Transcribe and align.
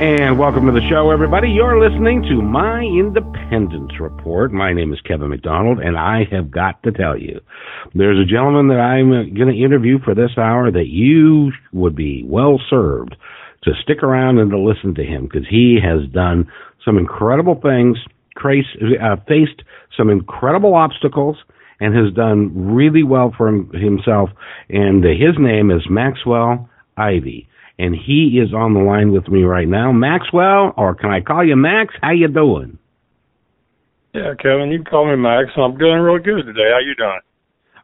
And 0.00 0.40
welcome 0.40 0.66
to 0.66 0.72
the 0.72 0.86
show, 0.88 1.12
everybody. 1.12 1.50
You're 1.50 1.78
listening 1.78 2.22
to 2.24 2.42
my 2.42 2.82
Independence 2.82 3.92
Report. 4.00 4.52
My 4.52 4.72
name 4.72 4.92
is 4.92 5.00
Kevin 5.02 5.28
McDonald, 5.28 5.78
and 5.78 5.96
I 5.96 6.24
have 6.32 6.50
got 6.50 6.82
to 6.82 6.90
tell 6.90 7.16
you, 7.16 7.40
there's 7.94 8.18
a 8.18 8.28
gentleman 8.28 8.66
that 8.68 8.80
I'm 8.80 9.10
going 9.34 9.54
to 9.54 9.64
interview 9.64 10.00
for 10.04 10.12
this 10.12 10.32
hour 10.36 10.72
that 10.72 10.88
you 10.88 11.52
would 11.72 11.94
be 11.94 12.24
well 12.26 12.60
served 12.68 13.14
to 13.62 13.70
stick 13.84 14.02
around 14.02 14.38
and 14.38 14.50
to 14.50 14.58
listen 14.58 14.96
to 14.96 15.04
him 15.04 15.28
because 15.28 15.46
he 15.48 15.78
has 15.80 16.10
done 16.12 16.50
some 16.84 16.98
incredible 16.98 17.60
things, 17.62 17.96
uh, 18.36 19.16
faced 19.28 19.62
some 19.96 20.10
incredible 20.10 20.74
obstacles, 20.74 21.36
and 21.78 21.94
has 21.94 22.12
done 22.14 22.74
really 22.74 23.04
well 23.04 23.32
for 23.36 23.46
himself. 23.72 24.30
And 24.68 25.04
his 25.04 25.38
name 25.38 25.70
is 25.70 25.82
Maxwell 25.88 26.68
Ivy 26.96 27.48
and 27.78 27.94
he 27.94 28.40
is 28.42 28.54
on 28.54 28.74
the 28.74 28.80
line 28.80 29.12
with 29.12 29.28
me 29.28 29.42
right 29.42 29.68
now. 29.68 29.92
Maxwell, 29.92 30.72
or 30.76 30.94
can 30.94 31.10
I 31.10 31.20
call 31.20 31.46
you 31.46 31.56
Max? 31.56 31.94
How 32.00 32.12
you 32.12 32.28
doing? 32.28 32.78
Yeah, 34.14 34.34
Kevin, 34.40 34.70
you 34.70 34.78
can 34.78 34.86
call 34.86 35.10
me 35.10 35.16
Max. 35.16 35.50
I'm 35.56 35.76
doing 35.76 35.98
real 35.98 36.18
good 36.18 36.44
today. 36.46 36.70
How 36.72 36.78
you 36.78 36.94
doing? 36.94 37.20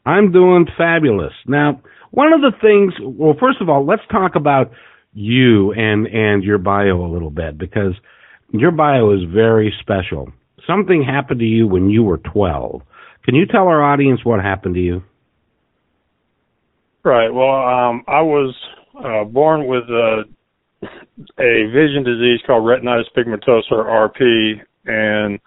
I'm 0.06 0.32
doing 0.32 0.66
fabulous. 0.78 1.32
Now, 1.46 1.82
one 2.12 2.32
of 2.32 2.40
the 2.40 2.52
things, 2.60 2.94
well, 3.02 3.34
first 3.38 3.60
of 3.60 3.68
all, 3.68 3.84
let's 3.84 4.02
talk 4.10 4.34
about 4.36 4.70
you 5.12 5.72
and 5.72 6.06
and 6.06 6.44
your 6.44 6.58
bio 6.58 7.04
a 7.04 7.10
little 7.12 7.30
bit 7.30 7.58
because 7.58 7.94
your 8.52 8.70
bio 8.70 9.12
is 9.12 9.20
very 9.32 9.74
special. 9.80 10.32
Something 10.66 11.02
happened 11.02 11.40
to 11.40 11.46
you 11.46 11.66
when 11.66 11.90
you 11.90 12.02
were 12.02 12.18
12. 12.18 12.82
Can 13.24 13.34
you 13.34 13.46
tell 13.46 13.66
our 13.66 13.82
audience 13.82 14.20
what 14.24 14.40
happened 14.40 14.74
to 14.76 14.80
you? 14.80 15.02
Right. 17.04 17.30
Well, 17.30 17.50
um, 17.50 18.04
I 18.06 18.20
was 18.20 18.54
uh, 19.04 19.24
born 19.24 19.66
with 19.66 19.84
a, 19.84 20.24
a 20.82 21.70
vision 21.72 22.04
disease 22.04 22.40
called 22.46 22.64
retinitis 22.64 23.04
pigmentosa 23.16 23.72
or 23.72 24.10
RP, 24.10 24.60
and 24.86 25.38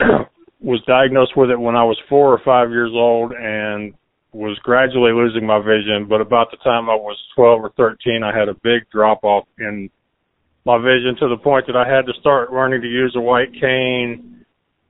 was 0.60 0.82
diagnosed 0.86 1.36
with 1.36 1.50
it 1.50 1.58
when 1.58 1.76
I 1.76 1.84
was 1.84 1.98
four 2.08 2.32
or 2.32 2.40
five 2.44 2.70
years 2.70 2.90
old, 2.92 3.32
and 3.32 3.94
was 4.32 4.58
gradually 4.62 5.12
losing 5.12 5.46
my 5.46 5.58
vision. 5.58 6.06
But 6.08 6.20
about 6.20 6.50
the 6.50 6.58
time 6.58 6.90
I 6.90 6.94
was 6.94 7.16
12 7.34 7.60
or 7.60 7.70
13, 7.76 8.22
I 8.22 8.36
had 8.36 8.48
a 8.48 8.54
big 8.62 8.88
drop 8.92 9.24
off 9.24 9.46
in 9.58 9.90
my 10.64 10.78
vision 10.78 11.16
to 11.20 11.28
the 11.28 11.38
point 11.42 11.66
that 11.66 11.76
I 11.76 11.88
had 11.88 12.06
to 12.06 12.12
start 12.20 12.52
learning 12.52 12.82
to 12.82 12.88
use 12.88 13.14
a 13.16 13.20
white 13.20 13.52
cane. 13.58 14.44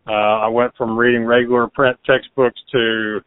Uh, 0.08 0.12
I 0.12 0.48
went 0.48 0.74
from 0.76 0.98
reading 0.98 1.24
regular 1.24 1.68
print 1.68 1.96
textbooks 2.04 2.60
to 2.72 3.20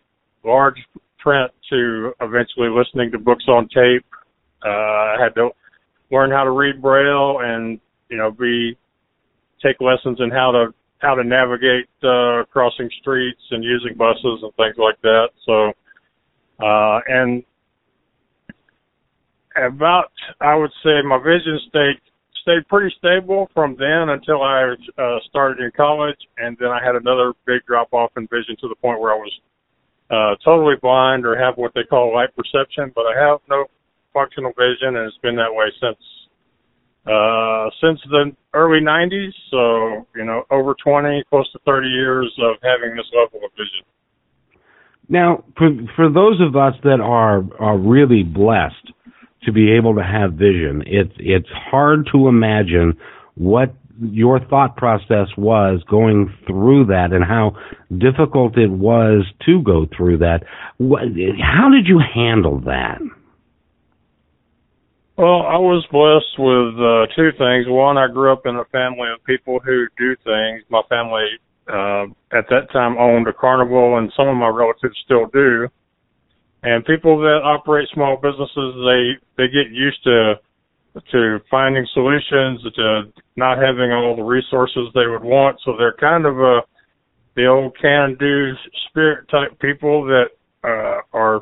large 0.44 0.76
print 1.20 1.52
to 1.70 2.12
eventually 2.20 2.68
listening 2.70 3.12
to 3.12 3.20
books 3.20 3.46
on 3.48 3.70
tape 3.70 4.06
uh, 4.66 4.70
I 4.70 5.18
had 5.22 5.36
to 5.36 5.50
learn 6.12 6.32
how 6.32 6.44
to 6.44 6.52
read 6.52 6.82
Braille 6.82 7.40
and 7.42 7.80
you 8.10 8.18
know 8.18 8.32
be 8.32 8.78
take 9.64 9.80
lessons 9.80 10.20
in 10.20 10.30
how 10.30 10.52
to 10.52 10.74
how 11.00 11.16
to 11.16 11.24
navigate 11.24 11.90
uh, 12.04 12.44
crossing 12.52 12.90
streets 13.02 13.42
and 13.52 13.64
using 13.64 13.96
buses 13.98 14.44
and 14.44 14.54
things 14.56 14.76
like 14.78 15.02
that. 15.02 15.30
So 15.46 15.74
uh, 16.64 17.00
and 17.08 17.44
about 19.56 20.12
I 20.40 20.56
would 20.56 20.72
say 20.84 21.02
my 21.04 21.18
vision 21.18 21.60
stayed 21.70 22.00
stayed 22.42 22.68
pretty 22.68 22.94
stable 22.98 23.50
from 23.54 23.76
then 23.78 24.10
until 24.10 24.42
I 24.42 24.74
uh, 24.98 25.20
started 25.30 25.64
in 25.64 25.72
college, 25.76 26.18
and 26.38 26.58
then 26.60 26.70
I 26.70 26.84
had 26.84 26.96
another 26.96 27.34
big 27.46 27.66
drop 27.66 27.94
off 27.94 28.12
in 28.18 28.28
vision 28.28 28.56
to 28.62 28.68
the 28.68 28.76
point 28.76 29.00
where 29.00 29.14
I 29.14 29.16
was 29.16 29.34
uh, 30.10 30.36
totally 30.44 30.76
blind 30.82 31.26
or 31.26 31.38
have 31.38 31.56
what 31.58 31.74
they 31.74 31.84
call 31.84 32.14
light 32.14 32.30
perception, 32.36 32.92
but 32.96 33.06
I 33.06 33.20
have 33.20 33.40
no 33.50 33.66
functional 34.14 34.52
vision, 34.58 34.96
and 34.98 35.08
it's 35.08 35.18
been 35.22 35.36
that 35.36 35.54
way 35.54 35.68
since 35.80 35.98
uh, 37.06 37.70
since 37.82 38.00
the 38.10 38.32
early 38.54 38.80
90s. 38.80 39.34
So 39.50 40.08
you 40.16 40.26
know, 40.26 40.44
over 40.52 40.76
20, 40.84 41.24
close 41.30 41.52
to 41.54 41.60
30 41.66 41.88
years 41.88 42.32
of 42.42 42.58
having 42.62 42.96
this 42.96 43.08
level 43.14 43.46
of 43.46 43.52
vision. 43.54 43.86
Now, 45.10 45.44
for 45.58 45.70
for 45.96 46.10
those 46.10 46.40
of 46.42 46.56
us 46.56 46.74
that 46.84 47.00
are 47.02 47.44
are 47.60 47.78
really 47.78 48.24
blessed 48.24 48.94
to 49.44 49.52
be 49.52 49.72
able 49.72 49.96
to 49.96 50.04
have 50.04 50.34
vision, 50.34 50.84
it's 50.86 51.14
it's 51.18 51.50
hard 51.72 52.08
to 52.14 52.28
imagine 52.28 52.98
what 53.36 53.74
your 54.00 54.40
thought 54.40 54.78
process 54.78 55.28
was 55.38 55.84
going 55.90 56.34
through 56.48 56.86
that 56.86 57.10
and 57.12 57.24
how 57.24 57.56
difficult 57.98 58.58
it 58.58 58.72
was 58.72 59.26
to 59.46 59.62
go 59.62 59.86
through 59.96 60.18
that. 60.20 60.40
How 60.80 61.70
did 61.70 61.88
you 61.88 62.00
handle 62.14 62.60
that? 62.62 63.00
Well, 65.22 65.46
I 65.46 65.62
was 65.62 65.86
blessed 65.94 66.34
with 66.42 66.74
uh, 66.82 67.06
two 67.14 67.30
things. 67.38 67.70
One, 67.70 67.96
I 67.96 68.08
grew 68.08 68.34
up 68.34 68.48
in 68.48 68.56
a 68.56 68.66
family 68.74 69.06
of 69.14 69.24
people 69.24 69.60
who 69.64 69.86
do 69.96 70.16
things. 70.26 70.66
My 70.68 70.82
family 70.90 71.30
uh, 71.70 72.10
at 72.36 72.50
that 72.50 72.74
time 72.74 72.98
owned 72.98 73.28
a 73.28 73.34
carnival, 73.34 74.00
and 74.00 74.12
some 74.18 74.28
of 74.28 74.36
my 74.36 74.48
relatives 74.48 74.98
still 75.06 75.28
do. 75.28 75.70
And 76.64 76.84
people 76.86 77.22
that 77.22 77.46
operate 77.46 77.88
small 77.94 78.18
businesses, 78.18 78.74
they 78.82 79.14
they 79.38 79.46
get 79.46 79.70
used 79.70 80.04
to 80.06 80.42
to 81.12 81.40
finding 81.52 81.86
solutions, 81.94 82.66
to 82.74 83.04
not 83.36 83.62
having 83.62 83.92
all 83.92 84.16
the 84.16 84.24
resources 84.24 84.90
they 84.96 85.06
would 85.06 85.22
want. 85.22 85.60
So 85.64 85.78
they're 85.78 85.94
kind 86.02 86.26
of 86.26 86.40
a 86.40 86.62
the 87.36 87.46
old 87.46 87.78
can-do 87.80 88.54
spirit 88.90 89.30
type 89.30 89.54
people 89.60 90.04
that 90.06 90.34
uh, 90.64 91.02
are 91.14 91.42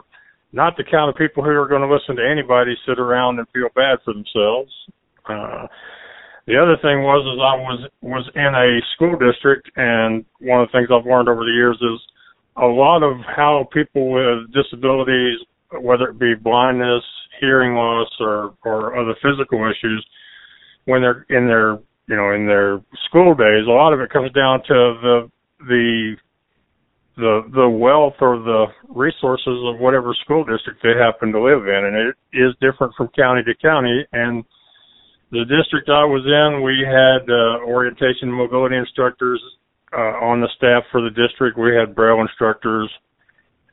not 0.51 0.77
the 0.77 0.83
kind 0.83 1.09
of 1.09 1.15
people 1.15 1.43
who 1.43 1.51
are 1.51 1.67
going 1.67 1.81
to 1.81 1.93
listen 1.93 2.15
to 2.15 2.25
anybody 2.25 2.75
sit 2.87 2.99
around 2.99 3.39
and 3.39 3.47
feel 3.53 3.69
bad 3.75 3.99
for 4.03 4.13
themselves. 4.13 4.71
Uh, 5.27 5.67
the 6.47 6.57
other 6.57 6.77
thing 6.81 7.05
was 7.05 7.21
is 7.29 7.37
I 7.37 7.55
was 7.61 7.79
was 8.01 8.25
in 8.33 8.53
a 8.57 8.81
school 8.95 9.13
district, 9.19 9.69
and 9.75 10.25
one 10.39 10.61
of 10.61 10.67
the 10.67 10.71
things 10.73 10.89
I've 10.89 11.05
learned 11.05 11.29
over 11.29 11.45
the 11.45 11.53
years 11.53 11.77
is 11.77 12.01
a 12.57 12.65
lot 12.65 13.03
of 13.03 13.17
how 13.21 13.69
people 13.71 14.09
with 14.09 14.51
disabilities, 14.51 15.37
whether 15.79 16.09
it 16.09 16.19
be 16.19 16.33
blindness, 16.33 17.03
hearing 17.39 17.75
loss, 17.75 18.09
or 18.19 18.55
or 18.65 18.97
other 18.97 19.13
physical 19.21 19.69
issues, 19.69 20.03
when 20.85 21.01
they're 21.01 21.25
in 21.29 21.45
their 21.45 21.77
you 22.07 22.17
know 22.17 22.33
in 22.33 22.47
their 22.47 22.81
school 23.05 23.35
days, 23.35 23.67
a 23.67 23.71
lot 23.71 23.93
of 23.93 24.01
it 24.01 24.09
comes 24.09 24.31
down 24.31 24.63
to 24.65 24.73
the 25.05 25.31
the 25.67 26.15
the 27.19 27.43
the 27.53 27.69
wealth 27.69 28.15
or 28.21 28.39
the 28.39 28.65
resources 28.87 29.59
of 29.67 29.79
whatever 29.79 30.15
school 30.23 30.43
district 30.43 30.79
they 30.81 30.95
happen 30.95 31.31
to 31.31 31.41
live 31.41 31.67
in, 31.67 31.81
and 31.85 31.95
it 31.95 32.15
is 32.31 32.55
different 32.63 32.93
from 32.95 33.09
county 33.15 33.43
to 33.43 33.53
county. 33.61 34.07
And 34.13 34.43
the 35.31 35.43
district 35.45 35.89
I 35.89 36.07
was 36.07 36.23
in, 36.23 36.63
we 36.63 36.79
had 36.81 37.27
uh, 37.27 37.67
orientation 37.67 38.31
mobility 38.31 38.77
instructors 38.77 39.41
uh, 39.91 40.23
on 40.23 40.39
the 40.39 40.49
staff 40.55 40.83
for 40.91 41.01
the 41.01 41.11
district. 41.11 41.57
We 41.57 41.75
had 41.75 41.93
braille 41.93 42.21
instructors. 42.21 42.89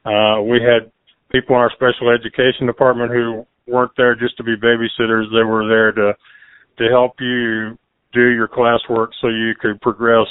Uh, 0.04 0.42
we 0.42 0.58
had 0.60 0.90
people 1.30 1.56
in 1.56 1.62
our 1.62 1.72
special 1.72 2.10
education 2.10 2.66
department 2.66 3.10
who 3.10 3.46
weren't 3.66 3.92
there 3.96 4.14
just 4.14 4.36
to 4.36 4.44
be 4.44 4.56
babysitters. 4.56 5.30
They 5.30 5.46
were 5.46 5.66
there 5.68 5.92
to 5.92 6.12
to 6.78 6.84
help 6.90 7.14
you 7.20 7.78
do 8.12 8.28
your 8.34 8.48
classwork 8.48 9.08
so 9.20 9.28
you 9.28 9.54
could 9.60 9.80
progress 9.80 10.28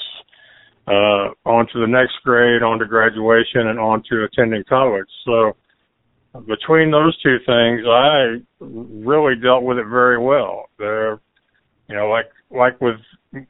uh, 0.87 1.33
on 1.45 1.67
to 1.73 1.79
the 1.79 1.87
next 1.87 2.13
grade, 2.23 2.61
on 2.61 2.79
to 2.79 2.85
graduation, 2.85 3.67
and 3.67 3.79
on 3.79 4.03
to 4.09 4.23
attending 4.23 4.63
college. 4.69 5.09
So 5.25 5.55
between 6.47 6.91
those 6.91 7.17
two 7.21 7.37
things, 7.45 7.81
I 7.87 8.41
really 8.59 9.35
dealt 9.41 9.63
with 9.63 9.77
it 9.77 9.87
very 9.87 10.19
well. 10.19 10.65
There, 10.77 11.19
you 11.87 11.95
know, 11.95 12.09
like 12.09 12.29
like 12.51 12.79
with 12.81 12.97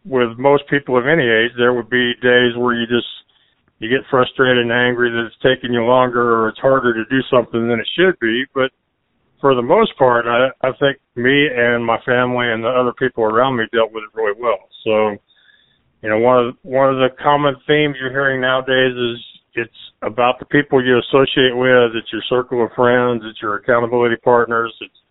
with 0.06 0.38
most 0.38 0.64
people 0.70 0.98
of 0.98 1.06
any 1.08 1.24
age, 1.24 1.52
there 1.58 1.74
would 1.74 1.90
be 1.90 2.14
days 2.22 2.56
where 2.58 2.76
you 2.76 2.86
just 2.88 3.08
you 3.80 3.90
get 3.90 4.08
frustrated 4.10 4.64
and 4.64 4.72
angry 4.72 5.12
that 5.12 5.28
it's 5.28 5.36
taking 5.44 5.74
you 5.74 5.84
longer 5.84 6.40
or 6.40 6.50
it's 6.50 6.60
harder 6.60 6.94
to 6.94 7.04
do 7.10 7.22
something 7.30 7.68
than 7.68 7.80
it 7.80 7.88
should 7.96 8.18
be. 8.20 8.46
But 8.54 8.72
for 9.42 9.54
the 9.54 9.62
most 9.62 9.98
part, 9.98 10.26
I, 10.26 10.48
I 10.66 10.72
think 10.80 10.98
me 11.16 11.48
and 11.54 11.86
my 11.86 12.00
family 12.06 12.52
and 12.52 12.64
the 12.64 12.70
other 12.70 12.94
people 12.98 13.24
around 13.26 13.58
me 13.58 13.66
dealt 13.74 13.92
with 13.92 14.04
it 14.04 14.16
really 14.16 14.40
well. 14.40 14.70
So 14.86 15.18
you 16.06 16.12
know, 16.12 16.20
one 16.20 16.38
of 16.38 16.56
one 16.62 16.94
of 16.94 16.98
the 16.98 17.10
common 17.18 17.56
themes 17.66 17.96
you're 18.00 18.12
hearing 18.12 18.40
nowadays 18.40 18.94
is 18.94 19.18
it's 19.56 19.82
about 20.04 20.38
the 20.38 20.46
people 20.46 20.78
you 20.78 21.02
associate 21.02 21.58
with. 21.58 21.98
It's 21.98 22.14
your 22.14 22.22
circle 22.30 22.64
of 22.64 22.70
friends. 22.76 23.24
It's 23.26 23.42
your 23.42 23.56
accountability 23.56 24.18
partners. 24.18 24.72
It's 24.82 25.02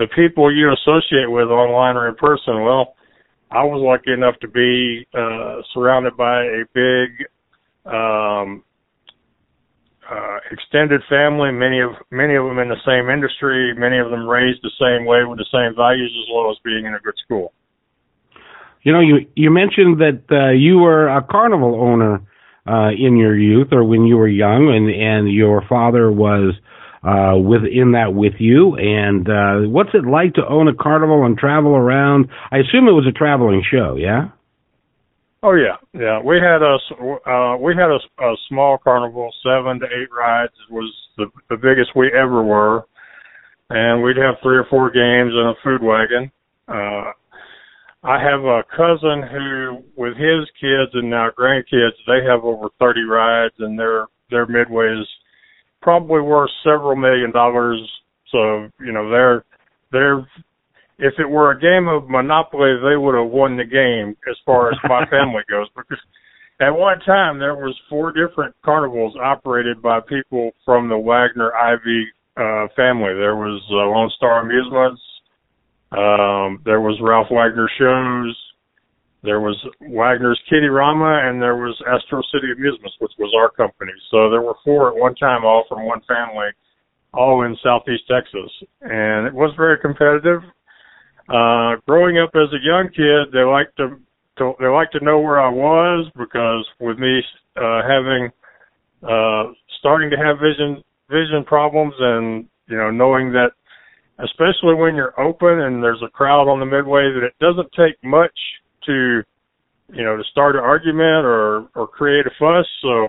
the 0.00 0.08
people 0.10 0.50
you 0.50 0.74
associate 0.74 1.30
with 1.30 1.54
online 1.54 1.94
or 1.94 2.08
in 2.08 2.16
person. 2.16 2.64
Well, 2.64 2.96
I 3.52 3.62
was 3.62 3.78
lucky 3.78 4.10
enough 4.10 4.34
to 4.40 4.48
be 4.48 5.06
uh, 5.14 5.62
surrounded 5.72 6.16
by 6.16 6.42
a 6.42 6.66
big 6.74 7.30
um, 7.86 8.64
uh, 10.10 10.38
extended 10.50 11.00
family. 11.08 11.52
Many 11.52 11.78
of 11.78 11.92
many 12.10 12.34
of 12.34 12.42
them 12.42 12.58
in 12.58 12.66
the 12.66 12.82
same 12.82 13.06
industry. 13.08 13.72
Many 13.78 14.00
of 14.00 14.10
them 14.10 14.26
raised 14.26 14.66
the 14.66 14.74
same 14.82 15.06
way 15.06 15.22
with 15.22 15.38
the 15.38 15.46
same 15.54 15.78
values, 15.78 16.10
as 16.10 16.26
well 16.34 16.50
as 16.50 16.58
being 16.64 16.86
in 16.86 16.94
a 16.94 16.98
good 16.98 17.14
school. 17.22 17.52
You 18.84 18.92
know, 18.92 19.00
you 19.00 19.26
you 19.34 19.50
mentioned 19.50 20.00
that 20.00 20.22
uh, 20.30 20.52
you 20.52 20.78
were 20.78 21.08
a 21.08 21.22
carnival 21.22 21.74
owner 21.80 22.22
uh, 22.68 22.90
in 22.90 23.16
your 23.16 23.36
youth 23.36 23.68
or 23.72 23.82
when 23.82 24.04
you 24.04 24.16
were 24.16 24.28
young, 24.28 24.68
and 24.68 24.88
and 24.88 25.32
your 25.32 25.62
father 25.68 26.12
was 26.12 26.54
uh, 27.02 27.36
within 27.36 27.92
that 27.92 28.14
with 28.14 28.34
you. 28.38 28.76
And 28.76 29.28
uh, 29.28 29.68
what's 29.68 29.90
it 29.94 30.04
like 30.04 30.34
to 30.34 30.46
own 30.46 30.68
a 30.68 30.74
carnival 30.74 31.24
and 31.24 31.36
travel 31.36 31.74
around? 31.74 32.28
I 32.52 32.58
assume 32.58 32.86
it 32.86 32.92
was 32.92 33.06
a 33.08 33.12
traveling 33.12 33.62
show, 33.68 33.96
yeah. 33.96 34.28
Oh 35.42 35.52
yeah, 35.52 35.76
yeah. 35.92 36.20
We 36.22 36.36
had 36.36 36.62
a 36.62 36.76
uh, 37.28 37.56
we 37.58 37.74
had 37.76 37.90
a, 37.90 38.00
a 38.24 38.34
small 38.48 38.78
carnival, 38.78 39.30
seven 39.42 39.78
to 39.80 39.86
eight 39.86 40.08
rides 40.10 40.54
was 40.70 40.90
the 41.18 41.26
the 41.50 41.56
biggest 41.56 41.90
we 41.94 42.10
ever 42.12 42.42
were, 42.42 42.86
and 43.68 44.02
we'd 44.02 44.16
have 44.16 44.36
three 44.42 44.56
or 44.56 44.66
four 44.70 44.90
games 44.90 45.32
in 45.32 45.46
a 45.46 45.54
food 45.62 45.82
wagon. 45.82 46.30
Uh, 46.66 47.12
I 48.04 48.22
have 48.22 48.44
a 48.44 48.62
cousin 48.76 49.22
who, 49.32 49.82
with 49.96 50.14
his 50.16 50.44
kids 50.60 50.92
and 50.92 51.08
now 51.08 51.30
grandkids, 51.36 51.96
they 52.06 52.22
have 52.28 52.44
over 52.44 52.68
30 52.78 53.02
rides, 53.04 53.54
and 53.58 53.78
their 53.78 54.06
their 54.30 54.46
midways 54.46 55.04
probably 55.80 56.20
worth 56.20 56.50
several 56.62 56.96
million 56.96 57.32
dollars. 57.32 57.80
So 58.30 58.68
you 58.78 58.92
know 58.92 59.10
they're 59.10 59.44
they're 59.90 60.18
if 60.98 61.14
it 61.18 61.28
were 61.28 61.52
a 61.52 61.60
game 61.60 61.88
of 61.88 62.08
Monopoly, 62.08 62.76
they 62.84 62.96
would 62.96 63.14
have 63.14 63.30
won 63.30 63.56
the 63.56 63.64
game 63.64 64.16
as 64.30 64.36
far 64.44 64.70
as 64.70 64.78
my 64.84 65.06
family 65.10 65.42
goes. 65.48 65.68
Because 65.74 65.98
at 66.60 66.70
one 66.70 67.00
time 67.00 67.38
there 67.38 67.54
was 67.54 67.74
four 67.88 68.12
different 68.12 68.54
carnivals 68.64 69.16
operated 69.16 69.80
by 69.80 70.00
people 70.00 70.52
from 70.64 70.88
the 70.88 70.98
Wagner 70.98 71.52
Ivy 71.54 72.06
uh, 72.36 72.68
family. 72.76 73.14
There 73.14 73.36
was 73.36 73.62
uh, 73.70 73.88
Lone 73.88 74.10
Star 74.16 74.40
Amusements. 74.40 75.00
Um, 75.92 76.60
there 76.64 76.80
was 76.80 76.98
Ralph 77.00 77.28
Wagner 77.30 77.68
Shows. 77.78 78.36
There 79.22 79.40
was 79.40 79.56
Wagner's 79.80 80.40
Kiddie 80.50 80.68
Rama, 80.68 81.22
and 81.24 81.40
there 81.40 81.56
was 81.56 81.80
Astro 81.88 82.20
City 82.32 82.52
Amusements, 82.52 82.96
which 82.98 83.12
was 83.18 83.32
our 83.38 83.50
company. 83.50 83.92
So 84.10 84.28
there 84.28 84.42
were 84.42 84.56
four 84.64 84.88
at 84.88 84.96
one 84.96 85.14
time, 85.14 85.44
all 85.44 85.64
from 85.68 85.86
one 85.86 86.02
family, 86.06 86.48
all 87.14 87.42
in 87.44 87.56
Southeast 87.62 88.04
Texas, 88.10 88.50
and 88.82 89.26
it 89.26 89.32
was 89.32 89.54
very 89.56 89.78
competitive. 89.78 90.42
Uh, 91.28 91.76
growing 91.86 92.18
up 92.18 92.30
as 92.34 92.52
a 92.52 92.60
young 92.60 92.90
kid, 92.94 93.32
they 93.32 93.44
liked 93.44 93.74
to, 93.78 93.96
to 94.36 94.52
they 94.60 94.66
liked 94.66 94.92
to 94.92 95.02
know 95.02 95.20
where 95.20 95.40
I 95.40 95.48
was 95.48 96.10
because 96.18 96.68
with 96.80 96.98
me 96.98 97.22
uh, 97.56 97.80
having 97.88 98.28
uh, 99.02 99.54
starting 99.78 100.10
to 100.10 100.16
have 100.16 100.36
vision 100.36 100.84
vision 101.08 101.44
problems 101.46 101.94
and 101.98 102.46
you 102.68 102.76
know 102.76 102.90
knowing 102.90 103.32
that 103.32 103.52
especially 104.18 104.74
when 104.74 104.94
you're 104.94 105.18
open 105.20 105.60
and 105.60 105.82
there's 105.82 106.02
a 106.04 106.10
crowd 106.10 106.48
on 106.48 106.60
the 106.60 106.66
midway 106.66 107.12
that 107.12 107.26
it 107.26 107.34
doesn't 107.40 107.70
take 107.72 107.96
much 108.04 108.34
to, 108.86 109.22
you 109.92 110.04
know, 110.04 110.16
to 110.16 110.24
start 110.30 110.56
an 110.56 110.62
argument 110.62 111.24
or 111.24 111.68
or 111.74 111.86
create 111.86 112.26
a 112.26 112.30
fuss. 112.38 112.66
So 112.82 113.08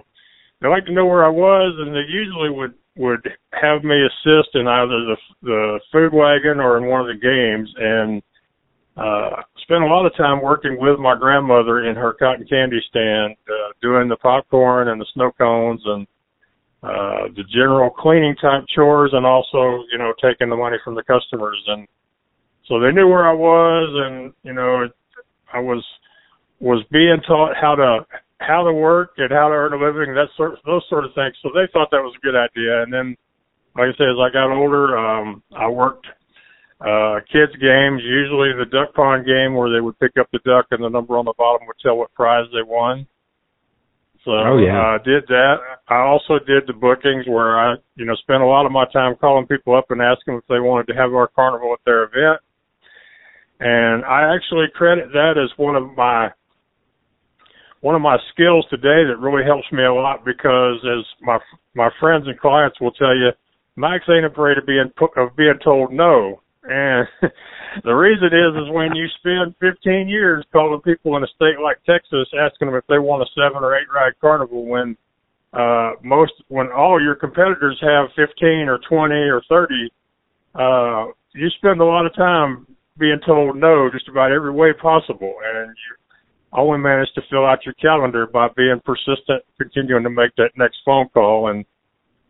they 0.61 0.67
like 0.67 0.85
to 0.85 0.93
know 0.93 1.05
where 1.05 1.25
I 1.25 1.29
was, 1.29 1.75
and 1.79 1.93
they 1.93 2.05
usually 2.09 2.49
would 2.49 2.73
would 2.97 3.29
have 3.51 3.83
me 3.83 4.01
assist 4.01 4.55
in 4.55 4.67
either 4.67 5.05
the 5.05 5.17
the 5.43 5.79
food 5.91 6.13
wagon 6.13 6.59
or 6.59 6.77
in 6.77 6.85
one 6.85 7.01
of 7.01 7.07
the 7.07 7.21
games, 7.21 7.69
and 7.77 8.21
uh, 8.97 9.41
spent 9.61 9.83
a 9.83 9.87
lot 9.87 10.05
of 10.05 10.15
time 10.15 10.41
working 10.41 10.77
with 10.79 10.99
my 10.99 11.15
grandmother 11.15 11.87
in 11.87 11.95
her 11.95 12.13
cotton 12.13 12.47
candy 12.47 12.79
stand, 12.89 13.35
uh, 13.47 13.71
doing 13.81 14.07
the 14.07 14.15
popcorn 14.17 14.87
and 14.87 14.99
the 14.99 15.05
snow 15.13 15.31
cones 15.37 15.81
and 15.85 16.07
uh, 16.85 17.27
the 17.35 17.43
general 17.51 17.89
cleaning 17.89 18.35
type 18.39 18.63
chores, 18.73 19.11
and 19.13 19.25
also 19.25 19.83
you 19.91 19.97
know 19.97 20.13
taking 20.21 20.49
the 20.49 20.55
money 20.55 20.77
from 20.83 20.95
the 20.95 21.03
customers 21.03 21.61
and 21.67 21.87
so 22.67 22.79
they 22.79 22.91
knew 22.91 23.07
where 23.07 23.27
I 23.27 23.33
was, 23.33 23.89
and 24.05 24.33
you 24.43 24.53
know, 24.53 24.87
I 25.53 25.59
was 25.59 25.83
was 26.59 26.83
being 26.91 27.21
taught 27.27 27.53
how 27.59 27.75
to 27.75 28.05
how 28.39 28.63
to 28.63 28.73
work 28.73 29.13
and 29.17 29.31
how 29.31 29.49
to 29.49 29.55
earn 29.55 29.73
a 29.73 29.77
living, 29.77 30.13
that 30.15 30.29
sort 30.35 30.57
those 30.65 30.83
sort 30.89 31.05
of 31.05 31.13
things. 31.13 31.35
So 31.41 31.49
they 31.53 31.69
thought 31.71 31.89
that 31.91 32.01
was 32.01 32.15
a 32.17 32.25
good 32.25 32.35
idea. 32.35 32.83
And 32.83 32.91
then, 32.91 33.15
like 33.75 33.93
I 33.93 33.97
said, 33.97 34.09
as 34.09 34.19
I 34.19 34.33
got 34.33 34.51
older, 34.51 34.97
um, 34.97 35.43
I 35.55 35.67
worked 35.69 36.07
uh 36.81 37.23
kids 37.31 37.55
games, 37.61 38.03
usually 38.03 38.51
the 38.51 38.67
duck 38.69 38.93
pond 38.93 39.25
game 39.25 39.55
where 39.55 39.71
they 39.71 39.79
would 39.79 39.97
pick 39.99 40.17
up 40.19 40.27
the 40.33 40.43
duck 40.43 40.65
and 40.71 40.83
the 40.83 40.89
number 40.89 41.17
on 41.17 41.25
the 41.25 41.33
bottom 41.37 41.65
would 41.67 41.79
tell 41.81 41.97
what 41.97 42.13
prize 42.13 42.45
they 42.51 42.63
won. 42.65 43.07
So 44.25 44.31
oh, 44.31 44.57
yeah. 44.57 44.81
I 44.81 44.95
uh, 44.95 44.97
did 45.05 45.23
that. 45.27 45.55
I 45.87 46.01
also 46.01 46.39
did 46.45 46.65
the 46.65 46.73
bookings 46.73 47.27
where 47.27 47.59
I, 47.59 47.75
you 47.95 48.05
know, 48.05 48.15
spent 48.15 48.41
a 48.41 48.45
lot 48.45 48.65
of 48.65 48.71
my 48.71 48.85
time 48.91 49.15
calling 49.21 49.45
people 49.45 49.77
up 49.77 49.91
and 49.91 50.01
asking 50.01 50.33
if 50.33 50.43
they 50.49 50.59
wanted 50.59 50.87
to 50.91 50.97
have 50.97 51.13
our 51.13 51.27
carnival 51.27 51.73
at 51.73 51.79
their 51.85 52.03
event. 52.03 52.41
And 53.59 54.03
I 54.03 54.35
actually 54.35 54.65
credit 54.73 55.13
that 55.13 55.37
as 55.37 55.55
one 55.57 55.75
of 55.75 55.95
my 55.95 56.29
one 57.81 57.93
of 57.93 58.01
my 58.01 58.17
skills 58.33 58.65
today 58.71 59.05
that 59.05 59.21
really 59.21 59.45
helps 59.45 59.71
me 59.71 59.85
a 59.85 59.93
lot 59.93 60.25
because 60.25 60.81
as 60.83 61.05
my 61.21 61.37
my 61.75 61.89
friends 61.99 62.25
and 62.27 62.39
clients 62.39 62.81
will 62.81 62.91
tell 62.91 63.15
you, 63.15 63.29
Max 63.75 64.05
ain't 64.09 64.25
afraid 64.25 64.57
of 64.57 64.65
being 64.65 64.91
of 65.17 65.35
being 65.37 65.59
told 65.63 65.93
no. 65.93 66.41
And 66.69 67.07
the 67.83 67.93
reason 67.93 68.27
is 68.27 68.67
is 68.67 68.73
when 68.73 68.95
you 68.95 69.07
spend 69.19 69.55
15 69.59 70.07
years 70.07 70.45
calling 70.51 70.81
people 70.81 71.17
in 71.17 71.23
a 71.23 71.27
state 71.35 71.59
like 71.63 71.77
Texas 71.85 72.27
asking 72.39 72.67
them 72.67 72.75
if 72.75 72.85
they 72.87 72.99
want 72.99 73.23
a 73.23 73.29
seven 73.35 73.63
or 73.63 73.77
eight 73.77 73.87
ride 73.93 74.13
carnival 74.19 74.65
when 74.65 74.97
uh 75.53 75.91
most 76.03 76.33
when 76.49 76.71
all 76.71 77.01
your 77.01 77.15
competitors 77.15 77.77
have 77.81 78.09
15 78.15 78.67
or 78.67 78.79
20 78.89 79.13
or 79.13 79.41
30 79.47 79.89
uh 80.55 81.05
you 81.33 81.49
spend 81.57 81.79
a 81.79 81.85
lot 81.85 82.05
of 82.05 82.15
time 82.15 82.65
being 82.97 83.19
told 83.25 83.57
no 83.57 83.89
just 83.91 84.07
about 84.07 84.31
every 84.31 84.51
way 84.51 84.71
possible, 84.73 85.35
and 85.45 85.67
you 85.69 85.95
only 86.53 86.79
manage 86.79 87.09
to 87.15 87.21
fill 87.29 87.45
out 87.45 87.65
your 87.65 87.73
calendar 87.75 88.25
by 88.25 88.47
being 88.55 88.79
persistent, 88.85 89.43
continuing 89.59 90.03
to 90.03 90.09
make 90.09 90.33
that 90.37 90.51
next 90.55 90.77
phone 90.85 91.09
call. 91.09 91.49
And 91.49 91.65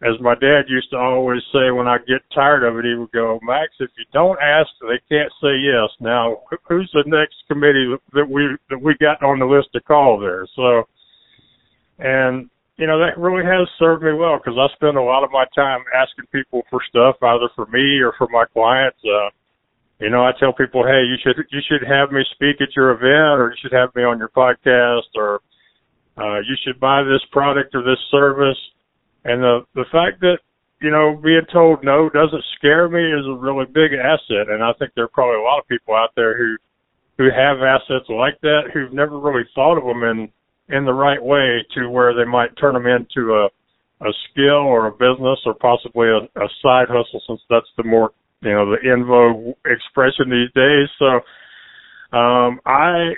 as 0.05 0.19
my 0.21 0.35
dad 0.35 0.69
used 0.69 0.91
to 0.91 0.97
always 0.97 1.41
say, 1.51 1.71
when 1.71 1.87
I 1.87 1.97
get 1.97 2.21
tired 2.33 2.63
of 2.63 2.77
it, 2.77 2.85
he 2.85 2.93
would 2.93 3.11
go, 3.11 3.39
"Max, 3.41 3.73
if 3.79 3.89
you 3.97 4.05
don't 4.13 4.39
ask, 4.39 4.69
they 4.81 4.99
can't 5.09 5.31
say 5.41 5.57
yes." 5.57 5.89
Now, 5.99 6.43
who's 6.67 6.89
the 6.93 7.03
next 7.07 7.35
committee 7.47 7.95
that 8.13 8.29
we 8.29 8.55
that 8.69 8.81
we 8.81 8.93
got 8.95 9.23
on 9.23 9.39
the 9.39 9.45
list 9.45 9.69
to 9.73 9.81
call 9.81 10.19
there? 10.19 10.45
So, 10.55 10.87
and 11.97 12.49
you 12.77 12.85
know 12.85 12.99
that 12.99 13.17
really 13.17 13.43
has 13.43 13.67
served 13.79 14.03
me 14.03 14.13
well 14.13 14.37
because 14.37 14.57
I 14.59 14.67
spend 14.75 14.97
a 14.97 15.01
lot 15.01 15.23
of 15.23 15.31
my 15.31 15.45
time 15.55 15.83
asking 15.95 16.25
people 16.31 16.63
for 16.69 16.81
stuff, 16.89 17.15
either 17.23 17.49
for 17.55 17.65
me 17.67 17.99
or 17.99 18.13
for 18.17 18.27
my 18.29 18.45
clients. 18.45 18.99
Uh, 19.03 19.29
you 19.99 20.09
know, 20.09 20.23
I 20.25 20.33
tell 20.39 20.53
people, 20.53 20.83
hey, 20.85 21.03
you 21.07 21.17
should 21.23 21.43
you 21.49 21.61
should 21.67 21.87
have 21.87 22.11
me 22.11 22.23
speak 22.33 22.61
at 22.61 22.75
your 22.75 22.91
event, 22.91 23.41
or 23.41 23.49
you 23.49 23.57
should 23.61 23.73
have 23.73 23.95
me 23.95 24.03
on 24.03 24.19
your 24.19 24.29
podcast, 24.29 25.09
or 25.15 25.39
uh, 26.17 26.39
you 26.39 26.55
should 26.63 26.79
buy 26.79 27.01
this 27.03 27.23
product 27.31 27.73
or 27.73 27.81
this 27.81 27.99
service. 28.11 28.59
And 29.25 29.41
the 29.41 29.65
the 29.73 29.85
fact 29.91 30.21
that 30.21 30.37
you 30.81 30.91
know 30.91 31.19
being 31.21 31.45
told 31.51 31.83
no 31.83 32.09
doesn't 32.09 32.45
scare 32.57 32.87
me 32.87 33.01
is 33.01 33.25
a 33.25 33.33
really 33.33 33.65
big 33.65 33.91
asset. 33.93 34.53
And 34.53 34.63
I 34.63 34.71
think 34.77 34.91
there 34.93 35.05
are 35.05 35.17
probably 35.17 35.41
a 35.41 35.43
lot 35.43 35.59
of 35.59 35.67
people 35.67 35.95
out 35.95 36.11
there 36.15 36.37
who 36.37 36.55
who 37.17 37.25
have 37.33 37.65
assets 37.65 38.05
like 38.07 38.39
that 38.41 38.69
who've 38.73 38.93
never 38.93 39.19
really 39.19 39.47
thought 39.55 39.77
of 39.77 39.83
them 39.83 40.03
in 40.03 40.29
in 40.69 40.85
the 40.85 40.93
right 40.93 41.21
way 41.21 41.65
to 41.73 41.89
where 41.89 42.13
they 42.13 42.29
might 42.29 42.55
turn 42.57 42.73
them 42.75 42.85
into 42.85 43.33
a 43.33 43.49
a 44.05 44.11
skill 44.29 44.61
or 44.69 44.87
a 44.87 44.91
business 44.91 45.39
or 45.45 45.55
possibly 45.55 46.07
a, 46.07 46.21
a 46.39 46.47
side 46.61 46.87
hustle 46.87 47.21
since 47.27 47.41
that's 47.49 47.71
the 47.77 47.83
more 47.83 48.11
you 48.41 48.51
know 48.51 48.69
the 48.69 48.93
in 48.93 49.05
vogue 49.05 49.55
expression 49.65 50.29
these 50.29 50.53
days. 50.53 50.87
So 50.99 52.15
um, 52.15 52.59
I 52.67 53.13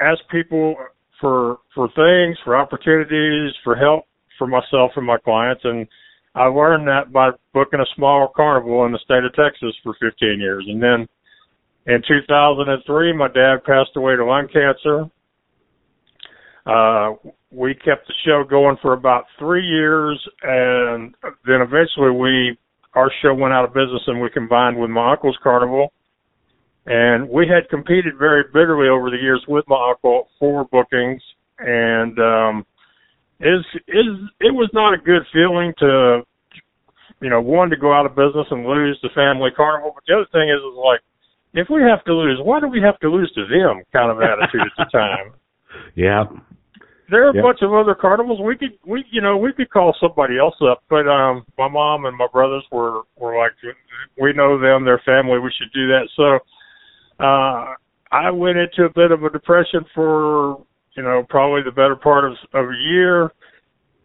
ask 0.00 0.18
people 0.28 0.74
for 1.20 1.58
for 1.72 1.86
things, 1.94 2.36
for 2.44 2.56
opportunities, 2.56 3.54
for 3.62 3.76
help 3.76 4.06
for 4.38 4.46
myself 4.46 4.92
and 4.96 5.06
my 5.06 5.18
clients, 5.18 5.62
and 5.64 5.86
I 6.34 6.46
learned 6.46 6.88
that 6.88 7.12
by 7.12 7.30
booking 7.52 7.80
a 7.80 7.94
small 7.94 8.32
carnival 8.34 8.86
in 8.86 8.92
the 8.92 8.98
state 9.04 9.24
of 9.24 9.34
Texas 9.34 9.74
for 9.82 9.94
15 10.00 10.40
years, 10.40 10.64
and 10.68 10.82
then 10.82 11.06
in 11.86 12.02
2003, 12.06 13.12
my 13.12 13.28
dad 13.28 13.64
passed 13.64 13.90
away 13.96 14.16
to 14.16 14.24
lung 14.24 14.48
cancer. 14.52 15.04
Uh, 16.64 17.14
we 17.50 17.74
kept 17.74 18.06
the 18.06 18.14
show 18.24 18.44
going 18.48 18.76
for 18.80 18.92
about 18.92 19.24
three 19.38 19.66
years, 19.66 20.18
and 20.42 21.14
then 21.44 21.60
eventually 21.60 22.10
we 22.10 22.56
our 22.94 23.10
show 23.22 23.34
went 23.34 23.54
out 23.54 23.64
of 23.64 23.72
business 23.72 24.02
and 24.06 24.20
we 24.20 24.28
combined 24.30 24.78
with 24.78 24.90
my 24.90 25.12
uncle's 25.12 25.38
carnival. 25.42 25.92
And 26.84 27.28
we 27.28 27.46
had 27.46 27.68
competed 27.70 28.18
very 28.18 28.44
bitterly 28.52 28.88
over 28.88 29.10
the 29.10 29.16
years 29.16 29.42
with 29.48 29.64
my 29.68 29.90
uncle 29.90 30.28
for 30.38 30.64
bookings 30.66 31.22
and 31.58 32.18
um 32.18 32.66
is 33.42 33.64
is 33.88 34.06
it 34.40 34.54
was 34.54 34.70
not 34.72 34.94
a 34.94 34.98
good 34.98 35.22
feeling 35.32 35.74
to 35.78 36.22
you 37.20 37.30
know, 37.30 37.40
one 37.40 37.70
to 37.70 37.76
go 37.76 37.92
out 37.94 38.04
of 38.04 38.16
business 38.16 38.46
and 38.50 38.66
lose 38.66 38.98
the 39.00 39.08
family 39.14 39.50
carnival, 39.54 39.92
but 39.94 40.02
the 40.08 40.14
other 40.14 40.26
thing 40.32 40.50
is 40.50 40.58
is 40.58 40.76
like 40.76 41.00
if 41.54 41.68
we 41.70 41.82
have 41.82 42.04
to 42.04 42.14
lose, 42.14 42.40
why 42.42 42.60
do 42.60 42.66
we 42.66 42.82
have 42.82 42.98
to 43.00 43.08
lose 43.08 43.30
to 43.34 43.46
them? 43.46 43.82
Kind 43.92 44.10
of 44.10 44.18
attitude 44.18 44.66
at 44.66 44.76
the 44.76 44.90
time. 44.92 45.32
Yeah. 45.94 46.24
There 47.10 47.26
are 47.26 47.30
a 47.30 47.42
bunch 47.42 47.58
of 47.60 47.74
other 47.74 47.94
carnivals. 47.94 48.40
We 48.40 48.56
could, 48.56 48.78
we, 48.86 49.04
you 49.10 49.20
know, 49.20 49.36
we 49.36 49.52
could 49.52 49.70
call 49.70 49.94
somebody 50.00 50.38
else 50.38 50.54
up, 50.62 50.82
but 50.88 51.06
um, 51.06 51.44
my 51.58 51.68
mom 51.68 52.06
and 52.06 52.16
my 52.16 52.26
brothers 52.32 52.64
were 52.72 53.02
were 53.16 53.36
like, 53.36 53.52
we 54.18 54.32
know 54.32 54.58
them, 54.58 54.86
their 54.86 55.02
family. 55.04 55.38
We 55.38 55.52
should 55.58 55.72
do 55.74 55.88
that. 55.88 56.08
So, 56.16 56.38
uh, 57.22 57.74
I 58.10 58.30
went 58.30 58.56
into 58.56 58.84
a 58.84 58.92
bit 58.94 59.10
of 59.10 59.24
a 59.24 59.30
depression 59.30 59.84
for, 59.94 60.64
you 60.96 61.02
know, 61.02 61.24
probably 61.28 61.62
the 61.62 61.70
better 61.70 61.96
part 61.96 62.24
of 62.24 62.32
of 62.52 62.68
a 62.70 62.78
year. 62.90 63.32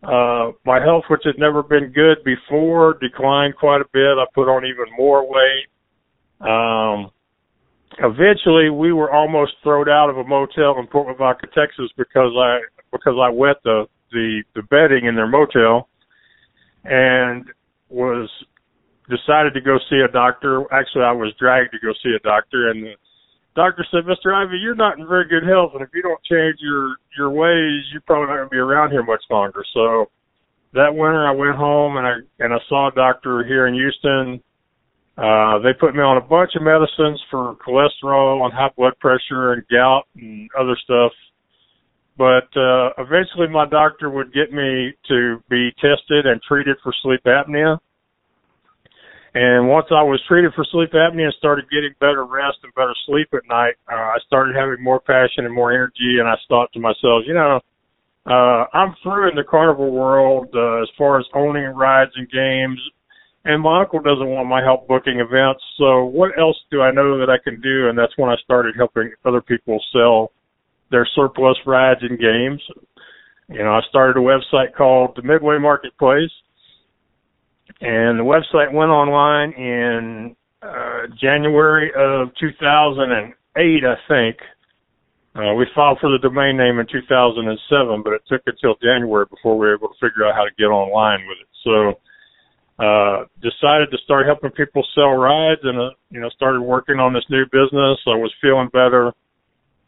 Uh, 0.04 0.52
my 0.64 0.80
health, 0.80 1.04
which 1.10 1.22
had 1.26 1.40
never 1.40 1.64
been 1.64 1.92
good 1.92 2.24
before, 2.24 2.98
declined 3.02 3.56
quite 3.56 3.82
a 3.82 3.90
bit. 3.92 4.18
I 4.18 4.26
put 4.34 4.48
on 4.48 4.64
even 4.64 4.86
more 4.96 5.28
weight. 5.28 5.68
Um, 6.40 7.12
eventually 8.00 8.70
we 8.70 8.94
were 8.94 9.12
almost 9.12 9.54
thrown 9.64 9.90
out 9.90 10.10
of 10.10 10.18
a 10.18 10.24
motel 10.24 10.80
in 10.80 10.88
Port 10.88 11.08
Lavaca, 11.08 11.48
Texas 11.48 11.90
because 11.98 12.32
I 12.38 12.60
because 12.92 13.16
I 13.20 13.30
wet 13.30 13.58
the 13.64 13.88
the 14.12 14.44
the 14.56 14.62
bedding 14.64 15.06
in 15.06 15.16
their 15.16 15.28
motel 15.28 15.90
and 16.86 17.46
was 17.90 18.30
decided 19.10 19.54
to 19.54 19.62
go 19.62 19.78
see 19.90 20.00
a 20.08 20.12
doctor. 20.12 20.64
Actually, 20.72 21.04
I 21.04 21.12
was 21.12 21.34
dragged 21.40 21.72
to 21.72 21.80
go 21.80 21.92
see 22.04 22.16
a 22.16 22.20
doctor 22.20 22.70
and 22.70 22.96
doctor 23.58 23.84
said, 23.90 24.06
"Mr. 24.06 24.32
Ivy, 24.32 24.62
you're 24.62 24.78
not 24.78 24.98
in 24.98 25.08
very 25.08 25.28
good 25.28 25.44
health 25.44 25.74
and 25.74 25.82
if 25.82 25.90
you 25.94 26.02
don't 26.02 26.22
change 26.24 26.62
your 26.62 26.96
your 27.18 27.30
ways, 27.34 27.82
you're 27.92 28.06
probably 28.06 28.30
not 28.30 28.38
going 28.38 28.50
to 28.50 28.54
be 28.54 28.62
around 28.62 28.92
here 28.92 29.04
much 29.04 29.26
longer." 29.30 29.66
So 29.74 30.08
that 30.74 30.94
winter 30.94 31.28
I 31.28 31.32
went 31.34 31.58
home 31.58 31.98
and 31.98 32.06
I 32.06 32.14
and 32.40 32.54
I 32.54 32.60
saw 32.70 32.88
a 32.88 32.96
doctor 32.96 33.44
here 33.44 33.68
in 33.68 33.74
Houston 33.74 34.40
uh, 35.18 35.58
they 35.60 35.74
put 35.74 35.96
me 35.96 36.02
on 36.02 36.18
a 36.18 36.22
bunch 36.22 36.52
of 36.56 36.62
medicines 36.62 37.20
for 37.32 37.58
cholesterol 37.66 38.46
and 38.46 38.54
high 38.54 38.70
blood 38.78 38.94
pressure 39.00 39.54
and 39.54 39.64
gout 39.68 40.04
and 40.16 40.48
other 40.58 40.78
stuff. 40.84 41.12
But 42.18 42.50
uh, 42.56 42.94
eventually, 43.00 43.48
my 43.50 43.66
doctor 43.68 44.12
would 44.12 44.32
get 44.32 44.54
me 44.54 44.94
to 45.08 45.42
be 45.50 45.72
tested 45.82 46.28
and 46.28 46.40
treated 46.48 46.78
for 46.84 46.94
sleep 47.02 47.22
apnea. 47.26 47.80
And 49.38 49.70
once 49.70 49.86
I 49.92 50.02
was 50.02 50.18
treated 50.28 50.54
for 50.56 50.66
sleep 50.72 50.92
apnea 50.98 51.30
and 51.30 51.34
started 51.38 51.70
getting 51.70 51.94
better 52.00 52.26
rest 52.26 52.58
and 52.64 52.74
better 52.74 52.96
sleep 53.06 53.30
at 53.34 53.46
night, 53.48 53.76
uh, 53.86 54.18
I 54.18 54.18
started 54.26 54.56
having 54.56 54.82
more 54.84 55.00
passion 55.00 55.46
and 55.46 55.54
more 55.54 55.72
energy. 55.72 56.18
And 56.18 56.28
I 56.28 56.34
thought 56.48 56.74
to 56.74 56.80
myself, 56.80 57.22
you 57.28 57.36
know, 57.36 57.60
uh, 58.26 58.66
I'm 58.74 58.96
through 59.04 59.30
in 59.30 59.36
the 59.36 59.44
carnival 59.44 59.92
world 59.92 60.50
uh, 60.56 60.82
as 60.82 60.90
far 60.98 61.20
as 61.20 61.26
owning 61.36 61.70
rides 61.76 62.12
and 62.16 62.28
games 62.30 62.80
and 63.48 63.64
my 63.64 63.80
uncle 63.80 64.02
doesn't 64.02 64.28
want 64.28 64.50
my 64.50 64.62
help 64.62 64.90
booking 64.90 65.22
events. 65.22 65.64
So 65.78 66.04
what 66.04 66.38
else 66.38 66.58
do 66.70 66.82
I 66.82 66.92
know 66.92 67.18
that 67.18 67.30
I 67.30 67.42
can 67.42 67.62
do? 67.62 67.88
And 67.88 67.98
that's 67.98 68.12
when 68.18 68.30
I 68.30 68.36
started 68.44 68.76
helping 68.76 69.14
other 69.24 69.42
people 69.42 69.82
sell 69.94 70.32
their 70.92 71.08
surplus 71.16 71.56
rides 71.66 72.02
and 72.02 72.20
games. 72.20 72.62
You 73.48 73.64
know, 73.64 73.72
I 73.72 73.80
started 73.90 74.20
a 74.20 74.24
website 74.24 74.76
called 74.76 75.16
the 75.16 75.22
Midway 75.22 75.58
Marketplace, 75.60 76.32
and 77.82 78.20
the 78.20 78.24
website 78.24 78.74
went 78.74 78.92
online 78.92 79.52
in 79.54 80.36
uh, 80.62 81.08
January 81.20 81.92
of 81.96 82.30
2008, 82.40 83.84
I 83.84 83.96
think. 84.08 84.38
Uh, 85.36 85.54
we 85.54 85.68
filed 85.76 86.00
for 86.02 86.10
the 86.10 86.18
domain 86.18 86.58
name 86.58 86.80
in 86.80 86.88
2007, 86.90 88.02
but 88.04 88.14
it 88.14 88.22
took 88.28 88.42
until 88.48 88.74
January 88.82 89.26
before 89.30 89.58
we 89.58 89.68
were 89.68 89.76
able 89.76 89.90
to 89.90 89.94
figure 90.02 90.26
out 90.26 90.34
how 90.34 90.44
to 90.44 90.50
get 90.58 90.66
online 90.66 91.22
with 91.28 91.38
it. 91.38 91.48
So 91.64 92.84
uh, 92.84 93.26
decided 93.42 93.92
to 93.92 93.98
start 94.04 94.26
helping 94.26 94.50
people 94.52 94.86
sell 94.96 95.14
rides 95.14 95.62
and, 95.64 95.80
uh, 95.80 95.90
you 96.10 96.20
know, 96.20 96.30
started 96.30 96.62
working 96.62 97.00
on 97.00 97.14
this 97.14 97.26
new 97.30 97.46
business. 97.46 97.98
I 98.08 98.18
was 98.18 98.34
feeling 98.42 98.70
better. 98.74 99.14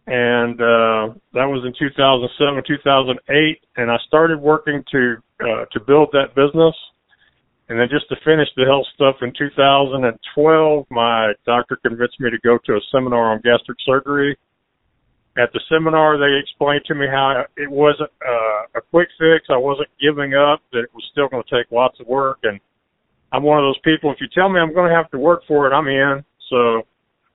And, 0.05 0.59
uh, 0.61 1.13
that 1.33 1.49
was 1.49 1.65
in 1.65 1.73
2007, 1.77 2.63
2008. 2.67 3.61
And 3.77 3.91
I 3.91 3.97
started 4.07 4.39
working 4.39 4.83
to, 4.91 5.15
uh, 5.41 5.65
to 5.71 5.79
build 5.79 6.09
that 6.13 6.35
business. 6.35 6.75
And 7.69 7.79
then 7.79 7.87
just 7.87 8.09
to 8.09 8.15
finish 8.25 8.49
the 8.57 8.65
health 8.65 8.87
stuff 8.95 9.21
in 9.21 9.31
2012, 9.37 10.85
my 10.89 11.33
doctor 11.45 11.77
convinced 11.77 12.19
me 12.19 12.31
to 12.31 12.39
go 12.43 12.57
to 12.65 12.73
a 12.73 12.81
seminar 12.91 13.31
on 13.31 13.41
gastric 13.41 13.77
surgery. 13.85 14.35
At 15.37 15.53
the 15.53 15.61
seminar, 15.69 16.17
they 16.17 16.33
explained 16.41 16.81
to 16.87 16.95
me 16.95 17.05
how 17.05 17.45
it 17.55 17.69
wasn't 17.69 18.09
uh, 18.25 18.79
a 18.79 18.81
quick 18.89 19.09
fix. 19.19 19.45
I 19.51 19.57
wasn't 19.57 19.89
giving 20.01 20.33
up, 20.33 20.61
that 20.73 20.79
it 20.79 20.89
was 20.95 21.07
still 21.11 21.29
going 21.29 21.43
to 21.43 21.55
take 21.55 21.71
lots 21.71 21.99
of 21.99 22.07
work. 22.07 22.39
And 22.41 22.59
I'm 23.31 23.43
one 23.43 23.59
of 23.59 23.63
those 23.63 23.79
people. 23.83 24.11
If 24.11 24.17
you 24.19 24.27
tell 24.33 24.49
me 24.49 24.59
I'm 24.59 24.73
going 24.73 24.89
to 24.89 24.95
have 24.95 25.11
to 25.11 25.19
work 25.19 25.43
for 25.47 25.67
it, 25.67 25.71
I'm 25.71 25.87
in. 25.87 26.25
So 26.49 26.81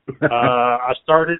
uh, 0.21 0.83
I 0.83 0.93
started. 1.05 1.39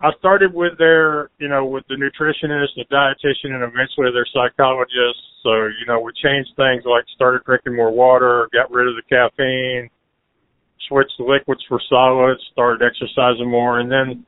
I 0.00 0.10
started 0.18 0.52
with 0.52 0.76
their, 0.78 1.30
you 1.38 1.48
know, 1.48 1.64
with 1.64 1.84
the 1.88 1.94
nutritionist, 1.94 2.76
the 2.76 2.84
dietitian, 2.92 3.54
and 3.54 3.64
eventually 3.64 4.12
their 4.12 4.26
psychologist. 4.32 5.20
So, 5.42 5.52
you 5.80 5.86
know, 5.88 6.00
we 6.00 6.12
changed 6.22 6.50
things 6.56 6.84
like 6.84 7.04
started 7.14 7.44
drinking 7.44 7.76
more 7.76 7.90
water, 7.90 8.48
got 8.52 8.70
rid 8.70 8.88
of 8.88 8.94
the 8.94 9.02
caffeine, 9.08 9.88
switched 10.88 11.16
the 11.18 11.24
liquids 11.24 11.64
for 11.68 11.80
solids, 11.88 12.40
started 12.52 12.84
exercising 12.84 13.48
more, 13.48 13.80
and 13.80 13.90
then 13.90 14.26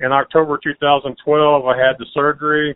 in 0.00 0.12
October 0.12 0.58
2012 0.62 1.66
I 1.66 1.76
had 1.76 1.96
the 1.98 2.06
surgery, 2.14 2.74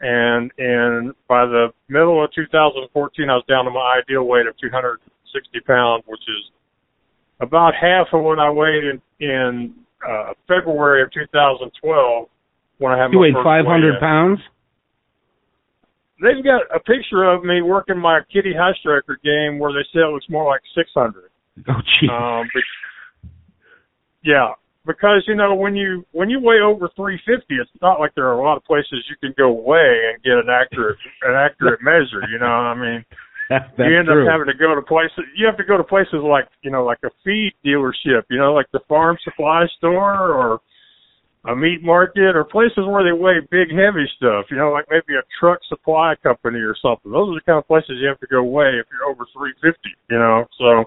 and 0.00 0.50
in 0.58 1.12
by 1.28 1.44
the 1.44 1.68
middle 1.88 2.24
of 2.24 2.32
2014 2.32 3.28
I 3.28 3.34
was 3.34 3.44
down 3.48 3.66
to 3.66 3.70
my 3.70 4.00
ideal 4.00 4.24
weight 4.24 4.46
of 4.46 4.56
260 4.58 5.60
pounds, 5.66 6.04
which 6.06 6.22
is 6.22 6.50
about 7.40 7.74
half 7.74 8.06
of 8.12 8.22
what 8.22 8.38
I 8.38 8.50
weighed 8.50 8.84
in, 8.84 9.02
in 9.20 9.74
uh, 10.06 10.32
February 10.46 11.02
of 11.02 11.12
2012 11.12 12.28
when 12.78 12.92
I 12.92 12.98
had 13.02 13.12
you 13.12 13.18
my 13.18 13.22
weighed 13.22 13.34
500 13.34 14.00
pounds. 14.00 14.38
They've 16.22 16.42
got 16.42 16.62
a 16.74 16.80
picture 16.80 17.24
of 17.24 17.44
me 17.44 17.60
working 17.60 17.98
my 17.98 18.20
Kiddie 18.32 18.54
High 18.56 18.72
Striker 18.80 19.18
game 19.22 19.58
where 19.58 19.72
they 19.72 19.84
say 19.92 20.00
it 20.00 20.12
looks 20.12 20.26
more 20.30 20.46
like 20.46 20.62
600. 20.74 21.30
Oh, 21.68 21.72
gee. 22.00 22.08
Um, 22.08 22.48
but, 22.54 22.62
yeah, 24.24 24.52
because 24.86 25.24
you 25.26 25.34
know 25.34 25.54
when 25.54 25.74
you 25.74 26.06
when 26.12 26.30
you 26.30 26.40
weigh 26.40 26.60
over 26.60 26.88
350, 26.96 27.54
it's 27.60 27.70
not 27.82 28.00
like 28.00 28.14
there 28.14 28.26
are 28.28 28.38
a 28.38 28.42
lot 28.42 28.56
of 28.56 28.64
places 28.64 29.04
you 29.10 29.16
can 29.20 29.34
go 29.36 29.52
weigh 29.52 30.12
and 30.12 30.22
get 30.22 30.34
an 30.34 30.48
accurate 30.48 30.96
an 31.22 31.34
accurate 31.34 31.80
measure. 31.82 32.22
You 32.30 32.38
know, 32.38 32.46
I 32.46 32.74
mean, 32.74 33.04
That's 33.50 33.70
you 33.78 33.98
end 33.98 34.08
true. 34.08 34.26
up 34.26 34.32
having 34.32 34.46
to 34.46 34.58
go 34.58 34.74
to 34.74 34.82
places. 34.82 35.22
You 35.36 35.46
have 35.46 35.56
to 35.56 35.64
go 35.64 35.76
to 35.76 35.84
places 35.84 36.18
like 36.22 36.46
you 36.62 36.70
know, 36.70 36.84
like 36.84 36.98
a 37.04 37.10
feed 37.24 37.52
dealership, 37.64 38.26
you 38.28 38.38
know, 38.38 38.52
like 38.52 38.66
the 38.72 38.80
farm 38.88 39.16
supply 39.22 39.66
store 39.78 40.32
or 40.34 40.60
a 41.46 41.54
meat 41.54 41.82
market 41.82 42.34
or 42.34 42.42
places 42.42 42.82
where 42.86 43.04
they 43.04 43.14
weigh 43.14 43.38
big, 43.50 43.70
heavy 43.70 44.06
stuff. 44.16 44.46
You 44.50 44.56
know, 44.56 44.72
like 44.72 44.86
maybe 44.90 45.14
a 45.14 45.22
truck 45.38 45.60
supply 45.68 46.14
company 46.22 46.58
or 46.58 46.74
something. 46.82 47.12
Those 47.12 47.30
are 47.30 47.38
the 47.38 47.46
kind 47.46 47.58
of 47.58 47.68
places 47.68 48.02
you 48.02 48.08
have 48.08 48.18
to 48.20 48.26
go 48.26 48.42
weigh 48.42 48.82
if 48.82 48.86
you're 48.90 49.08
over 49.08 49.24
350. 49.32 49.78
You 50.10 50.18
know, 50.18 50.44
so 50.58 50.84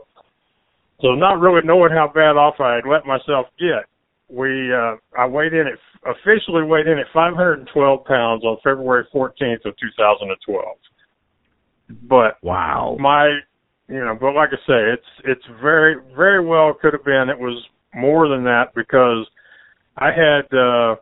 so 1.01 1.15
not 1.15 1.39
really 1.39 1.61
knowing 1.63 1.91
how 1.91 2.11
bad 2.13 2.35
off 2.35 2.59
I 2.59 2.75
had 2.75 2.89
let 2.89 3.05
myself 3.05 3.47
get. 3.57 3.87
We 4.27 4.73
uh 4.73 4.99
I 5.17 5.25
weighed 5.25 5.53
in 5.53 5.65
at 5.65 5.79
officially 6.03 6.63
weighed 6.63 6.87
in 6.87 6.99
at 6.99 7.07
512 7.13 7.71
pounds 8.05 8.43
on 8.43 8.57
February 8.63 9.07
14th 9.13 9.63
of 9.65 9.75
2012. 9.79 10.77
But 11.89 12.37
wow, 12.43 12.97
my 12.99 13.39
you 13.87 13.99
know, 13.99 14.15
but 14.19 14.35
like 14.35 14.49
I 14.51 14.57
say, 14.67 14.93
it's 14.93 15.11
it's 15.25 15.61
very 15.61 15.95
very 16.15 16.45
well 16.45 16.73
could 16.79 16.93
have 16.93 17.03
been. 17.03 17.29
It 17.29 17.39
was 17.39 17.63
more 17.95 18.27
than 18.27 18.43
that 18.43 18.73
because 18.75 19.27
I 19.97 20.11
had 20.11 20.45
uh 20.55 20.95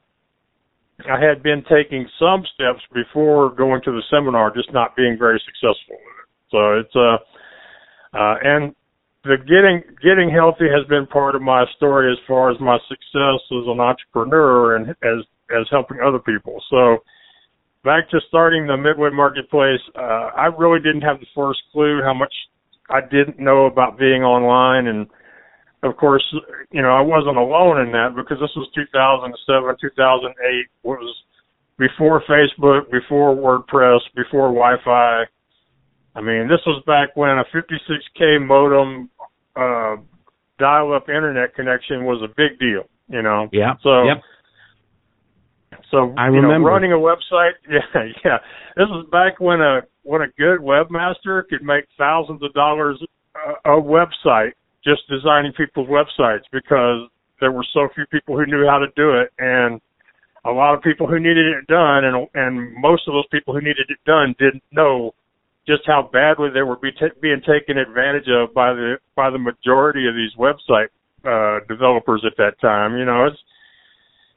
I 1.06 1.20
had 1.20 1.44
been 1.44 1.64
taking 1.70 2.08
some 2.18 2.44
steps 2.56 2.82
before 2.94 3.54
going 3.54 3.82
to 3.84 3.92
the 3.92 4.02
seminar, 4.10 4.54
just 4.56 4.72
not 4.74 4.96
being 4.96 5.18
very 5.20 5.42
successful 5.46 5.98
with 6.00 6.18
it. 6.24 6.30
So 6.50 6.80
it's 6.80 6.96
uh 6.96 8.18
uh 8.18 8.36
and 8.42 8.74
the 9.24 9.36
getting 9.44 9.84
getting 10.02 10.30
healthy 10.30 10.72
has 10.74 10.88
been 10.88 11.06
part 11.08 11.36
of 11.36 11.42
my 11.42 11.66
story 11.76 12.10
as 12.12 12.18
far 12.26 12.50
as 12.50 12.60
my 12.62 12.78
success 12.88 13.42
as 13.52 13.68
an 13.68 13.82
entrepreneur 13.82 14.78
and 14.78 14.90
as 14.90 15.26
as 15.52 15.68
helping 15.70 15.98
other 16.00 16.20
people. 16.20 16.64
So 16.70 17.00
back 17.84 18.10
to 18.10 18.20
starting 18.28 18.68
the 18.68 18.78
Midway 18.78 19.10
Marketplace, 19.12 19.82
uh, 19.96 20.32
I 20.36 20.46
really 20.58 20.80
didn't 20.80 21.02
have 21.02 21.20
the 21.20 21.28
first 21.36 21.60
clue 21.72 22.02
how 22.04 22.14
much 22.14 22.34
I 22.90 23.02
didn't 23.02 23.40
know 23.40 23.66
about 23.66 23.98
being 23.98 24.24
online. 24.24 24.88
And 24.88 25.08
of 25.84 25.98
course, 25.98 26.24
you 26.72 26.82
know, 26.82 26.92
I 26.92 27.02
wasn't 27.02 27.38
alone 27.38 27.82
in 27.86 27.92
that 27.92 28.14
because 28.16 28.38
this 28.40 28.52
was 28.56 28.70
2007, 28.76 29.76
2008, 29.80 30.66
was 30.84 31.16
before 31.78 32.24
Facebook, 32.30 32.90
before 32.92 33.36
WordPress, 33.36 34.00
before 34.16 34.50
Wi-Fi. 34.50 35.24
I 36.16 36.22
mean, 36.22 36.48
this 36.48 36.62
was 36.66 36.82
back 36.88 37.16
when 37.16 37.38
a 37.38 37.46
56k 37.54 38.46
modem, 38.46 39.10
uh, 39.56 40.02
dial-up 40.58 41.10
internet 41.10 41.54
connection 41.56 42.06
was 42.06 42.22
a 42.24 42.28
big 42.28 42.58
deal, 42.60 42.90
you 43.08 43.22
know? 43.22 43.48
Yeah. 43.52 43.74
So, 43.84 44.06
yep. 44.06 44.24
So 45.92 46.14
I 46.18 46.28
you 46.28 46.42
know, 46.42 46.50
remember. 46.50 46.70
running 46.70 46.92
a 46.92 46.96
website. 46.96 47.54
Yeah, 47.70 48.04
yeah. 48.26 48.38
This 48.76 48.88
was 48.90 49.08
back 49.12 49.40
when 49.40 49.62
a 49.62 49.82
when 50.04 50.22
a 50.22 50.28
good 50.38 50.60
webmaster 50.60 51.48
could 51.50 51.64
make 51.64 51.86
thousands 51.98 52.44
of 52.44 52.54
dollars 52.54 53.02
a, 53.66 53.72
a 53.72 53.82
website 53.82 54.52
just 54.84 55.02
designing 55.10 55.52
people's 55.54 55.88
websites 55.88 56.44
because 56.52 57.10
there 57.40 57.52
were 57.52 57.66
so 57.74 57.88
few 57.94 58.06
people 58.08 58.38
who 58.38 58.46
knew 58.46 58.66
how 58.68 58.80
to 58.80 58.88
do 58.96 59.20
it, 59.20 59.32
and 59.38 59.82
a 60.46 60.52
lot 60.52 60.74
of 60.74 60.82
people 60.82 61.08
who 61.08 61.20
needed 61.20 61.46
it 61.46 61.68
done, 61.68 62.06
and 62.06 62.28
and 62.36 62.74
most 62.82 63.08
of 63.08 63.14
those 63.14 63.28
people 63.32 63.54
who 63.54 63.62
needed 63.62 63.88
it 63.90 64.00
done 64.06 64.36
didn't 64.40 64.64
know 64.72 65.14
just 65.68 65.82
how 65.86 66.10
badly 66.12 66.50
they 66.54 66.62
were 66.62 66.78
be 66.78 66.92
t- 66.92 67.20
being 67.22 67.42
taken 67.42 67.78
advantage 67.78 68.28
of 68.30 68.54
by 68.54 68.74
the 68.74 68.96
by 69.16 69.30
the 69.30 69.38
majority 69.38 70.08
of 70.08 70.16
these 70.16 70.32
website 70.40 70.88
uh, 71.28 71.60
developers 71.68 72.24
at 72.26 72.38
that 72.38 72.60
time. 72.62 72.98
You 72.98 73.06
know, 73.06 73.26
it's 73.26 73.38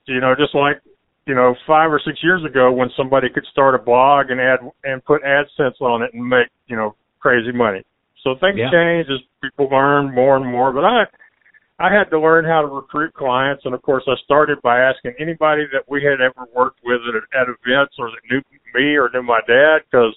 you 0.06 0.20
know 0.20 0.34
just 0.34 0.54
like 0.54 0.82
you 1.30 1.36
know 1.36 1.54
five 1.64 1.92
or 1.92 2.02
six 2.04 2.18
years 2.24 2.42
ago 2.44 2.72
when 2.72 2.90
somebody 2.96 3.28
could 3.32 3.46
start 3.52 3.76
a 3.76 3.78
blog 3.78 4.30
and 4.30 4.40
add 4.40 4.58
and 4.82 5.04
put 5.04 5.22
AdSense 5.22 5.80
on 5.80 6.02
it 6.02 6.10
and 6.12 6.26
make 6.26 6.48
you 6.66 6.74
know 6.74 6.96
crazy 7.20 7.52
money. 7.54 7.86
So 8.24 8.34
things 8.40 8.58
yeah. 8.58 8.74
change 8.74 9.06
as 9.06 9.22
people 9.40 9.70
learn 9.70 10.12
more 10.12 10.36
and 10.36 10.44
more. 10.44 10.72
But 10.72 10.84
I 10.84 11.04
I 11.78 11.94
had 11.94 12.10
to 12.10 12.18
learn 12.18 12.44
how 12.44 12.62
to 12.62 12.66
recruit 12.66 13.14
clients, 13.14 13.62
and 13.64 13.74
of 13.74 13.82
course, 13.82 14.02
I 14.08 14.18
started 14.24 14.58
by 14.60 14.80
asking 14.80 15.14
anybody 15.20 15.62
that 15.72 15.86
we 15.86 16.02
had 16.02 16.20
ever 16.20 16.50
worked 16.52 16.80
with 16.82 16.98
at, 17.06 17.14
at 17.30 17.46
events 17.46 17.94
or 17.96 18.10
that 18.10 18.26
knew 18.28 18.42
me 18.74 18.98
or 18.98 19.08
knew 19.14 19.22
my 19.22 19.40
dad, 19.46 19.86
because 19.86 20.14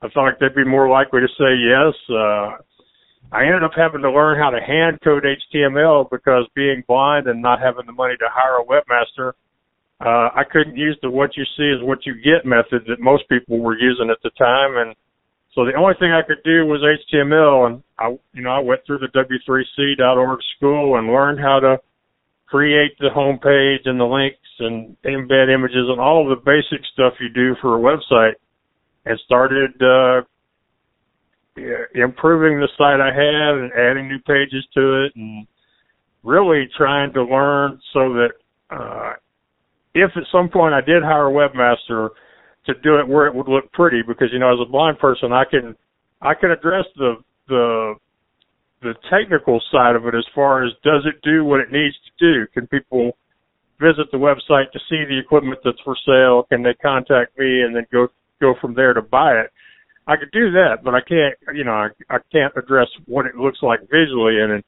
I 0.00 0.08
felt 0.08 0.24
like 0.24 0.38
they'd 0.40 0.56
be 0.56 0.64
more 0.64 0.88
likely 0.88 1.20
to 1.20 1.28
say 1.36 1.52
yes. 1.60 1.92
Uh, 2.08 2.64
I 3.30 3.44
ended 3.44 3.62
up 3.62 3.76
having 3.76 4.00
to 4.02 4.10
learn 4.10 4.40
how 4.40 4.48
to 4.50 4.58
hand 4.58 4.98
code 5.04 5.22
HTML 5.22 6.10
because 6.10 6.48
being 6.56 6.82
blind 6.88 7.28
and 7.28 7.42
not 7.42 7.60
having 7.60 7.84
the 7.86 7.92
money 7.92 8.16
to 8.16 8.26
hire 8.32 8.58
a 8.58 8.64
webmaster, 8.64 9.34
uh, 10.00 10.30
I 10.34 10.44
couldn't 10.50 10.76
use 10.76 10.98
the 11.02 11.10
what 11.10 11.36
you 11.36 11.44
see 11.56 11.68
is 11.68 11.82
what 11.82 12.06
you 12.06 12.14
get 12.14 12.48
method 12.48 12.84
that 12.88 13.00
most 13.00 13.28
people 13.28 13.60
were 13.60 13.78
using 13.78 14.08
at 14.10 14.22
the 14.22 14.30
time, 14.30 14.76
and 14.76 14.96
so 15.54 15.64
the 15.64 15.74
only 15.74 15.94
thing 15.98 16.12
I 16.12 16.22
could 16.22 16.42
do 16.44 16.64
was 16.64 16.80
HTML, 16.80 17.66
and 17.66 17.82
I, 17.98 18.16
you 18.32 18.42
know, 18.42 18.50
I 18.50 18.60
went 18.60 18.80
through 18.86 19.00
the 19.00 19.08
W3C.org 19.08 20.40
school 20.56 20.96
and 20.96 21.08
learned 21.08 21.40
how 21.40 21.60
to 21.60 21.78
create 22.46 22.96
the 22.98 23.10
homepage 23.14 23.88
and 23.88 23.98
the 23.98 24.04
links 24.04 24.38
and 24.58 24.96
embed 25.04 25.52
images 25.52 25.86
and 25.88 26.00
all 26.00 26.22
of 26.22 26.38
the 26.38 26.44
basic 26.44 26.84
stuff 26.92 27.14
you 27.20 27.28
do 27.28 27.54
for 27.60 27.76
a 27.76 27.80
website, 27.80 28.34
and 29.04 29.18
started 29.26 29.70
uh, 29.82 30.22
improving 31.94 32.58
the 32.58 32.68
site 32.78 33.00
I 33.00 33.12
had 33.12 33.54
and 33.58 33.72
adding 33.72 34.08
new 34.08 34.20
pages 34.20 34.64
to 34.74 35.04
it, 35.04 35.12
and 35.16 35.46
really 36.22 36.68
trying 36.76 37.12
to 37.14 37.24
learn 37.24 37.80
so 37.92 38.14
that 38.14 38.30
uh, 38.70 39.14
if 39.94 40.10
at 40.16 40.22
some 40.30 40.48
point 40.48 40.74
I 40.74 40.80
did 40.80 41.02
hire 41.02 41.28
a 41.28 41.32
webmaster 41.32 42.10
to 42.66 42.74
do 42.82 42.98
it 42.98 43.08
where 43.08 43.26
it 43.26 43.34
would 43.34 43.48
look 43.48 43.72
pretty 43.72 44.02
because 44.06 44.28
you 44.32 44.38
know 44.38 44.52
as 44.52 44.60
a 44.60 44.70
blind 44.70 44.98
person 44.98 45.32
I 45.32 45.44
can 45.44 45.76
I 46.20 46.34
can 46.34 46.50
address 46.50 46.84
the 46.96 47.14
the 47.48 47.94
the 48.82 48.94
technical 49.10 49.60
side 49.70 49.96
of 49.96 50.06
it 50.06 50.14
as 50.14 50.24
far 50.34 50.64
as 50.64 50.72
does 50.82 51.04
it 51.04 51.20
do 51.22 51.44
what 51.44 51.60
it 51.60 51.70
needs 51.70 51.94
to 52.06 52.10
do? 52.18 52.46
Can 52.54 52.66
people 52.66 53.16
visit 53.78 54.10
the 54.10 54.18
website 54.18 54.70
to 54.72 54.78
see 54.88 55.04
the 55.08 55.18
equipment 55.18 55.60
that's 55.64 55.80
for 55.84 55.96
sale? 56.06 56.44
Can 56.48 56.62
they 56.62 56.74
contact 56.74 57.38
me 57.38 57.62
and 57.62 57.74
then 57.74 57.86
go 57.92 58.08
go 58.40 58.54
from 58.60 58.74
there 58.74 58.94
to 58.94 59.02
buy 59.02 59.32
it? 59.32 59.50
I 60.06 60.16
could 60.16 60.30
do 60.32 60.50
that, 60.52 60.78
but 60.82 60.94
I 60.94 61.00
can't, 61.00 61.36
you 61.56 61.62
know, 61.62 61.72
I, 61.72 61.88
I 62.08 62.18
can't 62.32 62.52
address 62.56 62.88
what 63.06 63.26
it 63.26 63.36
looks 63.36 63.58
like 63.62 63.80
visually. 63.82 64.40
And 64.40 64.62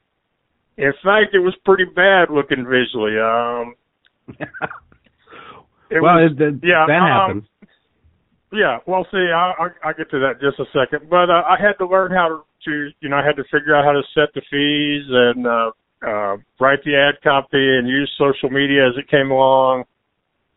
in 0.77 0.93
fact, 1.03 1.33
it 1.33 1.39
was 1.39 1.55
pretty 1.65 1.85
bad 1.85 2.29
looking 2.29 2.65
visually. 2.65 3.19
Um, 3.19 3.75
it 5.93 6.01
well, 6.01 6.17
was, 6.17 6.33
it, 6.33 6.59
yeah, 6.65 6.85
that 6.89 7.01
um, 7.01 7.07
happens. 7.07 7.45
Yeah, 8.51 8.77
well, 8.85 9.05
see, 9.09 9.29
I, 9.33 9.53
I 9.57 9.67
I'll 9.85 9.93
get 9.93 10.09
to 10.11 10.19
that 10.19 10.41
just 10.41 10.59
a 10.59 10.65
second, 10.73 11.09
but 11.09 11.29
uh, 11.29 11.41
I 11.45 11.57
had 11.57 11.73
to 11.77 11.87
learn 11.87 12.11
how 12.11 12.27
to, 12.29 12.37
to, 12.65 12.89
you 13.01 13.09
know, 13.09 13.17
I 13.17 13.25
had 13.25 13.35
to 13.37 13.43
figure 13.49 13.75
out 13.75 13.85
how 13.85 13.93
to 13.93 14.03
set 14.13 14.29
the 14.35 14.41
fees 14.49 15.05
and 15.09 15.47
uh, 15.47 15.71
uh, 16.05 16.37
write 16.59 16.83
the 16.85 16.93
ad 16.93 17.21
copy 17.23 17.77
and 17.77 17.87
use 17.87 18.11
social 18.17 18.49
media 18.49 18.87
as 18.87 18.93
it 18.97 19.09
came 19.09 19.31
along, 19.31 19.85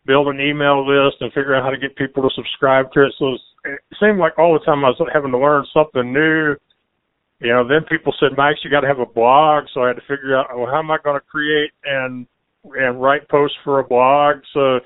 build 0.05 0.28
an 0.28 0.40
email 0.40 0.87
list 0.87 1.16
and 1.21 1.33
figure 1.33 1.55
out 1.55 1.64
how 1.64 1.71
to 1.71 1.78
get 1.78 1.97
people 1.97 2.23
to 2.23 2.35
subscribe 2.35 2.93
to 2.93 3.07
it. 3.07 3.14
So 3.19 3.37
it 3.64 3.81
seemed 4.00 4.19
like 4.19 4.38
all 4.38 4.52
the 4.52 4.64
time 4.64 4.85
I 4.85 4.90
was 4.90 5.01
having 5.12 5.33
to 5.33 5.38
learn 5.38 5.64
something 5.72 6.12
new. 6.12 6.57
You 7.40 7.53
know, 7.53 7.68
then 7.68 7.85
people 7.88 8.14
said, 8.18 8.37
Max, 8.37 8.61
you 8.64 8.70
got 8.70 8.81
to 8.81 8.88
have 8.88 8.99
a 8.99 9.07
blog. 9.07 9.64
So 9.75 9.83
I 9.83 9.88
had 9.88 9.96
to 9.96 10.09
figure 10.09 10.37
out, 10.37 10.46
well, 10.57 10.70
how 10.70 10.79
am 10.79 10.90
I 10.90 10.99
going 11.03 11.20
to 11.20 11.27
create 11.27 11.70
and 11.85 12.27
and 12.64 13.01
write 13.01 13.29
posts 13.29 13.57
for 13.62 13.79
a 13.79 13.85
blog? 13.85 14.37
So, 14.53 14.81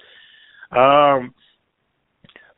um, 0.72 1.34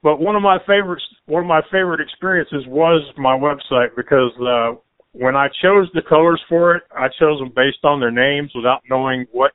but 0.02 0.18
one 0.18 0.34
of 0.34 0.42
my 0.42 0.58
favorites, 0.66 1.04
one 1.26 1.42
of 1.42 1.48
my 1.48 1.62
favorite 1.70 2.00
experiences 2.00 2.64
was 2.66 3.02
my 3.16 3.36
website 3.36 3.94
because 3.96 4.32
uh, 4.40 4.78
when 5.12 5.36
I 5.36 5.48
chose 5.62 5.88
the 5.94 6.02
colors 6.08 6.40
for 6.48 6.74
it, 6.74 6.82
I 6.90 7.06
chose 7.20 7.38
them 7.38 7.52
based 7.54 7.84
on 7.84 8.00
their 8.00 8.10
names 8.10 8.50
without 8.54 8.82
knowing 8.90 9.26
what 9.30 9.52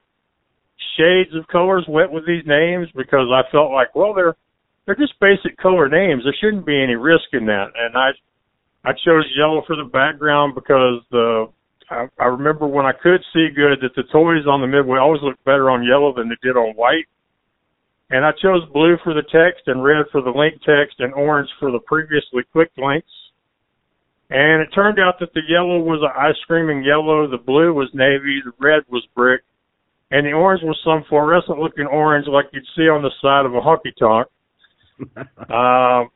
shades 0.97 1.35
of 1.35 1.47
colors 1.47 1.85
went 1.87 2.11
with 2.11 2.25
these 2.25 2.43
names 2.45 2.87
because 2.95 3.27
I 3.31 3.49
felt 3.51 3.71
like, 3.71 3.93
well, 3.95 4.13
they're 4.13 4.35
they're 4.85 4.95
just 4.95 5.19
basic 5.19 5.57
color 5.57 5.89
names. 5.89 6.23
There 6.23 6.35
shouldn't 6.39 6.65
be 6.65 6.81
any 6.81 6.95
risk 6.95 7.25
in 7.33 7.45
that. 7.47 7.67
And 7.75 7.97
I 7.97 8.11
I 8.87 8.93
chose 9.05 9.25
yellow 9.37 9.63
for 9.67 9.75
the 9.75 9.83
background 9.83 10.55
because 10.55 11.01
the 11.11 11.47
I, 11.89 12.07
I 12.19 12.25
remember 12.25 12.67
when 12.67 12.85
I 12.85 12.93
could 12.93 13.21
see 13.33 13.49
good 13.53 13.79
that 13.81 13.95
the 13.95 14.03
toys 14.11 14.47
on 14.47 14.61
the 14.61 14.67
midway 14.67 14.99
always 14.99 15.21
looked 15.21 15.43
better 15.43 15.69
on 15.69 15.83
yellow 15.83 16.13
than 16.15 16.29
they 16.29 16.39
did 16.41 16.55
on 16.55 16.75
white. 16.75 17.05
And 18.09 18.25
I 18.25 18.31
chose 18.41 18.61
blue 18.71 18.97
for 19.03 19.13
the 19.13 19.23
text 19.23 19.67
and 19.67 19.83
red 19.83 20.05
for 20.11 20.21
the 20.21 20.31
link 20.31 20.55
text 20.65 20.99
and 20.99 21.13
orange 21.13 21.49
for 21.59 21.71
the 21.71 21.79
previously 21.79 22.43
clicked 22.53 22.77
links. 22.77 23.11
And 24.29 24.61
it 24.61 24.69
turned 24.73 24.99
out 24.99 25.19
that 25.19 25.33
the 25.33 25.41
yellow 25.47 25.79
was 25.79 25.99
an 26.01 26.11
ice 26.17 26.39
creaming 26.47 26.83
yellow, 26.83 27.27
the 27.29 27.37
blue 27.37 27.73
was 27.73 27.89
navy, 27.93 28.41
the 28.43 28.51
red 28.59 28.83
was 28.89 29.05
brick, 29.15 29.41
and 30.11 30.25
the 30.25 30.31
orange 30.31 30.63
was 30.63 30.77
some 30.83 31.03
fluorescent 31.07 31.59
looking 31.59 31.85
orange 31.85 32.27
like 32.27 32.45
you'd 32.51 32.63
see 32.75 32.89
on 32.89 33.03
the 33.03 33.11
side 33.21 33.45
of 33.45 33.55
a 33.55 33.61
honky 33.61 33.95
tonk. 33.97 34.27
uh, 35.49 36.07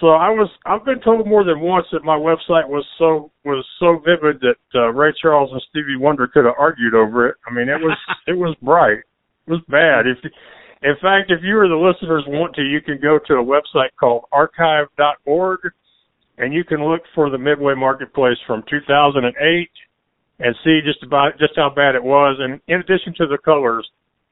so 0.00 0.16
I 0.16 0.30
was 0.30 0.48
I've 0.64 0.84
been 0.84 1.00
told 1.00 1.26
more 1.26 1.44
than 1.44 1.60
once 1.60 1.86
that 1.92 2.04
my 2.04 2.16
website 2.16 2.66
was 2.66 2.86
so 2.96 3.30
was 3.44 3.64
so 3.78 3.98
vivid 3.98 4.40
that 4.40 4.56
uh, 4.74 4.88
Ray 4.92 5.12
Charles 5.20 5.50
and 5.52 5.62
Stevie 5.68 5.96
Wonder 5.96 6.26
could 6.26 6.46
have 6.46 6.54
argued 6.58 6.94
over 6.94 7.28
it. 7.28 7.36
I 7.46 7.52
mean 7.52 7.68
it 7.68 7.80
was 7.80 7.96
it 8.26 8.36
was 8.36 8.56
bright. 8.62 9.04
It 9.46 9.50
was 9.50 9.60
bad. 9.68 10.06
If 10.06 10.18
in 10.82 10.94
fact, 11.02 11.30
if 11.30 11.40
you 11.42 11.58
or 11.58 11.68
the 11.68 11.74
listeners 11.76 12.24
want 12.26 12.54
to, 12.54 12.62
you 12.62 12.80
can 12.80 12.98
go 13.00 13.18
to 13.26 13.34
a 13.34 13.44
website 13.44 13.90
called 13.98 14.24
archive.org 14.32 15.60
and 16.38 16.54
you 16.54 16.64
can 16.64 16.82
look 16.82 17.02
for 17.14 17.28
the 17.28 17.38
Midway 17.38 17.74
Marketplace 17.74 18.38
from 18.46 18.64
2008 18.70 19.70
and 20.38 20.56
see 20.64 20.80
just 20.84 21.02
about 21.02 21.38
just 21.38 21.52
how 21.56 21.68
bad 21.68 21.94
it 21.94 22.02
was. 22.02 22.38
And 22.40 22.60
in 22.66 22.80
addition 22.80 23.12
to 23.18 23.26
the 23.26 23.36
colors, 23.44 23.86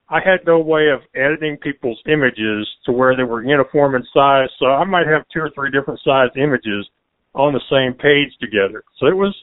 I 0.08 0.20
had 0.24 0.40
no 0.46 0.58
way 0.58 0.88
of 0.88 1.00
editing 1.14 1.58
people's 1.58 2.00
images 2.06 2.66
to 2.86 2.92
where 2.92 3.14
they 3.14 3.24
were 3.24 3.44
uniform 3.44 3.94
in 3.94 4.02
size. 4.14 4.48
So 4.58 4.66
I 4.66 4.84
might 4.84 5.06
have 5.06 5.28
two 5.32 5.40
or 5.40 5.50
three 5.54 5.70
different 5.70 6.00
sized 6.02 6.38
images 6.38 6.88
on 7.34 7.52
the 7.52 7.60
same 7.68 7.92
page 7.92 8.32
together. 8.40 8.84
So 8.98 9.06
it 9.06 9.16
was, 9.16 9.36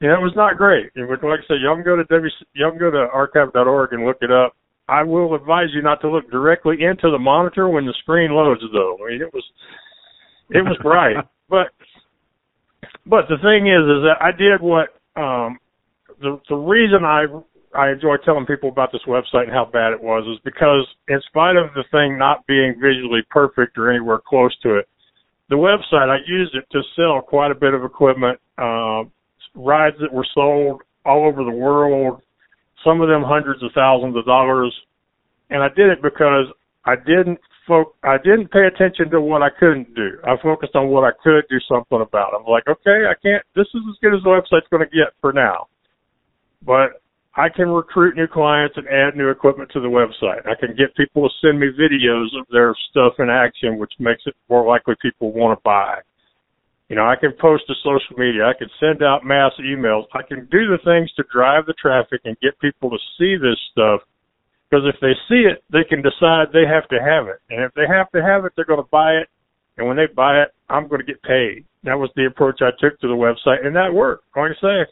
you 0.00 0.08
know, 0.08 0.14
it 0.14 0.22
was 0.22 0.36
not 0.36 0.58
great. 0.58 0.92
Was, 0.96 1.18
like 1.22 1.40
I 1.40 1.46
said, 1.48 1.64
y'all 1.64 1.76
can 1.76 1.84
go 1.84 1.96
to 1.96 2.04
w, 2.04 2.30
y'all 2.52 2.70
can 2.70 2.78
go 2.78 2.90
to 2.90 3.08
archive.org 3.08 3.94
and 3.94 4.04
look 4.04 4.18
it 4.20 4.30
up. 4.30 4.54
I 4.88 5.02
will 5.02 5.34
advise 5.34 5.68
you 5.74 5.82
not 5.82 6.00
to 6.02 6.10
look 6.10 6.30
directly 6.30 6.76
into 6.82 7.10
the 7.10 7.18
monitor 7.18 7.68
when 7.68 7.86
the 7.86 7.94
screen 8.02 8.30
loads 8.30 8.62
though. 8.72 8.98
I 9.04 9.10
mean 9.10 9.22
it 9.22 9.32
was 9.32 9.44
it 10.50 10.62
was 10.62 10.78
bright. 10.82 11.16
but 11.48 11.68
but 13.04 13.26
the 13.28 13.38
thing 13.42 13.66
is 13.66 13.82
is 13.82 14.02
that 14.06 14.18
I 14.20 14.32
did 14.32 14.60
what 14.60 14.94
um 15.20 15.58
the 16.20 16.40
the 16.48 16.56
reason 16.56 17.04
I 17.04 17.26
I 17.76 17.90
enjoy 17.90 18.16
telling 18.24 18.46
people 18.46 18.70
about 18.70 18.90
this 18.92 19.02
website 19.06 19.44
and 19.44 19.52
how 19.52 19.68
bad 19.70 19.92
it 19.92 20.02
was 20.02 20.24
is 20.26 20.40
because 20.44 20.86
in 21.08 21.20
spite 21.28 21.56
of 21.56 21.74
the 21.74 21.84
thing 21.90 22.18
not 22.18 22.46
being 22.46 22.74
visually 22.80 23.20
perfect 23.30 23.76
or 23.76 23.90
anywhere 23.90 24.20
close 24.26 24.56
to 24.62 24.76
it, 24.76 24.88
the 25.50 25.56
website 25.56 26.08
I 26.08 26.18
used 26.26 26.54
it 26.54 26.64
to 26.72 26.80
sell 26.96 27.20
quite 27.20 27.50
a 27.50 27.54
bit 27.54 27.74
of 27.74 27.84
equipment, 27.84 28.40
uh, 28.58 29.04
rides 29.54 29.96
that 30.00 30.12
were 30.12 30.26
sold 30.34 30.82
all 31.04 31.26
over 31.26 31.44
the 31.44 31.50
world, 31.50 32.22
some 32.84 33.00
of 33.00 33.08
them 33.08 33.22
hundreds 33.22 33.62
of 33.62 33.70
thousands 33.74 34.16
of 34.16 34.24
dollars. 34.26 34.74
And 35.50 35.62
I 35.62 35.68
did 35.68 35.90
it 35.90 36.02
because 36.02 36.46
I 36.84 36.96
didn't 36.96 37.38
fo- 37.66 37.94
I 38.02 38.16
didn't 38.18 38.50
pay 38.50 38.66
attention 38.66 39.10
to 39.10 39.20
what 39.20 39.42
I 39.42 39.50
couldn't 39.50 39.94
do. 39.94 40.18
I 40.24 40.36
focused 40.42 40.74
on 40.74 40.88
what 40.88 41.04
I 41.04 41.10
could 41.22 41.44
do 41.48 41.58
something 41.68 42.00
about. 42.00 42.32
I'm 42.34 42.46
like, 42.46 42.66
okay, 42.68 43.06
I 43.06 43.14
can't. 43.22 43.42
This 43.54 43.66
is 43.74 43.82
as 43.88 43.96
good 44.00 44.14
as 44.14 44.22
the 44.22 44.30
website's 44.30 44.68
going 44.70 44.86
to 44.86 44.96
get 44.96 45.14
for 45.20 45.32
now. 45.32 45.66
But 46.64 47.02
I 47.36 47.48
can 47.48 47.68
recruit 47.68 48.16
new 48.16 48.26
clients 48.26 48.76
and 48.76 48.88
add 48.88 49.14
new 49.14 49.28
equipment 49.28 49.70
to 49.72 49.80
the 49.80 49.88
website. 49.88 50.46
I 50.48 50.54
can 50.58 50.74
get 50.74 50.96
people 50.96 51.28
to 51.28 51.34
send 51.40 51.60
me 51.60 51.66
videos 51.68 52.28
of 52.38 52.46
their 52.50 52.74
stuff 52.90 53.14
in 53.18 53.28
action, 53.28 53.78
which 53.78 53.92
makes 53.98 54.22
it 54.26 54.34
more 54.48 54.66
likely 54.66 54.94
people 55.02 55.32
want 55.32 55.58
to 55.58 55.62
buy. 55.62 55.98
You 56.88 56.96
know, 56.96 57.06
I 57.06 57.16
can 57.16 57.32
post 57.40 57.64
to 57.66 57.74
social 57.82 58.16
media. 58.16 58.46
I 58.46 58.54
can 58.56 58.68
send 58.78 59.02
out 59.02 59.24
mass 59.24 59.52
emails. 59.60 60.04
I 60.14 60.22
can 60.22 60.46
do 60.50 60.68
the 60.70 60.78
things 60.84 61.10
to 61.16 61.24
drive 61.32 61.66
the 61.66 61.74
traffic 61.74 62.20
and 62.24 62.38
get 62.40 62.58
people 62.60 62.90
to 62.90 62.98
see 63.18 63.36
this 63.36 63.58
stuff. 63.72 64.02
Because 64.70 64.86
if 64.86 65.00
they 65.00 65.14
see 65.28 65.46
it, 65.46 65.62
they 65.70 65.84
can 65.88 66.02
decide 66.02 66.48
they 66.52 66.66
have 66.66 66.88
to 66.88 66.98
have 67.02 67.26
it. 67.26 67.40
And 67.50 67.62
if 67.64 67.72
they 67.74 67.86
have 67.88 68.10
to 68.12 68.22
have 68.22 68.44
it, 68.44 68.52
they're 68.54 68.64
going 68.64 68.82
to 68.82 68.88
buy 68.90 69.12
it. 69.12 69.28
And 69.78 69.86
when 69.86 69.96
they 69.96 70.06
buy 70.06 70.42
it, 70.42 70.48
I'm 70.68 70.88
going 70.88 71.00
to 71.00 71.06
get 71.06 71.22
paid. 71.22 71.64
That 71.84 71.98
was 71.98 72.10
the 72.16 72.26
approach 72.26 72.60
I 72.62 72.70
took 72.80 72.98
to 73.00 73.08
the 73.08 73.14
website, 73.14 73.64
and 73.64 73.76
that 73.76 73.92
worked. 73.92 74.24
Like 74.34 74.52
I 74.52 74.60
say, 74.60 74.90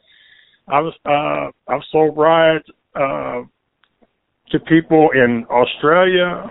I 0.68 0.80
was 0.80 0.94
uh, 1.04 1.72
I've 1.72 1.80
sold 1.90 2.16
rides 2.16 2.64
uh, 2.94 3.42
to 4.50 4.59
people 4.61 5.11
in 5.14 5.44
Australia, 5.50 6.50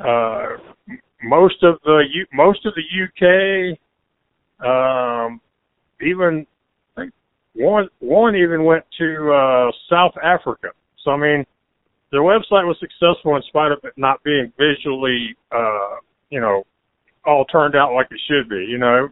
uh, 0.00 0.46
most 1.22 1.62
of 1.62 1.76
the 1.84 2.02
U- 2.12 2.26
most 2.32 2.64
of 2.66 2.74
the 2.74 2.82
UK, 2.82 3.78
um, 4.64 5.40
even 6.00 6.46
one 7.54 7.88
one 8.00 8.36
even 8.36 8.64
went 8.64 8.84
to 8.98 9.32
uh, 9.32 9.70
South 9.88 10.14
Africa. 10.22 10.68
So 11.04 11.10
I 11.10 11.16
mean, 11.16 11.44
their 12.10 12.22
website 12.22 12.66
was 12.66 12.76
successful 12.80 13.36
in 13.36 13.42
spite 13.48 13.72
of 13.72 13.78
it 13.84 13.92
not 13.96 14.22
being 14.22 14.52
visually, 14.58 15.36
uh, 15.52 15.96
you 16.30 16.40
know, 16.40 16.64
all 17.24 17.44
turned 17.46 17.76
out 17.76 17.94
like 17.94 18.08
it 18.10 18.20
should 18.28 18.48
be. 18.48 18.66
You 18.68 18.78
know, 18.78 19.08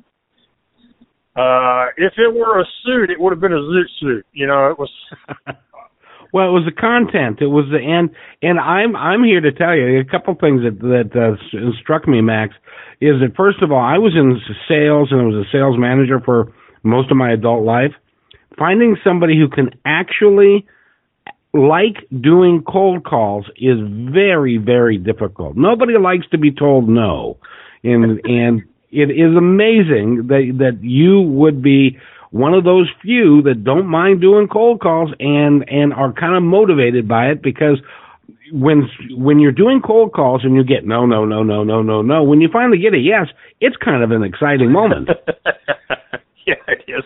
uh, 1.37 1.87
if 1.97 2.13
it 2.17 2.33
were 2.33 2.61
a 2.61 2.65
suit, 2.85 3.11
it 3.11 3.21
would 3.21 3.33
have 3.33 3.41
been 3.41 3.53
a 3.53 3.57
zoot 3.57 3.87
suit. 4.01 4.27
You 4.33 4.47
know, 4.47 4.71
it 4.71 4.79
was. 4.79 4.91
well, 6.33 6.49
it 6.49 6.53
was 6.53 6.65
the 6.65 6.73
content. 6.73 7.41
It 7.41 7.47
was 7.47 7.67
the 7.71 7.79
and 7.79 8.11
and 8.43 8.59
I'm 8.59 8.97
I'm 8.97 9.25
here 9.25 9.41
to 9.41 9.53
tell 9.53 9.75
you 9.75 10.01
a 10.01 10.05
couple 10.05 10.35
things 10.35 10.63
that 10.63 10.79
that 10.81 11.11
uh, 11.17 11.37
struck 11.81 12.07
me, 12.07 12.21
Max. 12.21 12.55
Is 13.01 13.21
that 13.21 13.37
first 13.37 13.63
of 13.63 13.71
all, 13.71 13.81
I 13.81 13.99
was 13.99 14.15
in 14.15 14.41
sales 14.69 15.09
and 15.11 15.21
I 15.21 15.25
was 15.25 15.47
a 15.47 15.51
sales 15.51 15.77
manager 15.79 16.21
for 16.21 16.53
most 16.83 17.11
of 17.11 17.17
my 17.17 17.33
adult 17.33 17.65
life 17.65 17.93
finding 18.59 18.97
somebody 19.05 19.39
who 19.39 19.49
can 19.49 19.71
actually 19.85 20.67
like 21.55 22.07
doing 22.21 22.63
cold 22.67 23.05
calls 23.05 23.47
is 23.57 23.79
very 24.13 24.59
very 24.59 24.99
difficult 24.99 25.57
nobody 25.57 25.97
likes 25.99 26.29
to 26.31 26.39
be 26.39 26.53
told 26.53 26.89
no 26.89 27.39
and 27.83 28.21
and 28.25 28.63
it 28.91 29.11
is 29.11 29.37
amazing 29.37 30.27
that 30.29 30.53
that 30.59 30.79
you 30.83 31.21
would 31.21 31.63
be 31.63 31.99
one 32.31 32.55
of 32.55 32.65
those 32.65 32.89
few 33.03 33.43
that 33.43 33.65
don't 33.65 33.87
mind 33.87 34.21
doing 34.21 34.49
cold 34.49 34.81
calls 34.81 35.11
and 35.19 35.69
and 35.69 35.93
are 35.93 36.13
kind 36.13 36.37
of 36.37 36.43
motivated 36.43 37.09
by 37.09 37.27
it 37.27 37.43
because 37.43 37.79
when 38.53 38.89
when 39.13 39.39
you're 39.39 39.53
doing 39.53 39.81
cold 39.85 40.13
calls 40.13 40.43
and 40.45 40.55
you 40.55 40.65
get 40.65 40.85
no 40.85 41.07
no 41.07 41.25
no 41.25 41.43
no 41.43 41.65
no 41.65 41.83
no 41.83 42.03
no 42.03 42.23
when 42.23 42.41
you 42.41 42.49
finally 42.53 42.79
get 42.79 42.95
a 42.95 42.99
yes 42.99 43.27
it's 43.61 43.77
kind 43.77 44.03
of 44.03 44.11
an 44.11 44.23
exciting 44.23 44.71
moment 44.73 45.09
yeah 46.47 46.55
it 46.69 46.85
is 46.89 47.05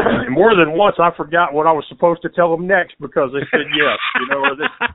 more 0.30 0.54
than 0.54 0.76
once 0.76 0.96
I 0.98 1.10
forgot 1.16 1.52
what 1.52 1.66
I 1.66 1.72
was 1.72 1.84
supposed 1.88 2.22
to 2.22 2.28
tell 2.28 2.50
them 2.50 2.66
next 2.66 2.94
because 3.00 3.30
they 3.32 3.44
said 3.50 3.66
yes. 3.74 3.98
You 4.20 4.26
know. 4.28 4.42
They, 4.56 4.86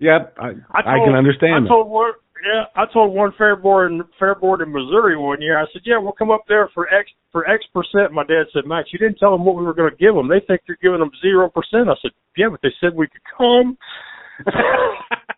yep, 0.06 0.34
I, 0.38 0.54
I, 0.72 0.82
told, 0.82 1.02
I 1.02 1.04
can 1.04 1.14
understand. 1.14 1.66
I 1.66 1.68
told 1.68 1.88
yeah, 2.44 2.64
I 2.76 2.84
told 2.92 3.14
one 3.14 3.32
fair 3.38 3.56
board 3.56 3.92
in 3.92 3.98
in 3.98 4.72
Missouri 4.72 5.16
one 5.16 5.40
year. 5.40 5.58
I 5.58 5.66
said, 5.72 5.82
yeah, 5.84 5.98
we'll 5.98 6.12
come 6.12 6.30
up 6.30 6.44
there 6.48 6.68
for 6.74 6.92
X 6.92 7.10
for 7.32 7.48
X 7.48 7.64
percent. 7.72 8.12
My 8.12 8.24
dad 8.24 8.44
said, 8.52 8.66
Max, 8.66 8.88
you 8.92 8.98
didn't 8.98 9.18
tell 9.18 9.32
them 9.32 9.44
what 9.44 9.56
we 9.56 9.64
were 9.64 9.74
going 9.74 9.90
to 9.90 9.96
give 9.96 10.14
them. 10.14 10.28
They 10.28 10.40
think 10.46 10.62
you're 10.66 10.78
giving 10.82 11.00
them 11.00 11.10
zero 11.20 11.48
percent. 11.48 11.88
I 11.88 11.94
said, 12.02 12.12
yeah, 12.36 12.48
but 12.50 12.60
they 12.62 12.72
said 12.80 12.94
we 12.94 13.08
could 13.08 13.22
come. 13.36 13.78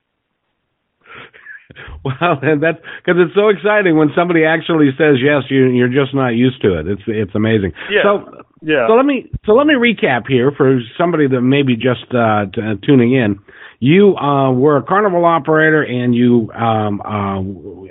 Well, 2.05 2.41
and 2.41 2.63
that's 2.63 2.79
because 3.05 3.21
it's 3.21 3.35
so 3.35 3.49
exciting 3.49 3.97
when 3.97 4.09
somebody 4.17 4.45
actually 4.45 4.89
says 4.97 5.21
yes. 5.21 5.45
You, 5.51 5.69
you're 5.69 5.93
just 5.93 6.15
not 6.15 6.31
used 6.31 6.63
to 6.63 6.81
it. 6.81 6.87
It's 6.87 7.03
it's 7.07 7.35
amazing. 7.35 7.73
Yeah. 7.91 8.03
So 8.03 8.43
yeah. 8.63 8.87
So 8.89 8.95
let 8.95 9.05
me 9.05 9.31
so 9.45 9.53
let 9.53 9.67
me 9.67 9.75
recap 9.75 10.27
here 10.27 10.53
for 10.57 10.81
somebody 10.97 11.29
that 11.29 11.41
may 11.41 11.63
be 11.63 11.77
just 11.77 12.09
uh, 12.15 12.47
t- 12.53 12.61
uh, 12.61 12.75
tuning 12.85 13.15
in. 13.15 13.39
You 13.83 14.15
uh, 14.17 14.53
were 14.53 14.77
a 14.77 14.83
carnival 14.83 15.25
operator, 15.25 15.83
and 15.83 16.15
you 16.15 16.53
um, 16.53 17.01
uh, 17.01 17.41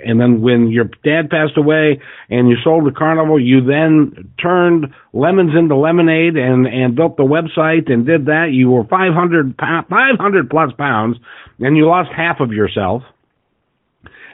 and 0.06 0.20
then 0.20 0.40
when 0.40 0.68
your 0.70 0.84
dad 1.02 1.30
passed 1.30 1.56
away, 1.56 2.00
and 2.28 2.48
you 2.48 2.56
sold 2.62 2.86
the 2.86 2.92
carnival, 2.96 3.40
you 3.40 3.64
then 3.64 4.30
turned 4.40 4.94
lemons 5.12 5.50
into 5.58 5.74
lemonade, 5.74 6.36
and 6.36 6.68
and 6.68 6.94
built 6.94 7.16
the 7.16 7.24
website 7.24 7.90
and 7.90 8.06
did 8.06 8.26
that. 8.26 8.50
You 8.52 8.70
were 8.70 8.84
500 8.84 9.56
500 9.58 10.50
plus 10.50 10.70
pounds, 10.78 11.16
and 11.58 11.76
you 11.76 11.88
lost 11.88 12.10
half 12.16 12.38
of 12.38 12.52
yourself 12.52 13.02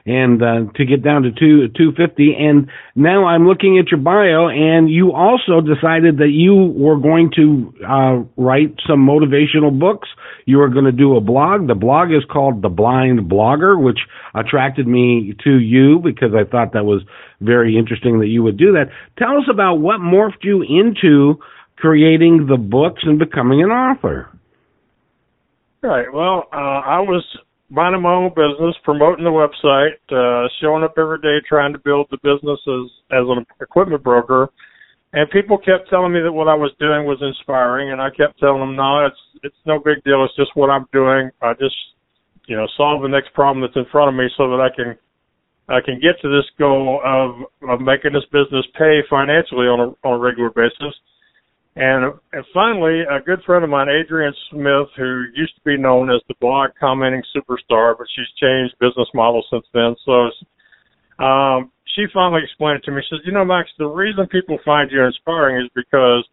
and 0.06 0.40
uh, 0.42 0.72
to 0.76 0.84
get 0.86 1.02
down 1.02 1.22
to 1.22 1.32
two 1.32 1.68
two 1.76 1.92
fifty. 1.96 2.34
And 2.38 2.70
now 2.94 3.26
I'm 3.26 3.46
looking 3.46 3.78
at 3.78 3.90
your 3.90 4.00
bio, 4.00 4.48
and 4.48 4.88
you 4.88 5.12
also 5.12 5.60
decided 5.60 6.18
that 6.18 6.30
you 6.30 6.54
were 6.54 6.96
going 6.96 7.32
to 7.36 7.74
uh, 7.84 8.22
write 8.36 8.76
some 8.88 9.04
motivational 9.04 9.76
books. 9.76 10.08
You 10.46 10.58
were 10.58 10.68
going 10.68 10.84
to 10.84 10.92
do 10.92 11.16
a 11.16 11.20
blog. 11.20 11.66
The 11.66 11.74
blog 11.74 12.12
is 12.12 12.24
called 12.30 12.62
The 12.62 12.68
Blind 12.68 13.28
Blogger, 13.28 13.82
which 13.82 13.98
attracted 14.34 14.86
me 14.86 15.34
to 15.42 15.58
you 15.58 15.98
because 15.98 16.30
I 16.34 16.48
thought 16.48 16.72
that 16.74 16.84
was 16.84 17.02
very 17.40 17.76
interesting 17.76 18.20
that 18.20 18.28
you 18.28 18.42
would 18.44 18.56
do 18.56 18.72
that. 18.72 18.90
Tell 19.18 19.36
us 19.36 19.44
about 19.50 19.76
what 19.76 20.00
morphed 20.00 20.44
you 20.44 20.62
into 20.62 21.40
creating 21.76 22.46
the 22.48 22.56
books 22.56 23.02
and 23.04 23.18
becoming 23.18 23.62
an 23.62 23.70
author. 23.70 24.30
Right. 25.82 26.12
Well, 26.12 26.44
uh, 26.52 26.56
I 26.56 27.00
was 27.00 27.24
minding 27.70 28.02
my 28.02 28.14
own 28.14 28.30
business, 28.30 28.76
promoting 28.84 29.24
the 29.24 29.30
website, 29.30 29.98
uh, 30.12 30.48
showing 30.60 30.84
up 30.84 30.94
every 30.98 31.18
day, 31.20 31.44
trying 31.48 31.72
to 31.72 31.78
build 31.78 32.06
the 32.10 32.18
business 32.18 32.60
as 32.66 32.90
as 33.10 33.24
an 33.28 33.44
equipment 33.60 34.02
broker. 34.02 34.48
And 35.12 35.30
people 35.30 35.56
kept 35.56 35.88
telling 35.88 36.12
me 36.12 36.20
that 36.20 36.32
what 36.32 36.48
I 36.48 36.54
was 36.54 36.72
doing 36.78 37.06
was 37.06 37.18
inspiring, 37.22 37.90
and 37.92 38.00
I 38.00 38.10
kept 38.10 38.38
telling 38.38 38.60
them, 38.60 38.76
no, 38.76 39.06
it's 39.06 39.22
it's 39.42 39.62
no 39.66 39.78
big 39.78 40.02
deal. 40.04 40.24
It's 40.24 40.36
just 40.36 40.54
what 40.54 40.70
I'm 40.70 40.86
doing. 40.92 41.30
I 41.42 41.54
just, 41.54 41.76
you 42.46 42.56
know, 42.56 42.66
solve 42.76 43.02
the 43.02 43.08
next 43.08 43.32
problem 43.32 43.62
that's 43.62 43.76
in 43.76 43.90
front 43.90 44.08
of 44.08 44.14
me 44.14 44.28
so 44.36 44.50
that 44.50 44.60
I 44.60 44.70
can 44.74 44.98
I 45.68 45.80
can 45.80 45.98
get 46.00 46.20
to 46.22 46.28
this 46.28 46.46
goal 46.58 47.00
of 47.04 47.48
of 47.68 47.80
making 47.80 48.12
this 48.12 48.26
business 48.30 48.66
pay 48.78 49.02
financially 49.10 49.66
on 49.66 49.80
a 49.80 50.06
on 50.06 50.14
a 50.14 50.18
regular 50.18 50.50
basis. 50.50 50.94
And, 51.76 52.14
and 52.32 52.44
finally, 52.54 53.02
a 53.02 53.20
good 53.20 53.42
friend 53.44 53.62
of 53.62 53.68
mine, 53.68 53.88
Adrienne 53.88 54.32
Smith, 54.50 54.88
who 54.96 55.24
used 55.34 55.54
to 55.56 55.60
be 55.62 55.76
known 55.76 56.10
as 56.10 56.22
the 56.26 56.34
blog 56.40 56.70
commenting 56.80 57.22
superstar, 57.36 57.94
but 57.98 58.06
she's 58.16 58.32
changed 58.40 58.74
business 58.80 59.08
model 59.12 59.44
since 59.50 59.66
then. 59.74 59.94
So, 60.06 61.22
um, 61.22 61.70
she 61.94 62.06
finally 62.14 62.40
explained 62.44 62.80
it 62.80 62.84
to 62.84 62.92
me. 62.92 63.02
She 63.02 63.16
says, 63.16 63.26
"You 63.26 63.32
know, 63.32 63.44
Max, 63.44 63.68
the 63.78 63.86
reason 63.86 64.26
people 64.26 64.58
find 64.64 64.90
you 64.90 65.04
inspiring 65.04 65.64
is 65.64 65.70
because 65.74 66.26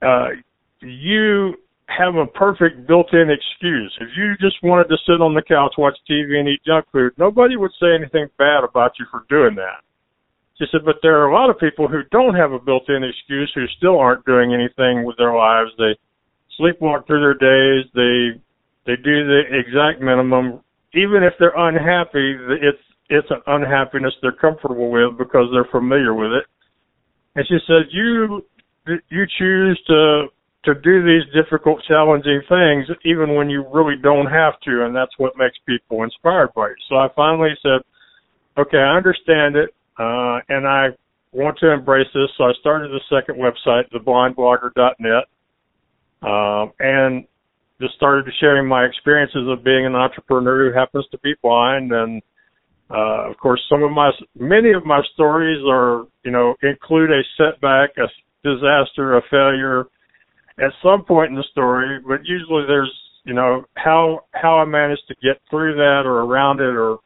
uh, 0.00 0.28
you 0.80 1.56
have 1.88 2.14
a 2.16 2.26
perfect 2.26 2.86
built-in 2.86 3.28
excuse. 3.30 3.94
If 4.00 4.16
you 4.16 4.34
just 4.40 4.62
wanted 4.62 4.88
to 4.88 4.96
sit 5.04 5.20
on 5.20 5.34
the 5.34 5.42
couch, 5.42 5.74
watch 5.76 5.96
TV, 6.08 6.38
and 6.38 6.48
eat 6.48 6.60
junk 6.64 6.86
food, 6.90 7.12
nobody 7.18 7.56
would 7.56 7.72
say 7.80 7.94
anything 7.94 8.28
bad 8.38 8.64
about 8.64 8.92
you 8.98 9.04
for 9.10 9.24
doing 9.28 9.56
that." 9.56 9.84
She 10.60 10.66
said, 10.70 10.84
but 10.84 10.96
there 11.00 11.18
are 11.22 11.30
a 11.30 11.34
lot 11.34 11.48
of 11.48 11.58
people 11.58 11.88
who 11.88 12.02
don't 12.10 12.34
have 12.34 12.52
a 12.52 12.58
built-in 12.58 13.02
excuse 13.02 13.50
who 13.54 13.64
still 13.78 13.98
aren't 13.98 14.26
doing 14.26 14.52
anything 14.52 15.04
with 15.04 15.16
their 15.16 15.34
lives. 15.34 15.70
They 15.78 15.96
sleepwalk 16.60 17.06
through 17.06 17.24
their 17.24 17.40
days. 17.40 17.86
They 17.94 18.38
they 18.84 18.96
do 18.96 19.24
the 19.24 19.40
exact 19.48 20.02
minimum, 20.02 20.60
even 20.92 21.22
if 21.22 21.32
they're 21.38 21.56
unhappy. 21.56 22.36
It's 22.60 22.84
it's 23.08 23.30
an 23.30 23.40
unhappiness 23.46 24.12
they're 24.20 24.32
comfortable 24.32 24.90
with 24.90 25.16
because 25.16 25.48
they're 25.50 25.64
familiar 25.72 26.12
with 26.12 26.32
it. 26.32 26.44
And 27.36 27.46
she 27.48 27.56
said, 27.66 27.88
you 27.90 28.44
you 29.08 29.24
choose 29.38 29.80
to 29.86 30.26
to 30.66 30.74
do 30.74 31.02
these 31.02 31.24
difficult, 31.32 31.82
challenging 31.88 32.42
things 32.50 32.84
even 33.06 33.34
when 33.34 33.48
you 33.48 33.64
really 33.72 33.96
don't 34.02 34.26
have 34.26 34.60
to, 34.60 34.84
and 34.84 34.94
that's 34.94 35.16
what 35.16 35.38
makes 35.38 35.56
people 35.64 36.02
inspired 36.02 36.52
by 36.54 36.68
you. 36.68 36.76
So 36.90 36.96
I 36.96 37.08
finally 37.16 37.56
said, 37.62 37.80
okay, 38.58 38.76
I 38.76 38.94
understand 38.94 39.56
it. 39.56 39.70
Uh, 40.00 40.40
and 40.48 40.66
I 40.66 40.88
want 41.32 41.58
to 41.58 41.70
embrace 41.70 42.06
this, 42.14 42.30
so 42.38 42.44
I 42.44 42.52
started 42.58 42.90
a 42.90 43.00
second 43.10 43.36
website, 43.36 43.84
theblindblogger.net, 43.92 45.24
um, 46.22 46.72
and 46.80 47.26
just 47.82 47.96
started 47.96 48.32
sharing 48.40 48.66
my 48.66 48.84
experiences 48.84 49.46
of 49.46 49.62
being 49.62 49.84
an 49.84 49.94
entrepreneur 49.94 50.70
who 50.70 50.78
happens 50.78 51.04
to 51.10 51.18
be 51.18 51.34
blind. 51.42 51.92
And 51.92 52.22
uh, 52.90 53.28
of 53.28 53.36
course, 53.36 53.60
some 53.68 53.82
of 53.82 53.90
my 53.90 54.10
many 54.38 54.72
of 54.72 54.86
my 54.86 55.02
stories 55.12 55.62
are, 55.68 56.06
you 56.24 56.30
know, 56.30 56.54
include 56.62 57.10
a 57.10 57.20
setback, 57.36 57.90
a 57.98 58.08
disaster, 58.42 59.18
a 59.18 59.22
failure 59.30 59.80
at 60.58 60.72
some 60.82 61.04
point 61.04 61.30
in 61.30 61.36
the 61.36 61.44
story, 61.52 62.00
but 62.06 62.20
usually 62.24 62.64
there's, 62.66 62.92
you 63.24 63.34
know, 63.34 63.64
how 63.74 64.20
how 64.32 64.58
I 64.58 64.64
managed 64.64 65.08
to 65.08 65.14
get 65.22 65.40
through 65.50 65.74
that 65.76 66.02
or 66.06 66.20
around 66.20 66.60
it 66.60 66.74
or 66.74 66.98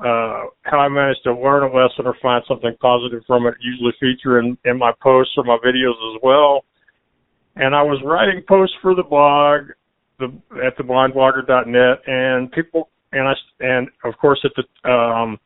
uh, 0.00 0.50
how 0.62 0.78
I 0.78 0.88
managed 0.88 1.22
to 1.24 1.34
learn 1.34 1.62
a 1.62 1.66
lesson 1.66 2.06
or 2.06 2.16
find 2.20 2.42
something 2.48 2.74
positive 2.80 3.22
from 3.26 3.46
it 3.46 3.54
usually 3.60 3.92
feature 4.00 4.38
in, 4.40 4.58
in 4.64 4.78
my 4.78 4.92
posts 5.02 5.34
or 5.36 5.44
my 5.44 5.58
videos 5.64 6.14
as 6.14 6.20
well. 6.22 6.64
And 7.56 7.74
I 7.74 7.82
was 7.82 8.02
writing 8.04 8.42
posts 8.48 8.76
for 8.82 8.94
the 8.94 9.04
blog, 9.04 9.70
the 10.18 10.26
at 10.64 10.76
theblindblogger.net, 10.76 11.98
and 12.06 12.50
people 12.50 12.90
and 13.12 13.28
I 13.28 13.34
and 13.60 13.88
of 14.04 14.18
course 14.18 14.44
at 14.44 14.50
the 14.56 14.90
um, 14.90 15.38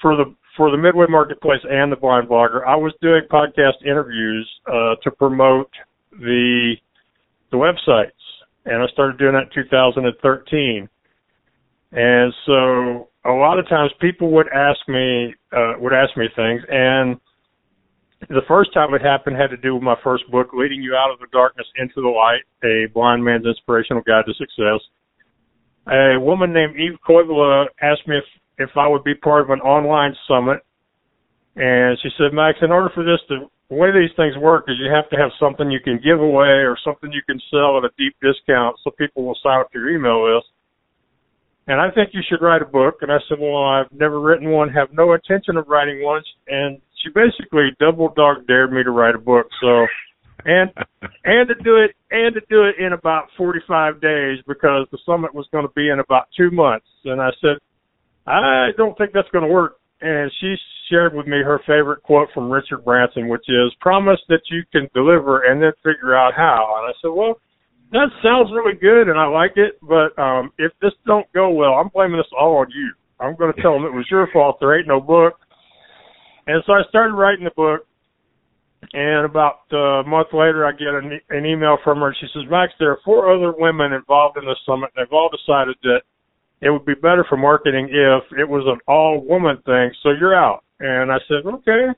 for 0.00 0.16
the 0.16 0.34
for 0.56 0.70
the 0.70 0.78
Midway 0.78 1.06
Marketplace 1.08 1.60
and 1.68 1.92
the 1.92 1.96
Blind 1.96 2.28
Blogger, 2.28 2.66
I 2.66 2.76
was 2.76 2.94
doing 3.02 3.22
podcast 3.30 3.84
interviews 3.84 4.48
uh, 4.66 4.94
to 5.02 5.10
promote 5.10 5.70
the 6.12 6.74
the 7.50 7.56
websites, 7.56 8.10
and 8.64 8.82
I 8.82 8.86
started 8.92 9.18
doing 9.18 9.32
that 9.32 9.54
in 9.56 9.64
2013. 9.64 10.88
And 11.92 12.32
so 12.46 13.08
a 13.28 13.32
lot 13.32 13.58
of 13.58 13.68
times 13.68 13.90
people 14.00 14.30
would 14.32 14.48
ask 14.48 14.78
me 14.88 15.34
uh, 15.52 15.74
would 15.78 15.92
ask 15.92 16.16
me 16.16 16.26
things, 16.34 16.62
and 16.68 17.16
the 18.28 18.46
first 18.48 18.72
time 18.72 18.94
it 18.94 19.02
happened 19.02 19.36
had 19.36 19.50
to 19.50 19.56
do 19.56 19.74
with 19.74 19.82
my 19.82 19.96
first 20.02 20.24
book, 20.30 20.48
Leading 20.54 20.82
You 20.82 20.94
Out 20.94 21.12
of 21.12 21.18
the 21.18 21.26
Darkness 21.32 21.66
into 21.76 22.00
the 22.00 22.08
Light: 22.08 22.42
A 22.64 22.86
Blind 22.92 23.24
Man's 23.24 23.46
Inspirational 23.46 24.02
Guide 24.02 24.24
to 24.26 24.34
Success. 24.34 24.80
a 25.86 26.18
woman 26.18 26.52
named 26.52 26.76
Eve 26.76 26.98
Koivula 27.06 27.66
asked 27.82 28.06
me 28.06 28.16
if 28.16 28.24
if 28.58 28.70
I 28.76 28.88
would 28.88 29.04
be 29.04 29.14
part 29.14 29.42
of 29.42 29.50
an 29.50 29.60
online 29.60 30.14
summit, 30.26 30.60
and 31.56 31.98
she 32.02 32.08
said, 32.16 32.32
Max, 32.32 32.58
in 32.62 32.70
order 32.70 32.90
for 32.94 33.04
this 33.04 33.20
to 33.28 33.50
the 33.68 33.74
way 33.74 33.90
these 33.90 34.14
things 34.16 34.36
work 34.38 34.64
is 34.68 34.76
you 34.78 34.90
have 34.90 35.10
to 35.10 35.16
have 35.16 35.30
something 35.40 35.70
you 35.70 35.80
can 35.80 35.98
give 35.98 36.20
away 36.20 36.62
or 36.62 36.78
something 36.84 37.10
you 37.10 37.22
can 37.26 37.40
sell 37.50 37.76
at 37.78 37.84
a 37.84 37.90
deep 37.98 38.14
discount 38.22 38.76
so 38.82 38.90
people 38.92 39.24
will 39.24 39.36
sign 39.42 39.60
up 39.60 39.72
to 39.72 39.78
your 39.78 39.90
email 39.90 40.22
list. 40.22 40.46
And 41.68 41.80
I 41.80 41.90
think 41.90 42.10
you 42.12 42.20
should 42.28 42.44
write 42.44 42.62
a 42.62 42.66
book. 42.66 42.98
And 43.02 43.10
I 43.10 43.18
said, 43.28 43.38
well, 43.40 43.64
I've 43.64 43.90
never 43.92 44.20
written 44.20 44.50
one, 44.50 44.68
have 44.70 44.92
no 44.92 45.12
intention 45.14 45.56
of 45.56 45.68
writing 45.68 46.02
one. 46.02 46.22
And 46.46 46.80
she 47.02 47.10
basically 47.10 47.70
double 47.80 48.12
dog 48.14 48.46
dared 48.46 48.72
me 48.72 48.84
to 48.84 48.90
write 48.90 49.14
a 49.14 49.18
book. 49.18 49.46
So, 49.60 49.86
and, 50.44 50.70
and 51.24 51.48
to 51.48 51.54
do 51.62 51.76
it, 51.76 51.96
and 52.10 52.34
to 52.34 52.40
do 52.48 52.64
it 52.64 52.76
in 52.78 52.92
about 52.92 53.28
45 53.36 54.00
days 54.00 54.38
because 54.46 54.86
the 54.92 54.98
summit 55.04 55.34
was 55.34 55.48
going 55.50 55.66
to 55.66 55.72
be 55.74 55.88
in 55.90 55.98
about 55.98 56.28
two 56.36 56.50
months. 56.50 56.86
And 57.04 57.20
I 57.20 57.30
said, 57.40 57.58
I 58.26 58.70
don't 58.76 58.96
think 58.98 59.12
that's 59.12 59.30
going 59.30 59.46
to 59.46 59.52
work. 59.52 59.76
And 60.00 60.30
she 60.40 60.54
shared 60.90 61.14
with 61.14 61.26
me 61.26 61.38
her 61.44 61.58
favorite 61.66 62.02
quote 62.02 62.28
from 62.34 62.50
Richard 62.50 62.84
Branson, 62.84 63.28
which 63.28 63.48
is, 63.48 63.74
promise 63.80 64.20
that 64.28 64.42
you 64.50 64.62
can 64.70 64.88
deliver 64.94 65.42
and 65.42 65.62
then 65.62 65.72
figure 65.82 66.14
out 66.14 66.34
how. 66.34 66.76
And 66.78 66.88
I 66.88 66.92
said, 67.00 67.14
well, 67.14 67.40
that 67.92 68.08
sounds 68.22 68.50
really 68.52 68.78
good 68.78 69.08
and 69.08 69.18
I 69.18 69.26
like 69.26 69.56
it, 69.56 69.78
but 69.82 70.18
um 70.20 70.52
if 70.58 70.72
this 70.80 70.92
don't 71.06 71.30
go 71.32 71.50
well, 71.50 71.74
I'm 71.74 71.88
blaming 71.88 72.18
this 72.18 72.30
all 72.38 72.58
on 72.58 72.66
you. 72.70 72.92
I'm 73.20 73.36
going 73.36 73.52
to 73.52 73.62
tell 73.62 73.72
them 73.72 73.84
it 73.84 73.94
was 73.94 74.06
your 74.10 74.28
fault. 74.32 74.58
There 74.60 74.78
ain't 74.78 74.88
no 74.88 75.00
book. 75.00 75.34
And 76.46 76.62
so 76.66 76.74
I 76.74 76.82
started 76.88 77.14
writing 77.14 77.44
the 77.44 77.50
book. 77.56 77.86
And 78.92 79.24
about 79.24 79.60
uh, 79.72 80.04
a 80.04 80.06
month 80.06 80.28
later, 80.32 80.64
I 80.64 80.72
get 80.72 80.88
an, 80.88 81.18
an 81.30 81.46
email 81.46 81.78
from 81.82 82.00
her. 82.00 82.08
And 82.08 82.16
she 82.20 82.26
says, 82.32 82.44
Max, 82.50 82.72
there 82.78 82.90
are 82.90 83.00
four 83.04 83.34
other 83.34 83.52
women 83.56 83.92
involved 83.92 84.36
in 84.36 84.44
the 84.44 84.54
summit. 84.66 84.90
And 84.94 85.04
they've 85.06 85.12
all 85.12 85.30
decided 85.30 85.76
that 85.82 86.02
it 86.60 86.70
would 86.70 86.84
be 86.84 86.94
better 86.94 87.24
for 87.28 87.36
marketing 87.36 87.88
if 87.90 88.38
it 88.38 88.48
was 88.48 88.64
an 88.66 88.78
all 88.86 89.24
woman 89.26 89.56
thing. 89.64 89.90
So 90.02 90.10
you're 90.10 90.36
out. 90.36 90.62
And 90.78 91.10
I 91.10 91.16
said, 91.26 91.46
okay. 91.46 91.88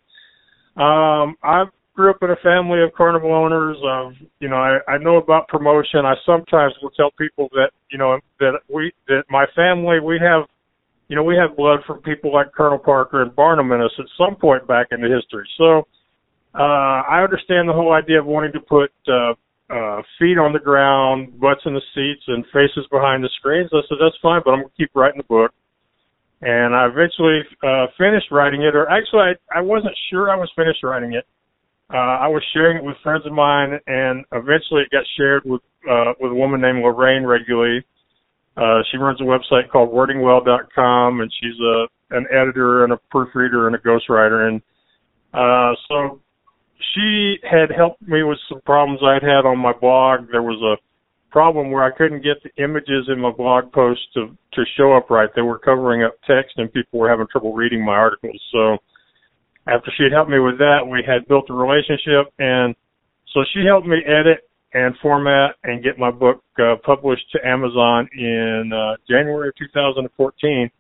Um, 0.76 1.34
I 1.42 1.64
grew 1.98 2.10
up 2.10 2.22
in 2.22 2.30
a 2.30 2.36
family 2.44 2.80
of 2.80 2.94
carnival 2.94 3.34
owners. 3.34 3.76
Of 3.82 4.12
you 4.38 4.48
know, 4.48 4.54
I, 4.54 4.78
I 4.88 4.98
know 4.98 5.16
about 5.16 5.48
promotion. 5.48 6.06
I 6.06 6.14
sometimes 6.24 6.72
will 6.80 6.90
tell 6.90 7.10
people 7.18 7.48
that 7.54 7.70
you 7.90 7.98
know 7.98 8.20
that 8.38 8.60
we 8.72 8.92
that 9.08 9.24
my 9.28 9.46
family 9.56 9.98
we 9.98 10.16
have 10.22 10.46
you 11.08 11.16
know 11.16 11.24
we 11.24 11.34
have 11.34 11.56
blood 11.56 11.80
from 11.88 12.00
people 12.02 12.32
like 12.32 12.52
Colonel 12.52 12.78
Parker 12.78 13.20
and 13.22 13.34
Barnum 13.34 13.72
in 13.72 13.80
us 13.80 13.90
at 13.98 14.06
some 14.16 14.36
point 14.36 14.64
back 14.68 14.86
in 14.92 15.00
the 15.00 15.08
history. 15.08 15.48
So 15.58 15.88
uh, 16.54 17.02
I 17.02 17.24
understand 17.24 17.68
the 17.68 17.72
whole 17.72 17.92
idea 17.92 18.20
of 18.20 18.26
wanting 18.26 18.52
to 18.52 18.60
put 18.60 18.92
uh, 19.08 19.34
uh, 19.68 20.02
feet 20.20 20.38
on 20.38 20.52
the 20.52 20.62
ground, 20.62 21.40
butts 21.40 21.62
in 21.66 21.74
the 21.74 21.82
seats, 21.96 22.22
and 22.28 22.44
faces 22.54 22.86
behind 22.92 23.24
the 23.24 23.30
screens. 23.40 23.70
I 23.72 23.82
said 23.88 23.98
that's 24.00 24.16
fine, 24.22 24.42
but 24.44 24.52
I'm 24.52 24.60
gonna 24.60 24.78
keep 24.78 24.90
writing 24.94 25.18
the 25.18 25.26
book 25.26 25.50
and 26.42 26.76
I 26.76 26.86
eventually 26.86 27.40
uh, 27.66 27.86
finished 27.98 28.30
writing 28.30 28.62
it. 28.62 28.76
Or 28.76 28.88
actually, 28.88 29.34
I, 29.34 29.58
I 29.58 29.60
wasn't 29.60 29.98
sure 30.08 30.30
I 30.30 30.36
was 30.36 30.48
finished 30.54 30.84
writing 30.84 31.14
it. 31.14 31.26
Uh, 31.92 31.96
I 31.96 32.28
was 32.28 32.44
sharing 32.52 32.76
it 32.76 32.84
with 32.84 32.96
friends 33.02 33.24
of 33.24 33.32
mine, 33.32 33.78
and 33.86 34.24
eventually 34.32 34.82
it 34.82 34.90
got 34.90 35.04
shared 35.16 35.42
with 35.46 35.62
uh, 35.88 36.12
with 36.20 36.32
a 36.32 36.34
woman 36.34 36.60
named 36.60 36.82
Lorraine 36.82 37.22
Reguly. 37.22 37.82
Uh, 38.56 38.82
she 38.90 38.98
runs 38.98 39.20
a 39.20 39.24
website 39.24 39.70
called 39.70 39.90
wordingwell.com, 39.90 41.20
and 41.20 41.32
she's 41.40 41.58
a 41.60 41.86
an 42.10 42.26
editor 42.30 42.84
and 42.84 42.92
a 42.92 42.98
proofreader 43.10 43.66
and 43.66 43.76
a 43.76 43.78
ghostwriter. 43.78 44.48
And 44.48 44.62
uh, 45.32 45.76
so 45.88 46.20
she 46.94 47.36
had 47.42 47.70
helped 47.74 48.02
me 48.02 48.22
with 48.22 48.38
some 48.48 48.60
problems 48.62 49.00
I'd 49.02 49.22
had 49.22 49.46
on 49.46 49.58
my 49.58 49.72
blog. 49.72 50.28
There 50.30 50.42
was 50.42 50.60
a 50.62 50.76
problem 51.30 51.70
where 51.70 51.84
I 51.84 51.96
couldn't 51.96 52.22
get 52.22 52.42
the 52.42 52.62
images 52.62 53.08
in 53.08 53.20
my 53.20 53.30
blog 53.30 53.72
post 53.72 54.00
to 54.14 54.36
to 54.52 54.64
show 54.76 54.94
up 54.94 55.08
right. 55.08 55.30
They 55.34 55.42
were 55.42 55.58
covering 55.58 56.02
up 56.02 56.16
text, 56.26 56.58
and 56.58 56.72
people 56.72 56.98
were 56.98 57.08
having 57.08 57.26
trouble 57.32 57.54
reading 57.54 57.84
my 57.84 57.94
articles. 57.94 58.40
So 58.52 58.78
after 59.68 59.92
she 59.96 60.04
had 60.04 60.12
helped 60.12 60.30
me 60.30 60.38
with 60.38 60.58
that, 60.58 60.80
we 60.88 61.02
had 61.06 61.28
built 61.28 61.50
a 61.50 61.54
relationship, 61.54 62.32
and 62.38 62.74
so 63.34 63.40
she 63.52 63.64
helped 63.66 63.86
me 63.86 63.98
edit 64.06 64.48
and 64.74 64.94
format 65.00 65.56
and 65.64 65.82
get 65.82 65.98
my 65.98 66.10
book 66.10 66.42
uh, 66.58 66.76
published 66.84 67.24
to 67.32 67.46
Amazon 67.46 68.08
in 68.16 68.70
uh, 68.72 68.96
January 69.08 69.48
of 69.48 69.56
2014. 69.56 70.70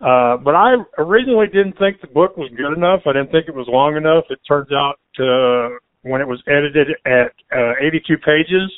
Uh, 0.00 0.36
but 0.38 0.54
I 0.54 0.76
originally 0.98 1.46
didn't 1.46 1.76
think 1.78 2.00
the 2.00 2.06
book 2.06 2.36
was 2.36 2.50
good 2.56 2.72
enough. 2.72 3.00
I 3.06 3.12
didn't 3.12 3.32
think 3.32 3.48
it 3.48 3.54
was 3.54 3.66
long 3.68 3.96
enough. 3.96 4.24
It 4.30 4.38
turns 4.48 4.72
out 4.72 4.94
to 5.16 5.76
when 6.02 6.22
it 6.22 6.28
was 6.28 6.42
edited 6.46 6.88
at 7.04 7.32
uh, 7.52 7.74
82 7.86 8.16
pages. 8.24 8.72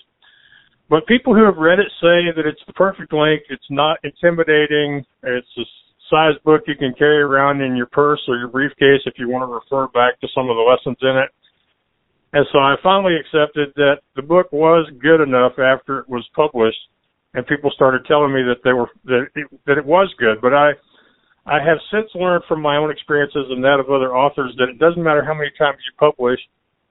But 0.91 1.07
people 1.07 1.35
who 1.35 1.45
have 1.45 1.57
read 1.57 1.79
it 1.79 1.87
say 2.01 2.35
that 2.35 2.45
it's 2.45 2.61
the 2.67 2.73
perfect 2.73 3.13
length. 3.13 3.45
It's 3.51 3.71
not 3.71 3.99
intimidating. 4.03 5.05
It's 5.23 5.47
a 5.57 5.63
size 6.11 6.35
book 6.45 6.63
you 6.67 6.75
can 6.77 6.95
carry 6.99 7.21
around 7.21 7.61
in 7.61 7.77
your 7.77 7.87
purse 7.87 8.21
or 8.29 8.37
your 8.37 8.49
briefcase 8.49 9.01
if 9.07 9.15
you 9.19 9.29
want 9.29 9.43
to 9.43 9.53
refer 9.53 9.89
back 9.89 10.21
to 10.21 10.29
some 10.35 10.51
of 10.51 10.57
the 10.57 10.63
lessons 10.63 10.97
in 11.03 11.17
it. 11.17 11.31
And 12.33 12.47
so 12.53 12.59
I 12.59 12.77
finally 12.83 13.17
accepted 13.17 13.75
that 13.77 14.01
the 14.17 14.23
book 14.23 14.53
was 14.53 14.91
good 15.01 15.21
enough 15.21 15.53
after 15.59 16.01
it 16.01 16.09
was 16.09 16.27
published, 16.35 16.81
and 17.35 17.47
people 17.47 17.71
started 17.75 18.07
telling 18.07 18.33
me 18.33 18.43
that 18.43 18.65
they 18.65 18.73
were 18.73 18.89
that 19.05 19.27
it, 19.35 19.47
that 19.67 19.79
it 19.79 19.85
was 19.85 20.09
good. 20.19 20.41
But 20.41 20.55
I 20.55 20.73
I 21.45 21.59
have 21.61 21.79
since 21.93 22.09
learned 22.15 22.45
from 22.49 22.63
my 22.63 22.77
own 22.77 22.91
experiences 22.91 23.47
and 23.51 23.63
that 23.65 23.81
of 23.81 23.91
other 23.91 24.17
authors 24.17 24.55
that 24.59 24.69
it 24.71 24.79
doesn't 24.79 25.03
matter 25.03 25.25
how 25.25 25.35
many 25.35 25.51
times 25.59 25.79
you 25.85 25.93
publish, 25.99 26.39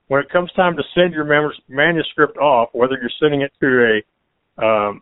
when 0.08 0.22
it 0.22 0.30
comes 0.30 0.52
time 0.54 0.76
to 0.76 0.84
send 0.94 1.14
your 1.14 1.26
manuscript 1.70 2.38
off, 2.38 2.70
whether 2.74 2.98
you're 3.00 3.18
sending 3.20 3.42
it 3.42 3.52
to 3.62 4.02
a 4.60 4.64
um, 4.64 5.02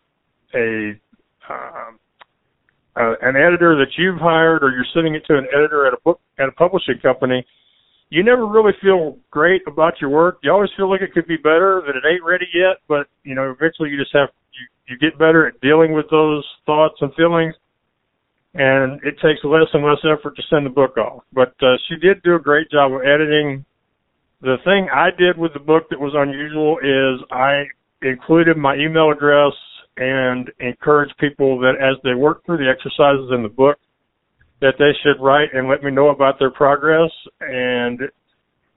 a 0.54 0.94
uh, 1.50 1.92
uh, 2.96 3.14
an 3.22 3.36
editor 3.36 3.76
that 3.78 3.94
you've 3.98 4.20
hired, 4.20 4.64
or 4.64 4.72
you're 4.72 4.88
sending 4.94 5.16
it 5.16 5.24
to 5.28 5.38
an 5.38 5.48
editor 5.54 5.88
at 5.88 5.94
a 5.94 5.98
book 6.04 6.20
at 6.38 6.50
a 6.50 6.52
publishing 6.52 7.00
company, 7.02 7.46
you 8.10 8.24
never 8.24 8.48
really 8.48 8.74
feel 8.82 9.18
great 9.30 9.62
about 9.68 9.94
your 10.02 10.10
work. 10.10 10.40
You 10.42 10.52
always 10.52 10.72
feel 10.76 10.90
like 10.90 11.02
it 11.02 11.14
could 11.14 11.28
be 11.28 11.38
better, 11.38 11.84
that 11.86 11.96
it 11.96 12.04
ain't 12.10 12.24
ready 12.24 12.48
yet. 12.54 12.78
But 12.88 13.08
you 13.24 13.36
know, 13.36 13.52
eventually 13.52 13.90
you 13.90 13.98
just 13.98 14.14
have 14.14 14.30
you 14.54 14.94
you 14.94 14.98
get 14.98 15.20
better 15.20 15.48
at 15.48 15.62
dealing 15.62 15.94
with 15.94 16.10
those 16.10 16.46
thoughts 16.66 16.96
and 17.02 17.14
feelings 17.14 17.54
and 18.56 19.00
it 19.04 19.14
takes 19.22 19.44
less 19.44 19.70
and 19.74 19.86
less 19.86 20.00
effort 20.04 20.36
to 20.36 20.42
send 20.50 20.66
the 20.66 20.72
book 20.72 20.98
off. 20.98 21.24
But 21.32 21.54
uh, 21.62 21.78
she 21.88 21.98
did 21.98 22.24
do 22.24 22.34
a 22.34 22.40
great 22.40 22.72
job 22.72 22.94
of 22.94 23.02
editing 23.02 23.64
the 24.42 24.56
thing 24.64 24.88
I 24.94 25.10
did 25.18 25.38
with 25.38 25.54
the 25.54 25.60
book 25.60 25.90
that 25.90 26.00
was 26.00 26.14
unusual 26.16 26.80
is 26.80 27.26
I 27.32 27.66
included 28.02 28.58
my 28.58 28.76
email 28.76 29.12
address 29.12 29.52
and 30.00 30.50
encourage 30.60 31.12
people 31.20 31.60
that 31.60 31.74
as 31.76 32.02
they 32.04 32.16
work 32.16 32.46
through 32.46 32.58
the 32.58 32.70
exercises 32.70 33.30
in 33.36 33.44
the 33.44 33.50
book, 33.50 33.78
that 34.62 34.76
they 34.80 34.92
should 35.04 35.22
write 35.22 35.50
and 35.54 35.70
let 35.70 35.84
me 35.84 35.92
know 35.92 36.10
about 36.10 36.40
their 36.40 36.52
progress 36.52 37.12
and 37.42 38.02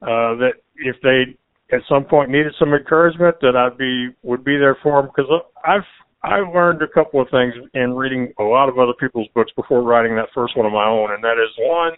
uh, 0.02 0.34
that 0.38 0.54
if 0.76 0.96
they 1.02 1.36
at 1.74 1.82
some 1.88 2.04
point 2.04 2.30
needed 2.30 2.52
some 2.58 2.74
encouragement 2.74 3.36
that 3.40 3.56
I'd 3.56 3.78
be 3.78 4.08
would 4.22 4.44
be 4.44 4.58
there 4.58 4.76
for 4.82 5.00
them 5.00 5.10
because 5.14 5.30
I've 5.64 5.86
I've 6.24 6.54
learned 6.54 6.82
a 6.82 6.88
couple 6.88 7.20
of 7.20 7.28
things 7.30 7.54
in 7.74 7.94
reading 7.94 8.32
a 8.38 8.42
lot 8.42 8.68
of 8.68 8.78
other 8.78 8.92
people's 8.98 9.28
books 9.34 9.50
before 9.56 9.82
writing 9.82 10.14
that 10.16 10.28
first 10.34 10.56
one 10.56 10.66
of 10.66 10.72
my 10.72 10.86
own 10.86 11.12
and 11.12 11.22
that 11.24 11.38
is 11.42 11.50
one 11.58 11.92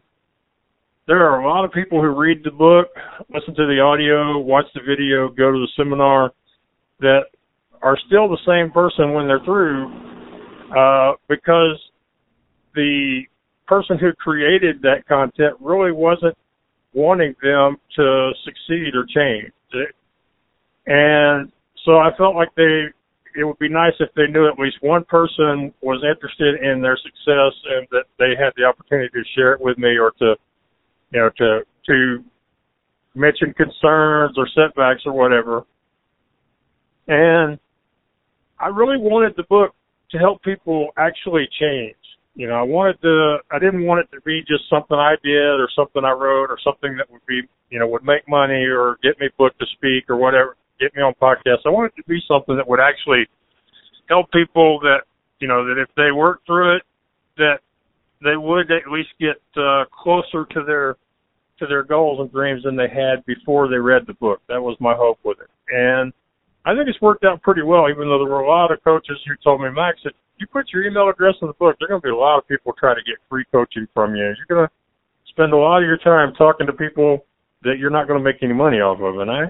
there 1.06 1.28
are 1.28 1.40
a 1.40 1.46
lot 1.48 1.64
of 1.64 1.72
people 1.72 2.00
who 2.00 2.08
read 2.08 2.42
the 2.44 2.50
book, 2.50 2.88
listen 3.28 3.54
to 3.54 3.66
the 3.66 3.78
audio, 3.78 4.38
watch 4.38 4.64
the 4.74 4.80
video, 4.80 5.28
go 5.28 5.52
to 5.52 5.58
the 5.58 5.68
seminar 5.76 6.32
that 7.00 7.24
are 7.84 7.96
still 8.06 8.28
the 8.28 8.40
same 8.46 8.72
person 8.72 9.12
when 9.12 9.28
they're 9.28 9.44
through 9.44 9.92
uh, 10.76 11.12
because 11.28 11.78
the 12.74 13.22
person 13.68 13.98
who 13.98 14.12
created 14.14 14.80
that 14.82 15.06
content 15.06 15.54
really 15.60 15.92
wasn't 15.92 16.36
wanting 16.94 17.34
them 17.42 17.76
to 17.94 18.32
succeed 18.44 18.94
or 18.94 19.04
change. 19.04 19.52
And 20.86 21.52
so 21.84 21.98
I 21.98 22.10
felt 22.16 22.34
like 22.34 22.48
they 22.56 22.86
it 23.36 23.44
would 23.44 23.58
be 23.58 23.68
nice 23.68 23.94
if 23.98 24.10
they 24.14 24.28
knew 24.28 24.48
at 24.48 24.58
least 24.60 24.76
one 24.80 25.04
person 25.04 25.74
was 25.82 26.04
interested 26.08 26.62
in 26.62 26.80
their 26.80 26.96
success 26.96 27.52
and 27.66 27.86
that 27.90 28.04
they 28.16 28.38
had 28.38 28.52
the 28.56 28.62
opportunity 28.62 29.08
to 29.08 29.24
share 29.34 29.52
it 29.52 29.60
with 29.60 29.76
me 29.76 29.98
or 29.98 30.12
to 30.20 30.36
you 31.14 31.20
know, 31.20 31.30
to 31.38 31.60
to 31.86 32.24
mention 33.14 33.54
concerns 33.54 34.36
or 34.36 34.48
setbacks 34.54 35.02
or 35.06 35.12
whatever. 35.12 35.64
And 37.06 37.58
I 38.58 38.68
really 38.68 38.98
wanted 38.98 39.34
the 39.36 39.44
book 39.44 39.74
to 40.10 40.18
help 40.18 40.42
people 40.42 40.88
actually 40.96 41.48
change. 41.60 41.96
You 42.34 42.48
know, 42.48 42.54
I 42.54 42.62
wanted 42.62 43.00
to 43.02 43.38
I 43.50 43.58
didn't 43.58 43.84
want 43.84 44.00
it 44.00 44.14
to 44.14 44.20
be 44.22 44.40
just 44.40 44.68
something 44.68 44.96
I 44.96 45.14
did 45.22 45.60
or 45.60 45.68
something 45.74 46.04
I 46.04 46.10
wrote 46.10 46.50
or 46.50 46.58
something 46.64 46.96
that 46.96 47.10
would 47.10 47.24
be, 47.26 47.42
you 47.70 47.78
know, 47.78 47.86
would 47.86 48.04
make 48.04 48.28
money 48.28 48.64
or 48.66 48.98
get 49.02 49.18
me 49.20 49.28
booked 49.38 49.58
to 49.60 49.66
speak 49.76 50.10
or 50.10 50.16
whatever, 50.16 50.56
get 50.80 50.94
me 50.96 51.02
on 51.02 51.14
podcasts. 51.20 51.62
I 51.64 51.70
wanted 51.70 51.92
it 51.96 52.02
to 52.02 52.08
be 52.08 52.20
something 52.26 52.56
that 52.56 52.66
would 52.66 52.80
actually 52.80 53.26
help 54.08 54.30
people 54.32 54.80
that, 54.80 55.02
you 55.38 55.46
know, 55.46 55.64
that 55.64 55.80
if 55.80 55.88
they 55.96 56.10
work 56.10 56.40
through 56.44 56.76
it, 56.76 56.82
that 57.36 57.58
they 58.22 58.36
would 58.36 58.70
at 58.70 58.90
least 58.90 59.10
get 59.20 59.40
uh, 59.56 59.84
closer 59.92 60.44
to 60.50 60.64
their 60.64 60.96
to 61.58 61.66
their 61.66 61.84
goals 61.84 62.18
and 62.18 62.32
dreams 62.32 62.64
than 62.64 62.74
they 62.74 62.88
had 62.88 63.24
before 63.26 63.68
they 63.68 63.76
read 63.76 64.02
the 64.08 64.14
book. 64.14 64.40
That 64.48 64.60
was 64.60 64.76
my 64.80 64.94
hope 64.94 65.18
with 65.22 65.38
it. 65.40 65.50
And 65.68 66.12
I 66.64 66.74
think 66.74 66.88
it's 66.88 67.00
worked 67.00 67.24
out 67.24 67.42
pretty 67.42 67.62
well, 67.62 67.90
even 67.90 68.08
though 68.08 68.18
there 68.18 68.32
were 68.32 68.40
a 68.40 68.48
lot 68.48 68.72
of 68.72 68.82
coaches 68.82 69.18
who 69.26 69.34
told 69.44 69.60
me, 69.60 69.68
Max, 69.70 69.98
if 70.04 70.12
you 70.38 70.46
put 70.46 70.72
your 70.72 70.84
email 70.84 71.08
address 71.08 71.34
in 71.42 71.48
the 71.48 71.54
book, 71.54 71.76
there 71.78 71.86
are 71.86 71.88
going 71.88 72.00
to 72.00 72.06
be 72.06 72.10
a 72.10 72.16
lot 72.16 72.38
of 72.38 72.48
people 72.48 72.72
trying 72.78 72.96
to 72.96 73.02
get 73.02 73.20
free 73.28 73.44
coaching 73.52 73.86
from 73.92 74.14
you. 74.14 74.24
You're 74.24 74.48
going 74.48 74.66
to 74.66 74.72
spend 75.28 75.52
a 75.52 75.56
lot 75.56 75.78
of 75.78 75.86
your 75.86 75.98
time 75.98 76.32
talking 76.34 76.66
to 76.66 76.72
people 76.72 77.26
that 77.62 77.76
you're 77.78 77.90
not 77.90 78.08
going 78.08 78.18
to 78.18 78.24
make 78.24 78.42
any 78.42 78.54
money 78.54 78.78
off 78.78 79.00
of. 79.00 79.20
And 79.20 79.30
I, 79.30 79.44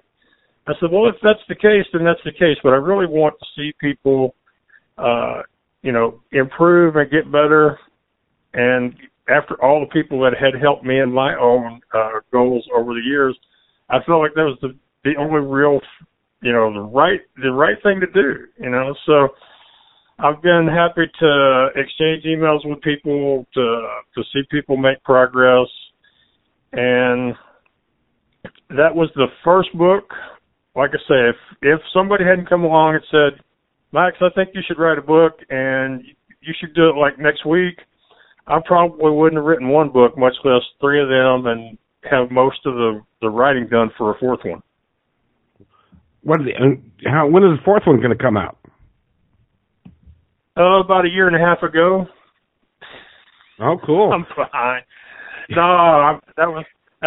I 0.66 0.74
said, 0.80 0.90
well, 0.90 1.08
if 1.08 1.16
that's 1.22 1.44
the 1.48 1.54
case, 1.54 1.86
then 1.92 2.04
that's 2.04 2.22
the 2.24 2.32
case. 2.32 2.58
But 2.62 2.72
I 2.72 2.76
really 2.76 3.06
want 3.06 3.34
to 3.38 3.46
see 3.56 3.72
people, 3.80 4.34
uh, 4.98 5.42
you 5.82 5.92
know, 5.92 6.20
improve 6.32 6.96
and 6.96 7.10
get 7.10 7.30
better. 7.30 7.78
And 8.54 8.94
after 9.28 9.62
all 9.62 9.80
the 9.80 9.92
people 9.92 10.20
that 10.20 10.32
had 10.38 10.60
helped 10.60 10.84
me 10.84 11.00
in 11.00 11.12
my 11.12 11.34
own 11.36 11.80
uh, 11.94 12.20
goals 12.32 12.64
over 12.74 12.94
the 12.94 13.00
years, 13.00 13.38
I 13.88 13.98
felt 14.06 14.20
like 14.20 14.34
that 14.34 14.42
was 14.42 14.58
the 14.62 14.74
the 15.04 15.16
only 15.18 15.40
real, 15.40 15.80
you 16.44 16.52
know, 16.52 16.70
the 16.72 16.80
right 16.80 17.20
the 17.42 17.50
right 17.50 17.76
thing 17.82 18.00
to 18.00 18.06
do. 18.06 18.44
You 18.60 18.68
know, 18.68 18.94
so 19.06 19.28
I've 20.18 20.42
been 20.42 20.68
happy 20.68 21.10
to 21.20 21.68
exchange 21.74 22.24
emails 22.24 22.60
with 22.64 22.82
people 22.82 23.46
to 23.54 23.88
to 24.14 24.22
see 24.32 24.42
people 24.50 24.76
make 24.76 25.02
progress, 25.04 25.68
and 26.72 27.34
that 28.68 28.94
was 28.94 29.10
the 29.14 29.28
first 29.42 29.72
book. 29.76 30.04
Like 30.76 30.90
I 30.90 30.98
say, 31.08 31.30
if 31.30 31.36
if 31.62 31.80
somebody 31.94 32.24
hadn't 32.24 32.48
come 32.48 32.62
along 32.62 32.96
and 32.96 33.04
said, 33.10 33.42
Max, 33.92 34.16
I 34.20 34.28
think 34.34 34.50
you 34.52 34.60
should 34.68 34.78
write 34.78 34.98
a 34.98 35.02
book 35.02 35.32
and 35.48 36.02
you 36.42 36.52
should 36.60 36.74
do 36.74 36.90
it 36.90 36.96
like 36.96 37.18
next 37.18 37.46
week, 37.46 37.78
I 38.46 38.58
probably 38.66 39.12
wouldn't 39.12 39.38
have 39.38 39.46
written 39.46 39.68
one 39.68 39.88
book, 39.90 40.18
much 40.18 40.34
less 40.44 40.60
three 40.78 41.00
of 41.00 41.08
them, 41.08 41.46
and 41.46 41.78
have 42.10 42.30
most 42.30 42.58
of 42.66 42.74
the 42.74 43.00
the 43.22 43.30
writing 43.30 43.66
done 43.66 43.90
for 43.96 44.14
a 44.14 44.18
fourth 44.18 44.40
one. 44.44 44.62
What? 46.24 46.40
Are 46.40 46.44
the, 46.44 46.52
uh, 46.52 47.10
how? 47.10 47.28
When 47.28 47.44
is 47.44 47.58
the 47.58 47.64
fourth 47.64 47.84
one 47.86 47.98
going 47.98 48.16
to 48.16 48.22
come 48.22 48.36
out? 48.36 48.58
Oh, 50.56 50.80
about 50.84 51.04
a 51.04 51.08
year 51.08 51.26
and 51.26 51.36
a 51.36 51.38
half 51.38 51.62
ago. 51.62 52.06
Oh, 53.60 53.76
cool. 53.84 54.12
I'm 54.14 54.26
behind. 54.36 54.84
No, 55.50 55.62
I'm, 55.62 56.20
that 56.36 56.48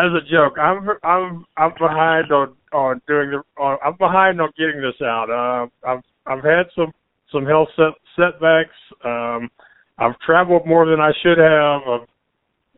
was 0.03 0.21
a 0.23 0.31
joke. 0.31 0.59
I'm 0.59 0.87
I'm 1.03 1.45
I'm 1.57 1.71
behind 1.79 2.31
on 2.31 2.55
on 2.71 3.01
doing 3.07 3.31
the. 3.31 3.41
On, 3.61 3.77
I'm 3.83 3.97
behind 3.97 4.39
on 4.39 4.51
getting 4.57 4.79
this 4.79 5.01
out. 5.01 5.29
Uh, 5.29 5.87
I've 5.87 6.03
I've 6.27 6.43
had 6.43 6.67
some 6.75 6.93
some 7.31 7.45
health 7.45 7.69
set, 7.75 7.93
setbacks. 8.15 8.77
Um, 9.03 9.49
I've 9.97 10.17
traveled 10.19 10.67
more 10.67 10.85
than 10.85 10.99
I 10.99 11.11
should 11.23 11.39
have. 11.39 11.81
I'm 11.87 12.05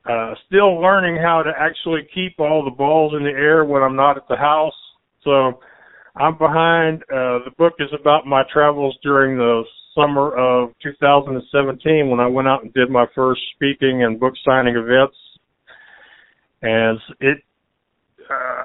uh, 0.10 0.36
still 0.47 0.80
learning 0.80 1.17
how 1.21 1.43
to 1.43 1.52
actually 1.60 2.08
keep 2.13 2.39
all 2.39 2.63
the 2.63 2.71
balls 2.71 3.13
in 3.17 3.23
the 3.23 3.32
air 3.32 3.65
when 3.65 3.84
I'm 3.84 3.97
not 3.97 4.15
at 4.15 4.28
the 4.30 4.38
house. 4.38 4.73
So 5.25 5.60
I'm 6.15 6.37
behind. 6.37 7.03
Uh, 7.03 7.45
the 7.45 7.51
book 7.57 7.73
is 7.79 7.89
about 7.99 8.25
my 8.25 8.43
travels 8.51 8.97
during 9.03 9.37
the 9.37 9.63
summer 9.95 10.35
of 10.35 10.71
2017 10.83 12.09
when 12.09 12.19
I 12.19 12.27
went 12.27 12.47
out 12.47 12.63
and 12.63 12.73
did 12.73 12.89
my 12.89 13.05
first 13.15 13.41
speaking 13.55 14.03
and 14.03 14.19
book 14.19 14.33
signing 14.45 14.75
events. 14.75 15.15
And 16.61 16.99
it, 17.19 17.37
uh, 18.29 18.63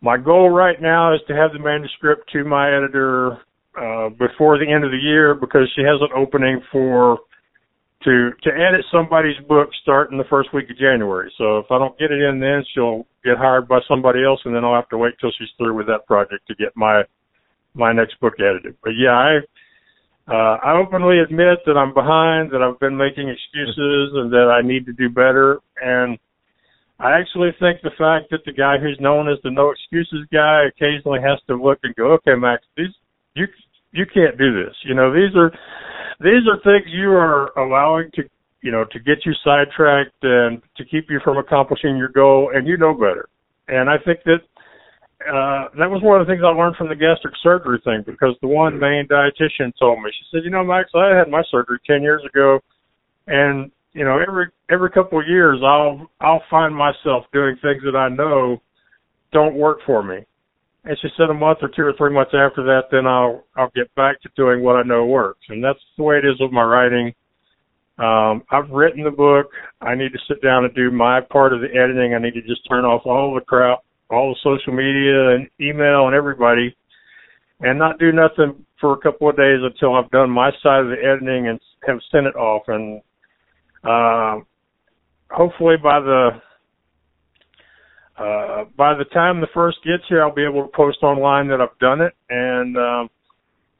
my 0.00 0.16
goal 0.16 0.50
right 0.50 0.80
now 0.80 1.14
is 1.14 1.20
to 1.28 1.34
have 1.34 1.52
the 1.52 1.58
manuscript 1.58 2.30
to 2.32 2.44
my 2.44 2.68
editor 2.68 3.38
uh, 3.80 4.08
before 4.10 4.58
the 4.58 4.70
end 4.70 4.84
of 4.84 4.90
the 4.90 5.00
year 5.02 5.34
because 5.34 5.70
she 5.74 5.82
has 5.82 6.00
an 6.00 6.08
opening 6.16 6.60
for 6.70 7.18
to 8.04 8.30
to 8.42 8.50
edit 8.50 8.84
somebody's 8.90 9.38
book 9.48 9.68
starting 9.82 10.18
the 10.18 10.30
first 10.30 10.52
week 10.52 10.70
of 10.70 10.76
January. 10.76 11.32
So 11.38 11.58
if 11.58 11.66
I 11.70 11.78
don't 11.78 11.98
get 11.98 12.10
it 12.10 12.20
in 12.20 12.40
then, 12.40 12.64
she'll 12.74 13.06
get 13.24 13.36
hired 13.38 13.68
by 13.68 13.80
somebody 13.88 14.24
else, 14.24 14.40
and 14.44 14.54
then 14.54 14.64
I'll 14.64 14.74
have 14.74 14.88
to 14.90 14.98
wait 14.98 15.14
till 15.20 15.32
she's 15.38 15.48
through 15.56 15.74
with 15.74 15.86
that 15.86 16.06
project 16.06 16.46
to 16.48 16.54
get 16.54 16.76
my 16.76 17.02
my 17.74 17.92
next 17.92 18.20
book 18.20 18.34
edited. 18.38 18.76
But 18.82 18.92
yeah, 18.98 19.12
I 19.16 19.38
uh, 20.28 20.58
I 20.62 20.78
openly 20.78 21.18
admit 21.18 21.58
that 21.66 21.76
I'm 21.76 21.94
behind, 21.94 22.52
that 22.52 22.62
I've 22.62 22.78
been 22.78 22.96
making 22.96 23.28
excuses, 23.28 24.12
and 24.14 24.32
that 24.32 24.54
I 24.54 24.66
need 24.66 24.86
to 24.86 24.92
do 24.92 25.08
better. 25.08 25.58
And 25.82 26.18
I 27.00 27.18
actually 27.18 27.50
think 27.58 27.82
the 27.82 27.90
fact 27.98 28.30
that 28.30 28.44
the 28.46 28.52
guy 28.52 28.78
who's 28.78 28.98
known 29.00 29.28
as 29.28 29.38
the 29.42 29.50
no 29.50 29.72
excuses 29.72 30.26
guy 30.32 30.66
occasionally 30.70 31.20
has 31.20 31.40
to 31.48 31.56
look 31.56 31.80
and 31.82 31.94
go, 31.96 32.12
okay, 32.12 32.34
Max, 32.38 32.62
these 32.76 32.94
you 33.34 33.46
you 33.92 34.06
can't 34.06 34.38
do 34.38 34.52
this. 34.54 34.74
You 34.84 34.94
know, 34.94 35.12
these 35.12 35.34
are 35.36 35.50
these 36.22 36.46
are 36.48 36.58
things 36.62 36.90
you 36.92 37.10
are 37.10 37.56
allowing 37.58 38.10
to 38.14 38.22
you 38.62 38.70
know 38.70 38.84
to 38.92 38.98
get 39.00 39.26
you 39.26 39.32
sidetracked 39.44 40.22
and 40.22 40.62
to 40.76 40.84
keep 40.84 41.10
you 41.10 41.20
from 41.22 41.36
accomplishing 41.36 41.96
your 41.96 42.08
goal 42.08 42.50
and 42.54 42.66
you 42.66 42.76
know 42.76 42.94
better. 42.94 43.28
And 43.68 43.88
i 43.90 43.96
think 44.04 44.20
that 44.24 44.40
uh 45.22 45.68
that 45.78 45.90
was 45.90 46.02
one 46.02 46.20
of 46.20 46.26
the 46.26 46.32
things 46.32 46.42
i 46.44 46.50
learned 46.50 46.76
from 46.76 46.88
the 46.88 46.96
gastric 46.96 47.34
surgery 47.42 47.80
thing 47.84 48.02
because 48.04 48.34
the 48.42 48.48
one 48.48 48.78
main 48.78 49.06
dietitian 49.06 49.72
told 49.78 50.02
me 50.02 50.10
she 50.10 50.24
said 50.30 50.44
you 50.44 50.50
know 50.50 50.64
max 50.64 50.90
i 50.94 51.14
had 51.14 51.28
my 51.28 51.42
surgery 51.50 51.78
ten 51.86 52.02
years 52.02 52.22
ago 52.26 52.58
and 53.28 53.70
you 53.92 54.04
know 54.04 54.18
every 54.18 54.46
every 54.68 54.90
couple 54.90 55.20
of 55.20 55.28
years 55.28 55.60
i'll 55.64 56.10
i'll 56.20 56.42
find 56.50 56.74
myself 56.74 57.24
doing 57.32 57.56
things 57.62 57.82
that 57.84 57.96
i 57.96 58.08
know 58.08 58.60
don't 59.32 59.54
work 59.54 59.78
for 59.86 60.02
me 60.02 60.24
and 60.84 60.98
she 61.00 61.08
said 61.16 61.30
a 61.30 61.34
month 61.34 61.58
or 61.62 61.68
two 61.68 61.82
or 61.82 61.92
three 61.96 62.12
months 62.12 62.32
after 62.34 62.62
that, 62.64 62.84
then 62.90 63.06
I'll 63.06 63.44
I'll 63.56 63.70
get 63.74 63.94
back 63.94 64.20
to 64.22 64.28
doing 64.36 64.62
what 64.62 64.76
I 64.76 64.82
know 64.82 65.06
works, 65.06 65.44
and 65.48 65.62
that's 65.62 65.78
the 65.96 66.02
way 66.02 66.16
it 66.18 66.24
is 66.24 66.40
with 66.40 66.52
my 66.52 66.64
writing. 66.64 67.14
Um, 67.98 68.42
I've 68.50 68.70
written 68.70 69.04
the 69.04 69.10
book. 69.10 69.46
I 69.80 69.94
need 69.94 70.12
to 70.12 70.18
sit 70.26 70.42
down 70.42 70.64
and 70.64 70.74
do 70.74 70.90
my 70.90 71.20
part 71.20 71.52
of 71.52 71.60
the 71.60 71.68
editing. 71.68 72.14
I 72.14 72.18
need 72.18 72.34
to 72.34 72.42
just 72.42 72.68
turn 72.68 72.84
off 72.84 73.02
all 73.04 73.34
the 73.34 73.42
crap, 73.42 73.80
all 74.10 74.34
the 74.34 74.40
social 74.42 74.72
media 74.72 75.36
and 75.36 75.48
email 75.60 76.06
and 76.06 76.16
everybody, 76.16 76.74
and 77.60 77.78
not 77.78 77.98
do 78.00 78.10
nothing 78.10 78.64
for 78.80 78.94
a 78.94 78.98
couple 78.98 79.28
of 79.28 79.36
days 79.36 79.60
until 79.62 79.94
I've 79.94 80.10
done 80.10 80.30
my 80.30 80.50
side 80.62 80.80
of 80.80 80.88
the 80.88 80.96
editing 81.04 81.48
and 81.48 81.60
have 81.86 81.98
sent 82.10 82.26
it 82.26 82.34
off. 82.34 82.62
And 82.66 83.00
uh, 83.84 84.42
hopefully 85.30 85.76
by 85.80 86.00
the 86.00 86.30
uh, 88.22 88.64
by 88.76 88.94
the 88.94 89.04
time 89.12 89.40
the 89.40 89.50
first 89.52 89.78
gets 89.84 90.04
here, 90.08 90.22
I'll 90.22 90.34
be 90.34 90.44
able 90.44 90.62
to 90.62 90.70
post 90.76 91.02
online 91.02 91.48
that 91.48 91.60
I've 91.60 91.76
done 91.80 92.00
it, 92.00 92.14
and 92.30 92.76
um, 92.76 93.10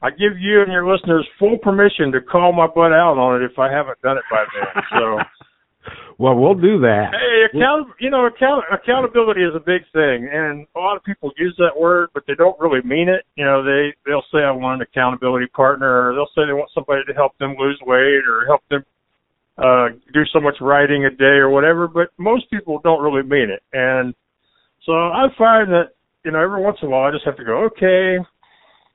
I 0.01 0.09
give 0.09 0.35
you 0.37 0.61
and 0.61 0.71
your 0.71 0.85
listeners 0.85 1.27
full 1.39 1.57
permission 1.57 2.11
to 2.11 2.19
call 2.19 2.51
my 2.51 2.67
butt 2.67 2.91
out 2.91 3.15
on 3.15 3.41
it 3.41 3.45
if 3.45 3.57
I 3.57 3.71
haven't 3.71 4.01
done 4.01 4.17
it 4.17 4.27
by 4.29 4.43
then. 4.51 4.83
So. 4.93 5.17
well, 6.19 6.35
we'll 6.35 6.55
do 6.55 6.79
that. 6.79 7.11
Hey, 7.11 7.57
account, 7.57 7.87
you 7.99 8.09
know, 8.09 8.25
account, 8.25 8.63
accountability 8.71 9.41
is 9.41 9.55
a 9.55 9.59
big 9.59 9.81
thing, 9.91 10.29
and 10.31 10.67
a 10.75 10.79
lot 10.79 10.95
of 10.95 11.03
people 11.03 11.31
use 11.37 11.55
that 11.57 11.79
word, 11.79 12.09
but 12.13 12.23
they 12.27 12.35
don't 12.35 12.59
really 12.59 12.81
mean 12.83 13.09
it. 13.09 13.25
You 13.35 13.43
know, 13.43 13.63
they 13.63 13.93
they'll 14.05 14.27
say 14.31 14.39
I 14.39 14.51
want 14.51 14.81
an 14.81 14.87
accountability 14.91 15.47
partner, 15.47 16.09
or 16.09 16.13
they'll 16.13 16.31
say 16.35 16.47
they 16.47 16.53
want 16.53 16.71
somebody 16.73 17.01
to 17.07 17.13
help 17.13 17.37
them 17.37 17.55
lose 17.57 17.79
weight 17.85 18.23
or 18.27 18.45
help 18.47 18.61
them 18.69 18.83
uh 19.57 19.89
do 20.13 20.25
so 20.33 20.39
much 20.39 20.55
writing 20.61 21.05
a 21.05 21.11
day 21.11 21.37
or 21.39 21.49
whatever, 21.49 21.87
but 21.87 22.09
most 22.17 22.49
people 22.49 22.79
don't 22.83 23.03
really 23.03 23.23
mean 23.23 23.49
it. 23.49 23.61
And 23.71 24.13
so 24.85 24.91
I 24.91 25.27
find 25.37 25.71
that, 25.71 25.95
you 26.25 26.31
know, 26.31 26.41
every 26.41 26.61
once 26.61 26.77
in 26.81 26.87
a 26.87 26.91
while 26.91 27.07
I 27.07 27.11
just 27.11 27.25
have 27.25 27.37
to 27.37 27.45
go, 27.45 27.65
okay, 27.65 28.17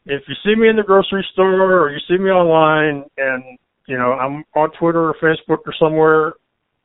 if 0.06 0.22
you 0.26 0.34
see 0.44 0.58
me 0.58 0.68
in 0.68 0.76
the 0.76 0.82
grocery 0.82 1.24
store 1.32 1.82
or 1.82 1.90
you 1.90 1.98
see 2.08 2.16
me 2.16 2.30
online 2.30 3.04
and, 3.16 3.58
you 3.86 3.96
know, 3.96 4.12
I'm 4.12 4.44
on 4.54 4.70
Twitter 4.78 5.08
or 5.08 5.16
Facebook 5.22 5.58
or 5.66 5.74
somewhere, 5.78 6.32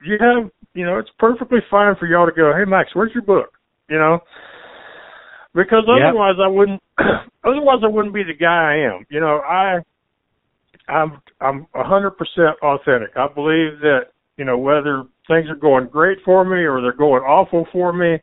you 0.05 0.17
have, 0.19 0.49
you 0.73 0.85
know, 0.85 0.99
it's 0.99 1.09
perfectly 1.19 1.59
fine 1.69 1.95
for 1.99 2.07
y'all 2.07 2.25
to 2.25 2.31
go, 2.31 2.53
hey, 2.55 2.69
Max, 2.69 2.89
where's 2.93 3.13
your 3.13 3.23
book? 3.23 3.51
You 3.89 3.97
know? 3.97 4.19
Because 5.53 5.83
otherwise 5.87 6.35
yep. 6.37 6.45
I 6.45 6.47
wouldn't, 6.47 6.83
otherwise 7.43 7.79
I 7.83 7.87
wouldn't 7.87 8.13
be 8.13 8.23
the 8.23 8.33
guy 8.33 8.73
I 8.73 8.95
am. 8.95 9.05
You 9.09 9.19
know, 9.19 9.39
I, 9.39 9.79
I'm, 10.89 11.21
I'm 11.39 11.67
a 11.75 11.83
hundred 11.83 12.11
percent 12.11 12.57
authentic. 12.61 13.11
I 13.15 13.27
believe 13.33 13.79
that, 13.81 14.07
you 14.37 14.45
know, 14.45 14.57
whether 14.57 15.03
things 15.27 15.47
are 15.49 15.55
going 15.55 15.87
great 15.87 16.17
for 16.25 16.43
me 16.43 16.63
or 16.63 16.81
they're 16.81 16.91
going 16.93 17.21
awful 17.23 17.67
for 17.71 17.93
me, 17.93 18.17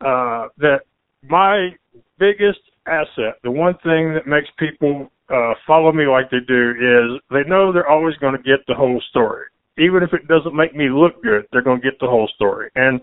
uh, 0.00 0.48
that 0.58 0.80
my 1.28 1.70
biggest 2.18 2.60
asset, 2.86 3.36
the 3.42 3.50
one 3.50 3.74
thing 3.84 4.14
that 4.14 4.26
makes 4.26 4.48
people 4.58 5.10
uh, 5.30 5.52
follow 5.66 5.92
me 5.92 6.06
like 6.06 6.30
they 6.30 6.44
do, 6.46 6.70
is 6.70 7.20
they 7.30 7.48
know 7.48 7.72
they're 7.72 7.88
always 7.88 8.16
going 8.16 8.36
to 8.36 8.42
get 8.42 8.66
the 8.66 8.74
whole 8.74 9.02
story. 9.10 9.46
Even 9.78 10.02
if 10.02 10.12
it 10.12 10.26
doesn't 10.26 10.56
make 10.56 10.74
me 10.74 10.88
look 10.90 11.22
good, 11.22 11.46
they're 11.52 11.62
going 11.62 11.80
to 11.80 11.90
get 11.90 12.00
the 12.00 12.06
whole 12.06 12.28
story. 12.34 12.70
And 12.74 13.00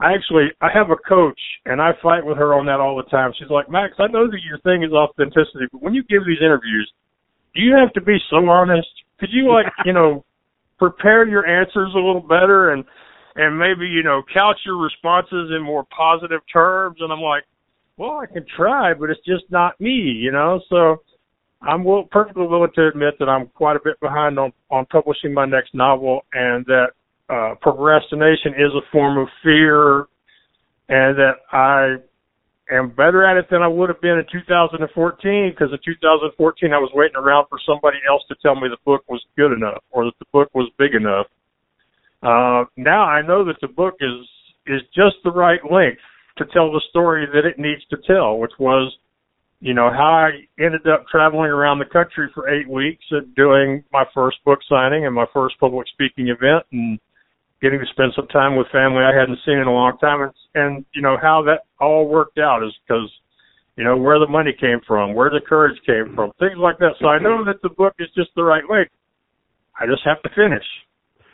I 0.00 0.14
actually 0.14 0.48
I 0.60 0.68
have 0.72 0.90
a 0.90 0.96
coach 0.96 1.40
and 1.66 1.80
I 1.80 1.92
fight 2.02 2.24
with 2.24 2.38
her 2.38 2.54
on 2.54 2.66
that 2.66 2.80
all 2.80 2.96
the 2.96 3.08
time. 3.10 3.32
She's 3.38 3.50
like, 3.50 3.70
Max, 3.70 3.94
I 3.98 4.06
know 4.08 4.26
that 4.26 4.40
your 4.48 4.58
thing 4.60 4.82
is 4.82 4.92
authenticity, 4.92 5.68
but 5.72 5.82
when 5.82 5.94
you 5.94 6.02
give 6.04 6.24
these 6.26 6.40
interviews, 6.40 6.90
do 7.54 7.60
you 7.60 7.76
have 7.76 7.92
to 7.94 8.00
be 8.00 8.16
so 8.30 8.36
honest? 8.48 8.88
Could 9.18 9.28
you 9.32 9.52
like, 9.52 9.66
you 9.84 9.92
know, 9.92 10.24
prepare 10.78 11.28
your 11.28 11.46
answers 11.46 11.92
a 11.94 11.98
little 11.98 12.22
better 12.22 12.72
and 12.72 12.84
and 13.36 13.58
maybe 13.58 13.86
you 13.86 14.02
know 14.02 14.22
couch 14.32 14.58
your 14.64 14.76
responses 14.76 15.50
in 15.56 15.62
more 15.62 15.84
positive 15.96 16.40
terms 16.52 16.96
and 17.00 17.12
i'm 17.12 17.20
like 17.20 17.44
well 17.96 18.18
i 18.22 18.26
can 18.26 18.44
try 18.56 18.92
but 18.94 19.10
it's 19.10 19.24
just 19.26 19.44
not 19.50 19.80
me 19.80 19.90
you 19.90 20.32
know 20.32 20.60
so 20.68 20.96
i'm 21.62 21.84
will, 21.84 22.04
perfectly 22.04 22.46
willing 22.46 22.70
to 22.74 22.88
admit 22.88 23.14
that 23.18 23.28
i'm 23.28 23.46
quite 23.48 23.76
a 23.76 23.80
bit 23.82 23.98
behind 24.00 24.38
on 24.38 24.52
on 24.70 24.84
publishing 24.86 25.32
my 25.32 25.46
next 25.46 25.74
novel 25.74 26.22
and 26.32 26.64
that 26.66 26.88
uh 27.28 27.54
procrastination 27.60 28.52
is 28.54 28.72
a 28.74 28.90
form 28.92 29.18
of 29.18 29.28
fear 29.42 30.00
and 30.88 31.16
that 31.16 31.34
i 31.52 31.96
am 32.70 32.90
better 32.90 33.24
at 33.24 33.36
it 33.36 33.46
than 33.50 33.62
I 33.62 33.68
would 33.68 33.88
have 33.88 34.00
been 34.00 34.18
in 34.18 34.24
2014 34.30 35.50
because 35.50 35.72
in 35.72 35.78
2014 35.84 36.72
I 36.72 36.78
was 36.78 36.90
waiting 36.94 37.16
around 37.16 37.46
for 37.48 37.58
somebody 37.66 37.98
else 38.08 38.22
to 38.28 38.36
tell 38.42 38.54
me 38.54 38.68
the 38.68 38.78
book 38.84 39.02
was 39.08 39.22
good 39.36 39.52
enough 39.52 39.82
or 39.90 40.04
that 40.04 40.18
the 40.18 40.26
book 40.32 40.48
was 40.54 40.70
big 40.78 40.94
enough. 40.94 41.26
Uh, 42.22 42.64
now 42.76 43.04
I 43.04 43.22
know 43.22 43.44
that 43.44 43.56
the 43.60 43.68
book 43.68 43.94
is 44.00 44.28
is 44.66 44.82
just 44.94 45.16
the 45.24 45.32
right 45.32 45.60
length 45.70 46.02
to 46.36 46.44
tell 46.52 46.70
the 46.70 46.82
story 46.90 47.26
that 47.32 47.46
it 47.46 47.58
needs 47.58 47.84
to 47.90 47.96
tell, 48.06 48.38
which 48.38 48.52
was, 48.58 48.92
you 49.60 49.74
know, 49.74 49.90
how 49.90 50.28
I 50.28 50.62
ended 50.62 50.86
up 50.86 51.06
traveling 51.10 51.50
around 51.50 51.78
the 51.78 51.86
country 51.86 52.30
for 52.34 52.48
eight 52.48 52.68
weeks 52.68 53.04
and 53.10 53.34
doing 53.34 53.82
my 53.92 54.04
first 54.14 54.36
book 54.44 54.60
signing 54.68 55.06
and 55.06 55.14
my 55.14 55.26
first 55.32 55.58
public 55.58 55.86
speaking 55.88 56.28
event 56.28 56.64
and 56.72 56.98
getting 57.60 57.78
to 57.78 57.86
spend 57.92 58.12
some 58.16 58.26
time 58.28 58.56
with 58.56 58.66
family 58.72 59.02
I 59.04 59.18
hadn't 59.18 59.38
seen 59.44 59.58
in 59.58 59.66
a 59.66 59.72
long 59.72 59.98
time, 59.98 60.22
and, 60.22 60.32
and 60.54 60.84
you 60.94 61.02
know 61.02 61.16
how 61.20 61.42
that 61.46 61.64
all 61.78 62.08
worked 62.08 62.38
out 62.38 62.62
is 62.64 62.72
because 62.86 63.10
you 63.76 63.84
know 63.84 63.96
where 63.96 64.18
the 64.18 64.26
money 64.26 64.54
came 64.58 64.80
from, 64.86 65.14
where 65.14 65.30
the 65.30 65.40
courage 65.46 65.78
came 65.84 66.14
from, 66.14 66.32
things 66.38 66.56
like 66.56 66.78
that. 66.78 66.96
So 67.00 67.08
I 67.08 67.18
know 67.18 67.44
that 67.44 67.60
the 67.62 67.68
book 67.70 67.94
is 67.98 68.08
just 68.16 68.30
the 68.34 68.44
right 68.44 68.66
way. 68.66 68.88
I 69.78 69.86
just 69.86 70.02
have 70.04 70.22
to 70.22 70.30
finish, 70.30 70.64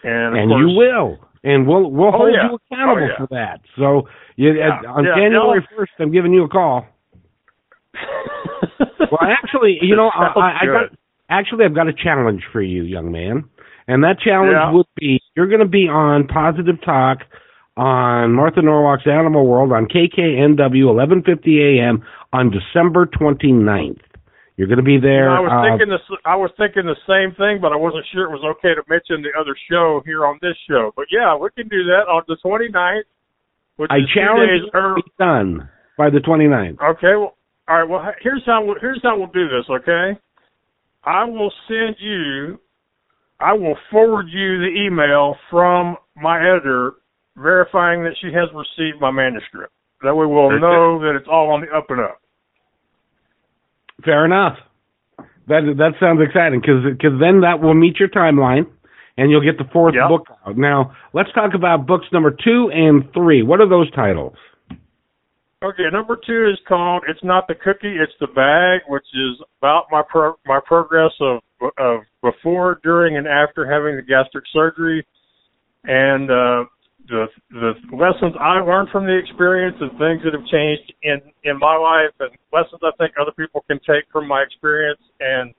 and 0.07 0.37
and 0.39 0.51
course, 0.51 0.61
you 0.61 0.77
will, 0.77 1.19
and 1.43 1.67
we'll 1.67 1.91
we'll 1.91 2.09
oh, 2.09 2.19
hold 2.19 2.31
yeah. 2.33 2.49
you 2.49 2.55
oh, 2.55 2.59
accountable 2.71 3.03
oh, 3.03 3.07
yeah. 3.07 3.19
for 3.19 3.27
that. 3.35 3.61
So 3.77 4.09
you, 4.37 4.51
uh, 4.51 4.55
yeah. 4.55 4.91
on 4.91 5.05
yeah. 5.05 5.15
January 5.17 5.67
first, 5.77 5.93
I'm 5.99 6.13
giving 6.13 6.33
you 6.33 6.45
a 6.45 6.49
call. 6.49 6.87
well, 8.79 9.21
actually, 9.23 9.79
you 9.81 9.97
know, 9.97 10.11
I, 10.15 10.33
I, 10.39 10.59
I 10.63 10.67
got 10.67 10.99
actually 11.29 11.65
I've 11.65 11.75
got 11.75 11.89
a 11.89 11.93
challenge 11.93 12.43
for 12.53 12.63
you, 12.63 12.83
young 12.83 13.11
man. 13.11 13.45
And 13.89 14.03
that 14.03 14.19
challenge 14.19 14.57
would 14.75 14.87
be 14.97 15.21
you're 15.37 15.49
going 15.49 15.61
to 15.61 15.69
be 15.69 15.89
on 15.89 16.27
Positive 16.27 16.77
Talk 16.85 17.19
on 17.77 18.33
Martha 18.33 18.63
Norwalk's 18.63 19.07
Animal 19.07 19.47
World 19.47 19.73
on 19.73 19.87
KKNW 19.87 20.59
11:50 20.59 21.79
a.m. 21.79 22.03
on 22.33 22.51
December 22.51 23.07
29th. 23.07 24.01
You're 24.57 24.69
going 24.69 24.81
to 24.81 24.87
be 24.87 24.97
there. 24.97 25.29
I 25.29 25.41
was 25.41 25.53
uh, 25.53 25.69
thinking 25.69 25.93
the 25.93 26.01
I 26.25 26.37
was 26.37 26.51
thinking 26.57 26.89
the 26.89 26.97
same 27.05 27.37
thing, 27.37 27.61
but 27.61 27.73
I 27.73 27.77
wasn't 27.77 28.09
sure 28.13 28.25
it 28.25 28.33
was 28.33 28.41
okay 28.57 28.73
to 28.73 28.81
mention 28.89 29.21
the 29.21 29.37
other 29.37 29.53
show 29.69 30.01
here 30.05 30.25
on 30.25 30.41
this 30.41 30.57
show. 30.65 30.93
But 30.97 31.13
yeah, 31.13 31.37
we 31.37 31.53
can 31.53 31.69
do 31.69 31.85
that 31.93 32.09
on 32.09 32.25
the 32.25 32.41
29th. 32.41 33.05
Which 33.77 33.93
I 33.93 34.01
is 34.01 34.09
challenge 34.17 34.65
two 34.65 34.73
days 34.73 34.73
to 34.73 34.95
be 34.97 35.13
done 35.21 35.69
by 36.01 36.09
the 36.09 36.25
29th. 36.25 36.81
Okay. 36.97 37.21
Well, 37.21 37.37
all 37.69 37.77
right. 37.77 37.89
Well, 37.89 38.01
here's 38.25 38.43
how 38.47 38.65
we'll, 38.65 38.81
here's 38.81 39.01
how 39.05 39.19
we'll 39.19 39.29
do 39.29 39.45
this. 39.45 39.69
Okay. 39.69 40.17
I 41.05 41.25
will 41.29 41.53
send 41.69 41.97
you 42.01 42.59
I 43.41 43.53
will 43.53 43.77
forward 43.91 44.27
you 44.31 44.59
the 44.59 44.87
email 44.87 45.37
from 45.51 45.97
my 46.17 46.41
editor 46.41 46.95
verifying 47.37 48.03
that 48.05 48.17
she 48.21 48.29
has 48.29 48.49
received 48.55 49.01
my 49.01 49.11
manuscript. 49.11 49.73
That 50.03 50.15
way 50.15 50.27
we'll 50.27 50.59
know 50.59 51.01
that 51.01 51.17
it's 51.17 51.29
all 51.31 51.51
on 51.51 51.63
the 51.63 51.77
up 51.77 51.87
and 51.91 52.01
up. 52.01 52.21
Fair 54.05 54.25
enough. 54.25 54.59
That 55.49 55.63
that 55.79 55.93
sounds 56.01 56.21
exciting 56.21 56.61
because 56.61 56.83
because 56.85 57.21
then 57.21 57.41
that 57.43 57.63
will 57.63 57.75
meet 57.75 58.01
your 58.01 58.09
timeline, 58.09 58.67
and 59.17 59.31
you'll 59.31 59.45
get 59.45 59.59
the 59.59 59.71
fourth 59.73 59.95
yep. 59.95 60.09
book 60.09 60.27
out. 60.45 60.59
Now 60.59 60.93
let's 61.13 61.33
talk 61.33 61.55
about 61.55 61.87
books 61.87 62.07
number 62.13 62.31
two 62.31 62.71
and 62.75 63.05
three. 63.15 63.43
What 63.43 63.61
are 63.61 63.69
those 63.69 63.91
titles? 63.93 64.35
Okay, 65.63 65.85
number 65.91 66.19
two 66.27 66.51
is 66.53 66.59
called 66.69 67.05
"It's 67.09 67.23
Not 67.23 67.47
the 67.47 67.55
Cookie, 67.55 67.97
It's 67.97 68.13
the 68.21 68.27
Bag," 68.27 68.83
which 68.89 69.07
is 69.15 69.41
about 69.59 69.87
my 69.91 70.03
pro- 70.07 70.37
my 70.45 70.61
progress 70.65 71.13
of 71.21 71.41
of 71.79 72.01
before, 72.23 72.81
during, 72.83 73.17
and 73.17 73.27
after 73.27 73.65
having 73.71 73.97
the 73.97 74.03
gastric 74.03 74.45
surgery, 74.53 75.07
and 75.85 76.31
uh, 76.31 76.65
the 77.09 77.27
the 77.51 77.73
lessons 77.95 78.35
I 78.41 78.61
learned 78.61 78.89
from 78.91 79.07
the 79.07 79.17
experience 79.17 79.77
and 79.81 79.91
things 79.99 80.23
that 80.25 80.33
have 80.33 80.47
changed 80.47 80.93
in 81.03 81.21
in 81.45 81.59
my 81.59 81.77
life, 81.77 82.15
and 82.21 82.31
lessons 82.53 82.81
I 82.83 82.91
think 82.99 83.15
other 83.21 83.33
people 83.33 83.65
can 83.69 83.79
take 83.81 84.05
from 84.13 84.27
my 84.29 84.43
experience. 84.43 85.01
And 85.21 85.55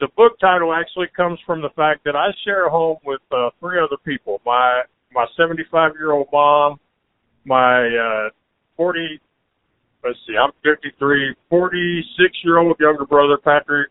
the 0.00 0.08
book 0.16 0.38
title 0.40 0.72
actually 0.72 1.08
comes 1.16 1.38
from 1.46 1.62
the 1.62 1.70
fact 1.76 2.04
that 2.04 2.16
I 2.16 2.28
share 2.44 2.66
a 2.66 2.70
home 2.70 2.98
with 3.04 3.20
uh, 3.32 3.50
three 3.60 3.78
other 3.78 3.98
people: 4.04 4.40
my 4.44 4.82
my 5.12 5.26
75 5.36 5.92
year 5.98 6.12
old 6.12 6.28
mom, 6.32 6.78
my 7.44 7.86
uh, 7.86 8.30
40 8.76 9.20
let's 10.04 10.18
see, 10.26 10.34
I'm 10.36 10.52
53, 10.64 11.34
46 11.48 12.30
year 12.44 12.58
old 12.58 12.76
younger 12.80 13.04
brother 13.04 13.36
Patrick, 13.42 13.90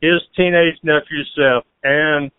his 0.00 0.20
teenage 0.36 0.76
nephew 0.82 1.22
Seth, 1.34 1.66
and 1.82 2.30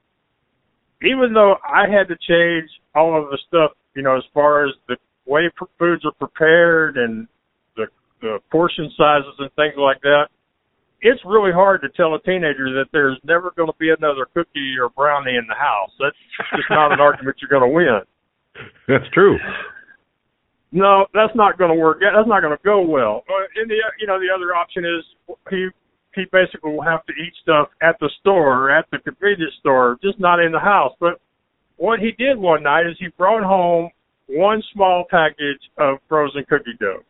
even 1.01 1.33
though 1.33 1.55
I 1.63 1.89
had 1.89 2.07
to 2.07 2.15
change 2.27 2.69
all 2.95 3.21
of 3.21 3.29
the 3.29 3.37
stuff, 3.47 3.71
you 3.95 4.01
know, 4.01 4.17
as 4.17 4.23
far 4.33 4.65
as 4.65 4.73
the 4.87 4.97
way 5.25 5.49
foods 5.77 6.05
are 6.05 6.11
prepared 6.13 6.97
and 6.97 7.27
the 7.75 7.85
the 8.21 8.39
portion 8.51 8.91
sizes 8.97 9.33
and 9.39 9.51
things 9.55 9.75
like 9.77 10.01
that, 10.01 10.27
it's 11.01 11.21
really 11.25 11.51
hard 11.51 11.81
to 11.81 11.89
tell 11.89 12.15
a 12.15 12.21
teenager 12.21 12.73
that 12.73 12.85
there's 12.91 13.19
never 13.23 13.51
going 13.55 13.69
to 13.69 13.77
be 13.77 13.89
another 13.89 14.25
cookie 14.33 14.75
or 14.79 14.89
brownie 14.89 15.35
in 15.35 15.45
the 15.47 15.55
house. 15.55 15.91
That's 15.99 16.17
just 16.55 16.69
not 16.69 16.91
an 16.91 16.99
argument 17.01 17.37
you're 17.41 17.49
going 17.49 17.69
to 17.69 17.75
win. 17.75 18.01
That's 18.87 19.07
true. 19.13 19.37
No, 20.71 21.05
that's 21.13 21.35
not 21.35 21.57
going 21.57 21.71
to 21.71 21.79
work. 21.79 21.99
That's 22.01 22.27
not 22.27 22.41
going 22.41 22.55
to 22.55 22.63
go 22.63 22.81
well. 22.81 23.23
Uh, 23.29 23.61
and 23.61 23.69
the 23.69 23.75
you 23.99 24.07
know 24.07 24.19
the 24.19 24.33
other 24.33 24.55
option 24.55 24.83
is 24.83 25.35
he 25.49 25.69
he 26.15 26.25
basically 26.31 26.71
will 26.71 26.83
have 26.83 27.05
to 27.05 27.13
eat 27.13 27.33
stuff 27.41 27.69
at 27.81 27.95
the 27.99 28.09
store 28.19 28.65
or 28.65 28.71
at 28.71 28.85
the 28.91 28.99
convenience 28.99 29.53
store, 29.59 29.97
just 30.03 30.19
not 30.19 30.39
in 30.39 30.51
the 30.51 30.59
house. 30.59 30.93
But 30.99 31.19
what 31.77 31.99
he 31.99 32.11
did 32.17 32.37
one 32.37 32.63
night 32.63 32.85
is 32.85 32.95
he 32.99 33.07
brought 33.17 33.43
home 33.43 33.89
one 34.27 34.61
small 34.73 35.05
package 35.09 35.61
of 35.77 35.97
frozen 36.07 36.43
cookie 36.49 36.77
dough, 36.79 37.03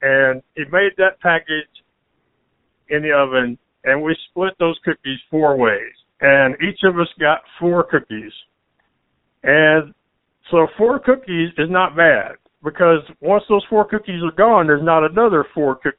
and 0.00 0.42
he 0.56 0.62
made 0.72 0.92
that 0.96 1.20
package 1.20 1.68
in 2.88 3.02
the 3.02 3.12
oven, 3.12 3.58
and 3.84 4.02
we 4.02 4.16
split 4.30 4.54
those 4.58 4.78
cookies 4.84 5.18
four 5.30 5.56
ways, 5.56 5.92
and 6.20 6.54
each 6.62 6.80
of 6.84 6.98
us 6.98 7.08
got 7.18 7.40
four 7.60 7.84
cookies, 7.84 8.32
and 9.42 9.92
so 10.50 10.66
four 10.78 10.98
cookies 10.98 11.50
is 11.58 11.68
not 11.70 11.96
bad 11.96 12.32
because 12.64 13.00
once 13.20 13.42
those 13.48 13.64
four 13.68 13.84
cookies 13.86 14.22
are 14.22 14.36
gone, 14.36 14.66
there's 14.66 14.84
not 14.84 15.04
another 15.04 15.44
four 15.54 15.74
cookies. 15.76 15.98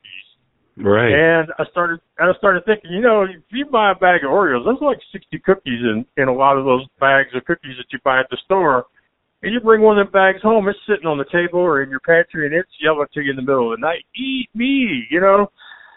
Right. 0.78 1.14
And 1.14 1.50
I 1.60 1.66
started 1.70 2.00
and 2.18 2.30
I 2.30 2.38
started 2.38 2.66
thinking, 2.66 2.92
you 2.92 3.02
know, 3.02 3.24
if 3.24 3.44
you 3.52 3.66
buy 3.66 3.92
a 3.92 3.96
bag 3.96 4.24
of 4.24 4.32
Oreos, 4.32 4.66
there's 4.66 4.82
like 4.82 4.98
sixty 5.12 5.38
cookies 5.38 5.82
in 5.82 6.06
in 6.18 6.28
a 6.28 6.34
lot 6.34 6.58
of 6.58 6.66
those 6.66 6.86
bags 7.00 7.30
of 7.36 7.46
cookies 7.46 7.78
that 7.78 7.86
you 7.92 8.00
buy 8.04 8.20
at 8.20 8.30
the 8.32 8.38
store. 8.46 8.86
And 9.44 9.54
you 9.54 9.60
bring 9.60 9.82
one 9.82 10.00
of 10.00 10.08
them 10.08 10.14
bags 10.14 10.42
home, 10.42 10.70
it's 10.70 10.80
sitting 10.88 11.06
on 11.06 11.18
the 11.18 11.26
table 11.26 11.60
or 11.60 11.84
in 11.84 11.90
your 11.90 12.00
pantry 12.00 12.46
and 12.46 12.56
it's 12.56 12.72
yelling 12.82 13.08
to 13.14 13.22
you 13.22 13.32
in 13.32 13.36
the 13.36 13.42
middle 13.42 13.74
of 13.74 13.78
the 13.78 13.86
night, 13.86 14.06
Eat 14.16 14.48
me, 14.56 15.04
you 15.12 15.20
know? 15.20 15.52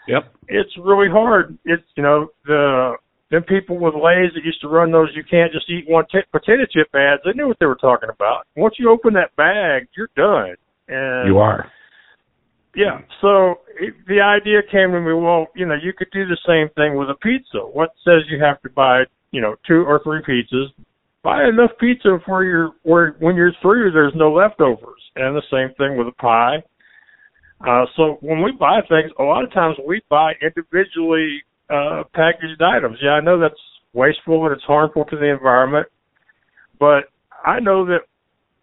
Yep. 0.09 0.35
It's 0.49 0.71
really 0.77 1.07
hard. 1.09 1.57
It's 1.63 1.83
you 1.95 2.03
know, 2.03 2.27
the 2.45 2.97
them 3.31 3.43
people 3.43 3.79
with 3.79 3.95
Lay's 3.95 4.33
that 4.35 4.45
used 4.45 4.61
to 4.61 4.67
run 4.67 4.91
those 4.91 5.09
you 5.15 5.23
can't 5.23 5.51
just 5.51 5.69
eat 5.69 5.85
one 5.87 6.05
t- 6.11 6.19
potato 6.31 6.63
chip 6.71 6.87
ads, 6.93 7.21
they 7.25 7.33
knew 7.33 7.47
what 7.47 7.57
they 7.59 7.65
were 7.65 7.75
talking 7.75 8.09
about. 8.13 8.45
Once 8.55 8.75
you 8.77 8.91
open 8.91 9.13
that 9.13 9.35
bag, 9.35 9.87
you're 9.97 10.09
done. 10.15 10.55
And 10.87 11.27
you 11.27 11.39
are. 11.39 11.71
Yeah. 12.77 13.01
So 13.21 13.55
it, 13.79 13.95
the 14.07 14.21
idea 14.21 14.61
came 14.71 14.91
to 14.91 15.01
me, 15.01 15.11
well, 15.11 15.47
you 15.55 15.65
know, 15.65 15.73
you 15.73 15.93
could 15.97 16.11
do 16.13 16.27
the 16.27 16.37
same 16.45 16.69
thing 16.75 16.95
with 16.95 17.09
a 17.09 17.15
pizza. 17.15 17.57
What 17.57 17.89
says 18.05 18.21
you 18.29 18.39
have 18.43 18.61
to 18.61 18.69
buy, 18.69 19.05
you 19.31 19.41
know, 19.41 19.55
two 19.67 19.83
or 19.83 19.99
three 20.03 20.21
pizzas? 20.21 20.67
Buy 21.23 21.45
enough 21.45 21.71
pizza 21.79 22.19
for 22.23 22.43
your 22.43 22.73
where 22.83 23.15
when 23.19 23.35
you're 23.35 23.51
through, 23.63 23.91
there's 23.91 24.13
no 24.15 24.31
leftovers. 24.31 25.01
And 25.15 25.35
the 25.35 25.41
same 25.51 25.73
thing 25.77 25.97
with 25.97 26.07
a 26.07 26.11
pie. 26.21 26.57
Uh, 27.67 27.85
so 27.95 28.19
when 28.21 28.43
we 28.43 28.51
buy 28.51 28.81
things, 28.87 29.11
a 29.17 29.23
lot 29.23 29.43
of 29.43 29.51
times 29.51 29.75
we 29.85 29.99
buy 30.07 30.33
individually 30.43 31.41
uh, 31.71 32.03
packaged 32.13 32.61
items. 32.61 32.99
Yeah, 33.01 33.13
I 33.13 33.21
know 33.21 33.39
that's 33.39 33.55
wasteful 33.93 34.45
and 34.45 34.53
it's 34.53 34.63
harmful 34.63 35.05
to 35.05 35.15
the 35.15 35.31
environment, 35.31 35.87
but 36.79 37.05
I 37.43 37.59
know 37.59 37.87
that 37.87 38.01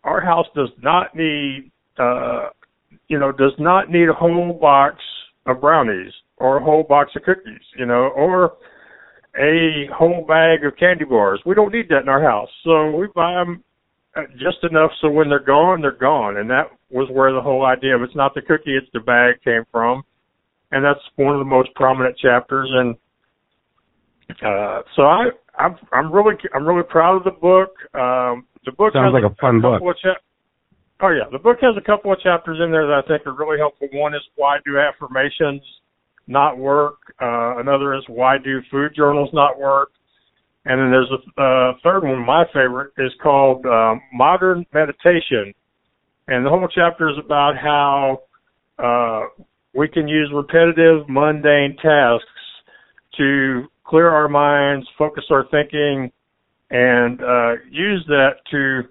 our 0.04 0.20
house 0.20 0.46
does 0.54 0.68
not 0.80 1.16
need, 1.16 1.72
uh, 1.98 2.50
you 3.08 3.18
know, 3.18 3.32
does 3.32 3.52
not 3.58 3.90
need 3.90 4.08
a 4.08 4.12
whole 4.12 4.58
box 4.60 4.96
of 5.46 5.60
brownies 5.60 6.12
or 6.38 6.56
a 6.58 6.64
whole 6.64 6.82
box 6.82 7.12
of 7.16 7.22
cookies, 7.22 7.62
you 7.76 7.86
know, 7.86 8.10
or 8.16 8.54
a 9.38 9.88
whole 9.92 10.24
bag 10.26 10.64
of 10.64 10.76
candy 10.78 11.04
bars. 11.04 11.40
We 11.44 11.54
don't 11.54 11.72
need 11.72 11.88
that 11.88 12.02
in 12.02 12.08
our 12.08 12.22
house, 12.22 12.48
so 12.64 12.90
we 12.90 13.08
buy 13.14 13.32
them 13.34 13.62
just 14.32 14.58
enough 14.62 14.90
so 15.00 15.10
when 15.10 15.28
they're 15.28 15.40
gone, 15.40 15.80
they're 15.80 15.90
gone. 15.90 16.36
And 16.36 16.48
that 16.50 16.70
was 16.90 17.08
where 17.10 17.32
the 17.32 17.40
whole 17.40 17.66
idea 17.66 17.96
of 17.96 18.02
it's 18.02 18.14
not 18.14 18.34
the 18.34 18.42
cookie, 18.42 18.76
it's 18.76 18.86
the 18.92 19.00
bag 19.00 19.42
came 19.42 19.64
from 19.72 20.04
and 20.74 20.84
that's 20.84 21.00
one 21.16 21.34
of 21.34 21.38
the 21.38 21.44
most 21.44 21.72
prominent 21.74 22.18
chapters. 22.18 22.68
And 22.72 22.96
uh, 24.42 24.82
so 24.96 25.02
I, 25.02 25.26
I'm, 25.56 25.76
I'm 25.92 26.12
really, 26.12 26.34
I'm 26.52 26.66
really 26.66 26.82
proud 26.82 27.16
of 27.16 27.24
the 27.24 27.30
book. 27.30 27.70
Um, 27.94 28.46
the 28.64 28.72
book 28.72 28.92
sounds 28.92 29.14
like 29.14 29.22
a 29.22 29.34
fun 29.40 29.58
a 29.58 29.60
book. 29.60 29.96
Cha- 30.02 30.20
oh 31.04 31.10
yeah, 31.10 31.28
the 31.30 31.38
book 31.38 31.58
has 31.60 31.76
a 31.76 31.84
couple 31.84 32.12
of 32.12 32.20
chapters 32.20 32.58
in 32.64 32.72
there 32.72 32.86
that 32.86 33.02
I 33.04 33.08
think 33.08 33.26
are 33.26 33.34
really 33.34 33.58
helpful. 33.58 33.88
One 33.92 34.14
is 34.14 34.22
why 34.36 34.56
do 34.64 34.78
affirmations 34.78 35.62
not 36.26 36.56
work? 36.56 36.96
Uh, 37.20 37.58
another 37.58 37.94
is 37.94 38.02
why 38.08 38.38
do 38.38 38.60
food 38.70 38.92
journals 38.96 39.28
not 39.32 39.58
work? 39.58 39.90
And 40.64 40.80
then 40.80 40.90
there's 40.90 41.10
a 41.12 41.42
uh, 41.42 41.72
third 41.82 42.04
one, 42.04 42.24
my 42.24 42.44
favorite, 42.46 42.92
is 42.96 43.12
called 43.22 43.66
um, 43.66 44.00
Modern 44.14 44.64
Meditation. 44.72 45.52
And 46.26 46.44
the 46.44 46.48
whole 46.48 46.66
chapter 46.74 47.10
is 47.10 47.16
about 47.22 47.52
how 47.62 48.22
uh, 48.78 49.42
we 49.74 49.88
can 49.88 50.08
use 50.08 50.30
repetitive, 50.32 51.06
mundane 51.06 51.76
tasks 51.82 52.24
to 53.18 53.64
clear 53.84 54.08
our 54.08 54.26
minds, 54.26 54.86
focus 54.96 55.24
our 55.30 55.44
thinking, 55.50 56.10
and 56.70 57.20
uh, 57.20 57.52
use 57.70 58.02
that 58.08 58.36
to 58.50 58.88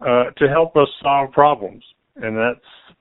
uh, 0.00 0.30
to 0.36 0.48
help 0.48 0.76
us 0.76 0.88
solve 1.02 1.32
problems. 1.32 1.82
And 2.16 2.36
that's 2.36 2.96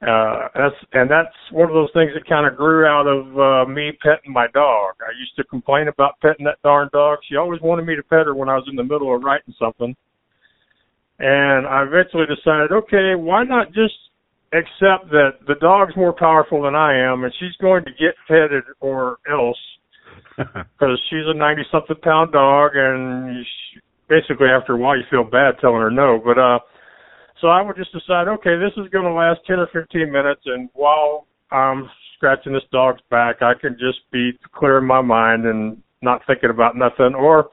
uh, 0.00 0.48
that's 0.54 0.76
and 0.92 1.10
that's 1.10 1.34
one 1.50 1.68
of 1.68 1.74
those 1.74 1.90
things 1.92 2.12
that 2.14 2.28
kind 2.28 2.46
of 2.46 2.56
grew 2.56 2.86
out 2.86 3.06
of 3.06 3.38
uh, 3.38 3.68
me 3.68 3.90
petting 4.00 4.32
my 4.32 4.46
dog. 4.54 4.94
I 5.00 5.10
used 5.18 5.34
to 5.36 5.44
complain 5.44 5.88
about 5.88 6.20
petting 6.20 6.44
that 6.46 6.62
darn 6.62 6.88
dog. 6.92 7.18
She 7.28 7.36
always 7.36 7.60
wanted 7.60 7.84
me 7.84 7.96
to 7.96 8.02
pet 8.02 8.26
her 8.26 8.34
when 8.34 8.48
I 8.48 8.54
was 8.54 8.66
in 8.70 8.76
the 8.76 8.84
middle 8.84 9.14
of 9.14 9.24
writing 9.24 9.54
something. 9.58 9.96
And 11.18 11.66
I 11.66 11.82
eventually 11.82 12.26
decided, 12.26 12.70
okay, 12.70 13.16
why 13.16 13.42
not 13.42 13.72
just 13.74 13.94
accept 14.52 15.10
that 15.10 15.42
the 15.48 15.56
dog's 15.60 15.96
more 15.96 16.12
powerful 16.12 16.62
than 16.62 16.76
I 16.76 16.94
am, 16.96 17.24
and 17.24 17.34
she's 17.40 17.56
going 17.60 17.84
to 17.84 17.90
get 17.90 18.14
petted 18.28 18.62
or 18.78 19.18
else 19.28 19.58
because 20.36 21.02
she's 21.10 21.26
a 21.26 21.34
90 21.34 21.62
something 21.72 21.96
pound 22.02 22.32
dog 22.32 22.70
and 22.74 23.44
she, 23.44 23.80
basically 24.08 24.48
after 24.48 24.74
a 24.74 24.76
while 24.76 24.96
you 24.96 25.04
feel 25.10 25.24
bad 25.24 25.54
telling 25.60 25.80
her 25.80 25.90
no 25.90 26.20
but 26.24 26.38
uh 26.38 26.58
so 27.40 27.48
i 27.48 27.62
would 27.62 27.76
just 27.76 27.92
decide 27.92 28.28
okay 28.28 28.56
this 28.56 28.72
is 28.76 28.90
going 28.90 29.04
to 29.04 29.12
last 29.12 29.40
10 29.46 29.58
or 29.58 29.68
15 29.72 30.10
minutes 30.10 30.42
and 30.46 30.68
while 30.74 31.26
i'm 31.52 31.88
scratching 32.16 32.52
this 32.52 32.62
dog's 32.72 33.00
back 33.10 33.42
i 33.42 33.52
can 33.60 33.72
just 33.72 33.98
be 34.12 34.32
clear 34.54 34.78
in 34.78 34.84
my 34.84 35.00
mind 35.00 35.44
and 35.46 35.80
not 36.02 36.22
thinking 36.26 36.50
about 36.50 36.76
nothing 36.76 37.14
or 37.14 37.50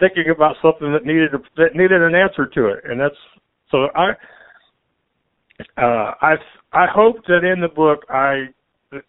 thinking 0.00 0.30
about 0.34 0.56
something 0.62 0.92
that 0.92 1.04
needed 1.04 1.34
a, 1.34 1.38
that 1.56 1.74
needed 1.74 2.02
an 2.02 2.14
answer 2.14 2.46
to 2.46 2.66
it. 2.66 2.84
And 2.84 3.00
that's 3.00 3.14
so 3.70 3.88
i 3.94 4.10
uh 5.78 6.12
i 6.20 6.34
i 6.72 6.86
hope 6.92 7.16
that 7.26 7.44
in 7.44 7.60
the 7.60 7.68
book 7.68 8.04
i 8.10 8.44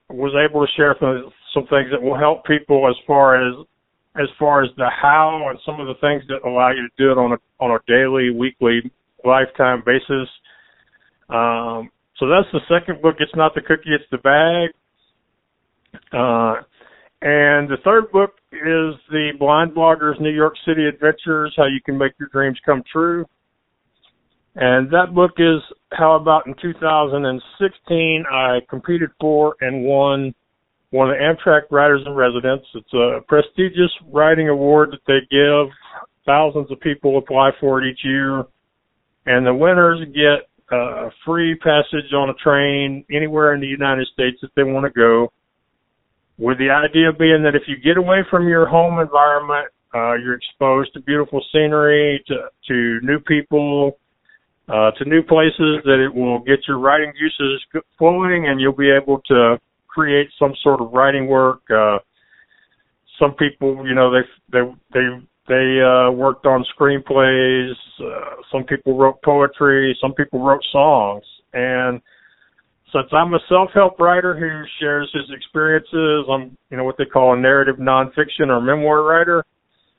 was 0.10 0.34
able 0.34 0.66
to 0.66 0.72
share 0.76 0.96
some 1.00 1.32
some 1.54 1.64
things 1.68 1.90
that 1.92 2.02
will 2.02 2.18
help 2.18 2.46
people 2.46 2.88
as 2.90 2.96
far 3.06 3.48
as 3.48 3.54
as 4.20 4.28
far 4.40 4.64
as 4.64 4.70
the 4.78 4.90
how 4.90 5.48
and 5.50 5.60
some 5.66 5.80
of 5.80 5.88
the 5.88 5.94
things 6.02 6.24
that 6.28 6.48
allow 6.48 6.70
you 6.70 6.82
to 6.82 6.94
do 6.98 7.12
it 7.12 7.18
on 7.18 7.34
a 7.34 7.38
on 7.60 7.72
a 7.72 7.80
daily, 7.88 8.30
weekly, 8.30 8.92
lifetime 9.24 9.84
basis. 9.86 10.28
Um, 11.30 11.90
so 12.18 12.28
that's 12.28 12.48
the 12.52 12.62
second 12.68 13.02
book. 13.02 13.16
It's 13.20 13.36
not 13.36 13.54
the 13.54 13.62
cookie, 13.62 13.94
it's 13.94 14.04
the 14.12 14.18
bag. 14.18 14.72
Uh, 16.12 16.62
and 17.22 17.70
the 17.70 17.78
third 17.84 18.12
book 18.12 18.32
is 18.52 18.96
the 19.10 19.32
Blind 19.40 19.72
Bloggers 19.72 20.20
New 20.22 20.32
York 20.32 20.54
City 20.66 20.86
Adventures: 20.86 21.54
How 21.58 21.66
You 21.66 21.80
Can 21.86 21.98
Make 21.98 22.14
Your 22.20 22.30
Dreams 22.30 22.60
Come 22.66 22.84
True. 22.92 23.26
And 24.56 24.90
that 24.90 25.14
book 25.14 25.34
is 25.38 25.62
how 25.94 26.16
about 26.16 26.48
in 26.48 26.56
2016 26.60 28.24
I 28.32 28.60
competed 28.68 29.12
for 29.20 29.56
and 29.62 29.84
won 29.84 30.34
one 30.92 31.10
of 31.10 31.18
the 31.18 31.24
Amtrak 31.24 31.64
Writers 31.70 32.02
in 32.06 32.14
Residence. 32.14 32.64
It's 32.74 32.94
a 32.94 33.20
prestigious 33.28 33.92
writing 34.12 34.50
award 34.50 34.92
that 34.92 35.02
they 35.08 35.20
give. 35.30 35.74
Thousands 36.26 36.72
of 36.72 36.80
people 36.80 37.18
apply 37.18 37.52
for 37.60 37.82
it 37.82 37.90
each 37.90 38.00
year, 38.04 38.46
and 39.26 39.46
the 39.46 39.54
winners 39.54 40.00
get 40.14 40.50
a 40.72 41.10
free 41.26 41.56
passage 41.56 42.12
on 42.14 42.30
a 42.30 42.34
train 42.34 43.06
anywhere 43.12 43.54
in 43.54 43.62
the 43.62 43.68
United 43.68 44.08
States 44.14 44.38
that 44.42 44.52
they 44.56 44.64
want 44.64 44.86
to 44.86 44.92
go. 44.92 45.32
With 46.38 46.58
the 46.58 46.70
idea 46.70 47.14
being 47.18 47.44
that 47.44 47.56
if 47.56 47.64
you 47.68 47.78
get 47.78 47.98
away 47.98 48.20
from 48.30 48.48
your 48.48 48.68
home 48.68 49.00
environment, 49.00 49.68
uh, 49.96 50.14
you're 50.16 50.36
exposed 50.36 50.94
to 50.94 51.00
beautiful 51.00 51.42
scenery, 51.52 52.22
to 52.28 52.36
to 52.68 53.00
new 53.02 53.20
people, 53.20 53.98
uh, 54.68 54.92
to 54.92 55.06
new 55.06 55.24
places. 55.24 55.82
That 55.86 56.04
it 56.04 56.14
will 56.14 56.40
get 56.40 56.60
your 56.68 56.78
writing 56.80 57.14
juices 57.18 57.66
flowing, 57.98 58.48
and 58.48 58.60
you'll 58.60 58.74
be 58.74 58.92
able 58.92 59.22
to 59.28 59.58
create 59.98 60.30
some 60.38 60.54
sort 60.62 60.80
of 60.80 60.92
writing 60.92 61.28
work. 61.28 61.62
Uh, 61.72 61.98
some 63.20 63.34
people, 63.34 63.84
you 63.88 63.96
know, 63.96 64.12
they 64.12 64.22
they 64.52 64.62
they 64.94 65.08
they 65.48 65.82
uh, 65.82 66.12
worked 66.12 66.46
on 66.46 66.64
screenplays. 66.78 67.74
Uh, 68.00 68.36
some 68.52 68.64
people 68.64 68.96
wrote 68.96 69.20
poetry. 69.24 69.98
Some 70.00 70.14
people 70.14 70.46
wrote 70.46 70.62
songs. 70.72 71.24
And 71.54 72.00
since 72.94 73.08
I'm 73.12 73.34
a 73.34 73.40
self-help 73.50 74.00
writer 74.00 74.38
who 74.38 74.64
shares 74.80 75.10
his 75.14 75.36
experiences, 75.36 76.26
I'm 76.30 76.56
you 76.70 76.78
know 76.78 76.84
what 76.84 76.98
they 77.00 77.06
call 77.06 77.34
a 77.34 77.40
narrative 77.40 77.78
nonfiction 77.78 78.50
or 78.50 78.62
memoir 78.62 79.02
writer. 79.02 79.44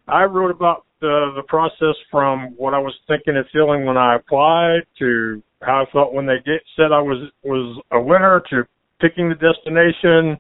I 0.07 0.25
wrote 0.25 0.53
about 0.53 0.85
the 1.01 1.33
the 1.35 1.43
process 1.49 1.97
from 2.09 2.55
what 2.57 2.73
I 2.73 2.79
was 2.79 2.95
thinking 3.09 3.37
and 3.37 3.47
feeling 3.53 3.85
when 3.85 3.97
I 3.97 4.15
applied 4.15 4.83
to 5.01 5.43
how 5.61 5.83
I 5.83 5.91
felt 5.91 6.15
when 6.15 6.27
they 6.27 6.39
get, 6.47 6.63
said 6.77 6.93
I 6.93 7.03
was 7.03 7.31
was 7.43 7.83
a 7.91 8.01
winner 8.01 8.41
to 8.51 8.63
picking 9.01 9.29
the 9.29 9.35
destination, 9.35 10.39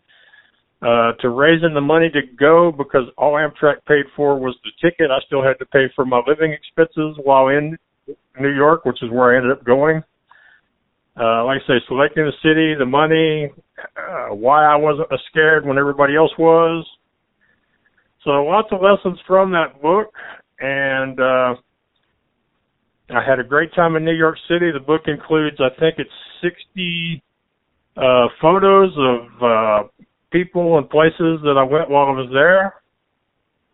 uh, 0.80 1.12
to 1.20 1.30
raising 1.30 1.74
the 1.74 1.80
money 1.80 2.08
to 2.10 2.20
go 2.38 2.70
because 2.70 3.02
all 3.16 3.34
Amtrak 3.34 3.84
paid 3.86 4.04
for 4.14 4.38
was 4.38 4.56
the 4.62 4.70
ticket. 4.80 5.10
I 5.10 5.18
still 5.26 5.42
had 5.42 5.58
to 5.58 5.66
pay 5.66 5.86
for 5.96 6.04
my 6.04 6.22
living 6.26 6.52
expenses 6.52 7.18
while 7.24 7.48
in 7.48 7.76
New 8.38 8.54
York, 8.54 8.84
which 8.84 9.02
is 9.02 9.10
where 9.10 9.34
I 9.34 9.36
ended 9.38 9.52
up 9.52 9.64
going. 9.64 10.02
Uh, 11.20 11.44
like 11.44 11.60
I 11.64 11.66
say, 11.66 11.74
selecting 11.88 12.24
the 12.24 12.32
city, 12.42 12.76
the 12.78 12.86
money, 12.86 13.50
uh, 13.96 14.34
why 14.34 14.64
I 14.64 14.76
wasn't 14.76 15.12
as 15.12 15.18
scared 15.30 15.66
when 15.66 15.78
everybody 15.78 16.14
else 16.14 16.30
was. 16.38 16.86
So 18.22 18.30
lots 18.30 18.68
of 18.70 18.80
lessons 18.80 19.18
from 19.26 19.50
that 19.50 19.82
book, 19.82 20.12
and 20.60 21.18
uh, 21.18 21.54
I 23.10 23.24
had 23.26 23.40
a 23.40 23.44
great 23.44 23.74
time 23.74 23.96
in 23.96 24.04
New 24.04 24.14
York 24.14 24.36
City. 24.48 24.70
The 24.70 24.84
book 24.84 25.02
includes, 25.06 25.56
I 25.58 25.70
think 25.80 25.96
it's 25.98 26.10
60 26.40 27.20
uh, 27.98 28.28
photos 28.40 28.92
of 28.96 29.42
uh, 29.42 29.88
people 30.30 30.78
and 30.78 30.88
places 30.88 31.40
that 31.42 31.56
I 31.58 31.64
went 31.64 31.90
while 31.90 32.06
I 32.06 32.10
was 32.10 32.30
there. 32.32 32.74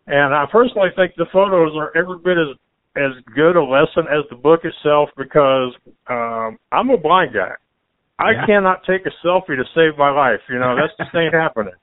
And 0.07 0.33
I 0.33 0.45
personally 0.51 0.89
think 0.95 1.13
the 1.15 1.25
photos 1.31 1.73
are 1.75 1.95
every 1.95 2.17
bit 2.19 2.37
as 2.37 2.57
as 2.97 3.11
good 3.35 3.57
a 3.57 3.63
lesson 3.63 4.07
as 4.09 4.23
the 4.29 4.37
book 4.37 4.61
itself 4.63 5.09
because 5.17 5.73
um, 6.07 6.57
I'm 6.71 6.89
a 6.89 6.97
blind 6.97 7.33
guy. 7.33 7.51
I 8.17 8.31
yeah. 8.31 8.45
cannot 8.45 8.85
take 8.87 9.05
a 9.05 9.11
selfie 9.27 9.57
to 9.57 9.65
save 9.75 9.97
my 9.97 10.09
life. 10.09 10.39
You 10.49 10.59
know, 10.59 10.75
that's 10.75 10.93
just 10.97 11.13
ain't 11.13 11.33
happening. 11.43 11.73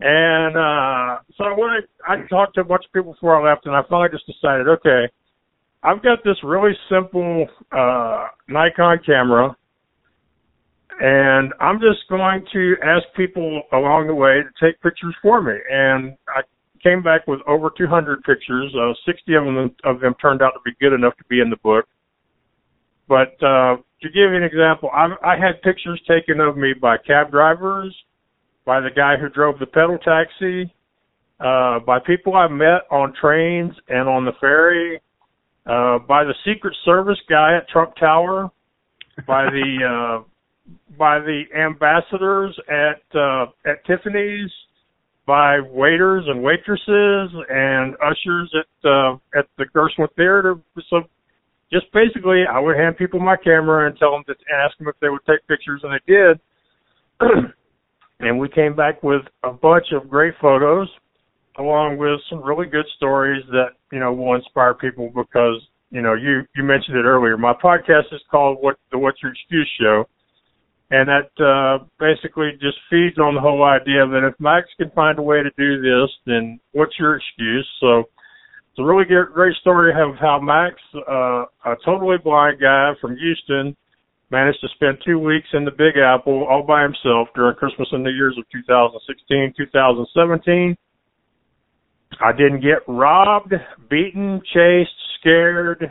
And 0.00 0.56
uh 0.56 1.22
so 1.38 1.44
when 1.56 1.70
I 1.70 1.80
I 2.08 2.26
talked 2.28 2.56
to 2.56 2.62
a 2.62 2.64
bunch 2.64 2.84
of 2.84 2.92
people 2.92 3.12
before 3.12 3.38
I 3.38 3.50
left 3.52 3.66
and 3.66 3.76
I 3.76 3.82
finally 3.88 4.08
just 4.10 4.26
decided, 4.26 4.66
okay, 4.66 5.04
I've 5.84 6.02
got 6.02 6.24
this 6.24 6.36
really 6.42 6.72
simple 6.90 7.46
uh 7.70 8.26
Nikon 8.48 8.98
camera 9.06 9.56
and 11.02 11.52
I'm 11.58 11.80
just 11.80 12.08
going 12.08 12.44
to 12.52 12.76
ask 12.80 13.02
people 13.16 13.62
along 13.72 14.06
the 14.06 14.14
way 14.14 14.38
to 14.40 14.64
take 14.64 14.80
pictures 14.82 15.16
for 15.20 15.42
me. 15.42 15.54
And 15.68 16.16
I 16.28 16.42
came 16.80 17.02
back 17.02 17.26
with 17.26 17.40
over 17.48 17.72
200 17.76 18.22
pictures. 18.22 18.72
Uh, 18.72 18.94
60 19.04 19.34
of 19.34 19.44
them 19.44 19.74
of 19.82 19.98
them 19.98 20.14
turned 20.22 20.42
out 20.42 20.52
to 20.52 20.60
be 20.64 20.70
good 20.80 20.92
enough 20.92 21.16
to 21.16 21.24
be 21.28 21.40
in 21.40 21.50
the 21.50 21.56
book. 21.56 21.86
But 23.08 23.34
uh, 23.42 23.78
to 24.00 24.08
give 24.08 24.30
you 24.30 24.36
an 24.36 24.44
example, 24.44 24.90
I, 24.94 25.08
I 25.24 25.36
had 25.36 25.60
pictures 25.62 26.00
taken 26.06 26.38
of 26.38 26.56
me 26.56 26.72
by 26.72 26.98
cab 26.98 27.32
drivers, 27.32 27.92
by 28.64 28.78
the 28.78 28.90
guy 28.94 29.16
who 29.16 29.28
drove 29.28 29.58
the 29.58 29.66
pedal 29.66 29.98
taxi, 29.98 30.72
uh, 31.40 31.80
by 31.80 31.98
people 31.98 32.36
I 32.36 32.46
met 32.46 32.82
on 32.92 33.12
trains 33.20 33.72
and 33.88 34.08
on 34.08 34.24
the 34.24 34.32
ferry, 34.40 35.02
uh, 35.66 35.98
by 35.98 36.22
the 36.22 36.34
Secret 36.46 36.76
Service 36.84 37.18
guy 37.28 37.56
at 37.56 37.68
Trump 37.68 37.96
Tower, 37.96 38.52
by 39.26 39.46
the 39.46 40.20
uh, 40.22 40.28
by 40.98 41.18
the 41.18 41.44
ambassadors 41.56 42.58
at 42.68 43.18
uh, 43.18 43.46
at 43.66 43.84
Tiffany's, 43.86 44.50
by 45.26 45.60
waiters 45.60 46.24
and 46.26 46.42
waitresses 46.42 47.30
and 47.48 47.94
ushers 47.96 48.54
at 48.54 48.88
uh, 48.88 49.14
at 49.38 49.46
the 49.58 49.64
Gershwin 49.74 50.08
Theater. 50.16 50.56
So 50.90 51.02
just 51.72 51.86
basically, 51.92 52.42
I 52.50 52.60
would 52.60 52.76
hand 52.76 52.96
people 52.96 53.18
my 53.20 53.36
camera 53.36 53.86
and 53.86 53.98
tell 53.98 54.12
them 54.12 54.24
to 54.26 54.34
ask 54.54 54.76
them 54.78 54.88
if 54.88 54.94
they 55.00 55.08
would 55.08 55.24
take 55.26 55.46
pictures, 55.48 55.80
and 55.82 55.92
they 55.92 56.12
did. 56.12 56.40
and 58.20 58.38
we 58.38 58.48
came 58.48 58.76
back 58.76 59.02
with 59.02 59.22
a 59.42 59.52
bunch 59.52 59.86
of 59.92 60.08
great 60.08 60.34
photos, 60.40 60.88
along 61.58 61.98
with 61.98 62.20
some 62.28 62.42
really 62.42 62.66
good 62.66 62.86
stories 62.96 63.42
that 63.50 63.70
you 63.90 64.00
know 64.00 64.12
will 64.12 64.34
inspire 64.34 64.74
people 64.74 65.10
because 65.14 65.60
you 65.90 66.02
know 66.02 66.14
you 66.14 66.42
you 66.54 66.62
mentioned 66.62 66.96
it 66.96 67.04
earlier. 67.04 67.36
My 67.38 67.54
podcast 67.54 68.12
is 68.12 68.20
called 68.30 68.58
"What 68.60 68.76
the 68.90 68.98
What's 68.98 69.22
Your 69.22 69.32
Excuse 69.32 69.70
Show." 69.80 70.06
And 70.92 71.08
that 71.08 71.32
uh, 71.42 71.84
basically 71.98 72.52
just 72.60 72.76
feeds 72.90 73.16
on 73.16 73.34
the 73.34 73.40
whole 73.40 73.64
idea 73.64 74.06
that 74.06 74.28
if 74.28 74.38
Max 74.38 74.68
can 74.76 74.90
find 74.90 75.18
a 75.18 75.22
way 75.22 75.42
to 75.42 75.48
do 75.56 75.80
this, 75.80 76.10
then 76.26 76.60
what's 76.72 76.92
your 76.98 77.16
excuse? 77.16 77.66
So 77.80 78.00
it's 78.00 78.78
a 78.78 78.84
really 78.84 79.06
great, 79.06 79.56
story 79.56 79.90
of 79.90 80.16
how 80.20 80.38
Max, 80.38 80.76
uh, 80.94 81.44
a 81.64 81.76
totally 81.82 82.18
blind 82.22 82.60
guy 82.60 82.92
from 83.00 83.16
Houston, 83.16 83.74
managed 84.30 84.60
to 84.60 84.68
spend 84.74 84.98
two 85.02 85.18
weeks 85.18 85.48
in 85.54 85.64
the 85.64 85.70
Big 85.70 85.96
Apple 85.96 86.46
all 86.46 86.62
by 86.62 86.82
himself 86.82 87.28
during 87.34 87.56
Christmas 87.56 87.88
and 87.92 88.04
New 88.04 88.10
Year's 88.10 88.36
of 88.36 88.44
2016, 88.52 89.54
2017. 89.56 90.76
I 92.20 92.32
didn't 92.32 92.60
get 92.60 92.84
robbed, 92.86 93.54
beaten, 93.88 94.42
chased, 94.52 94.90
scared. 95.18 95.90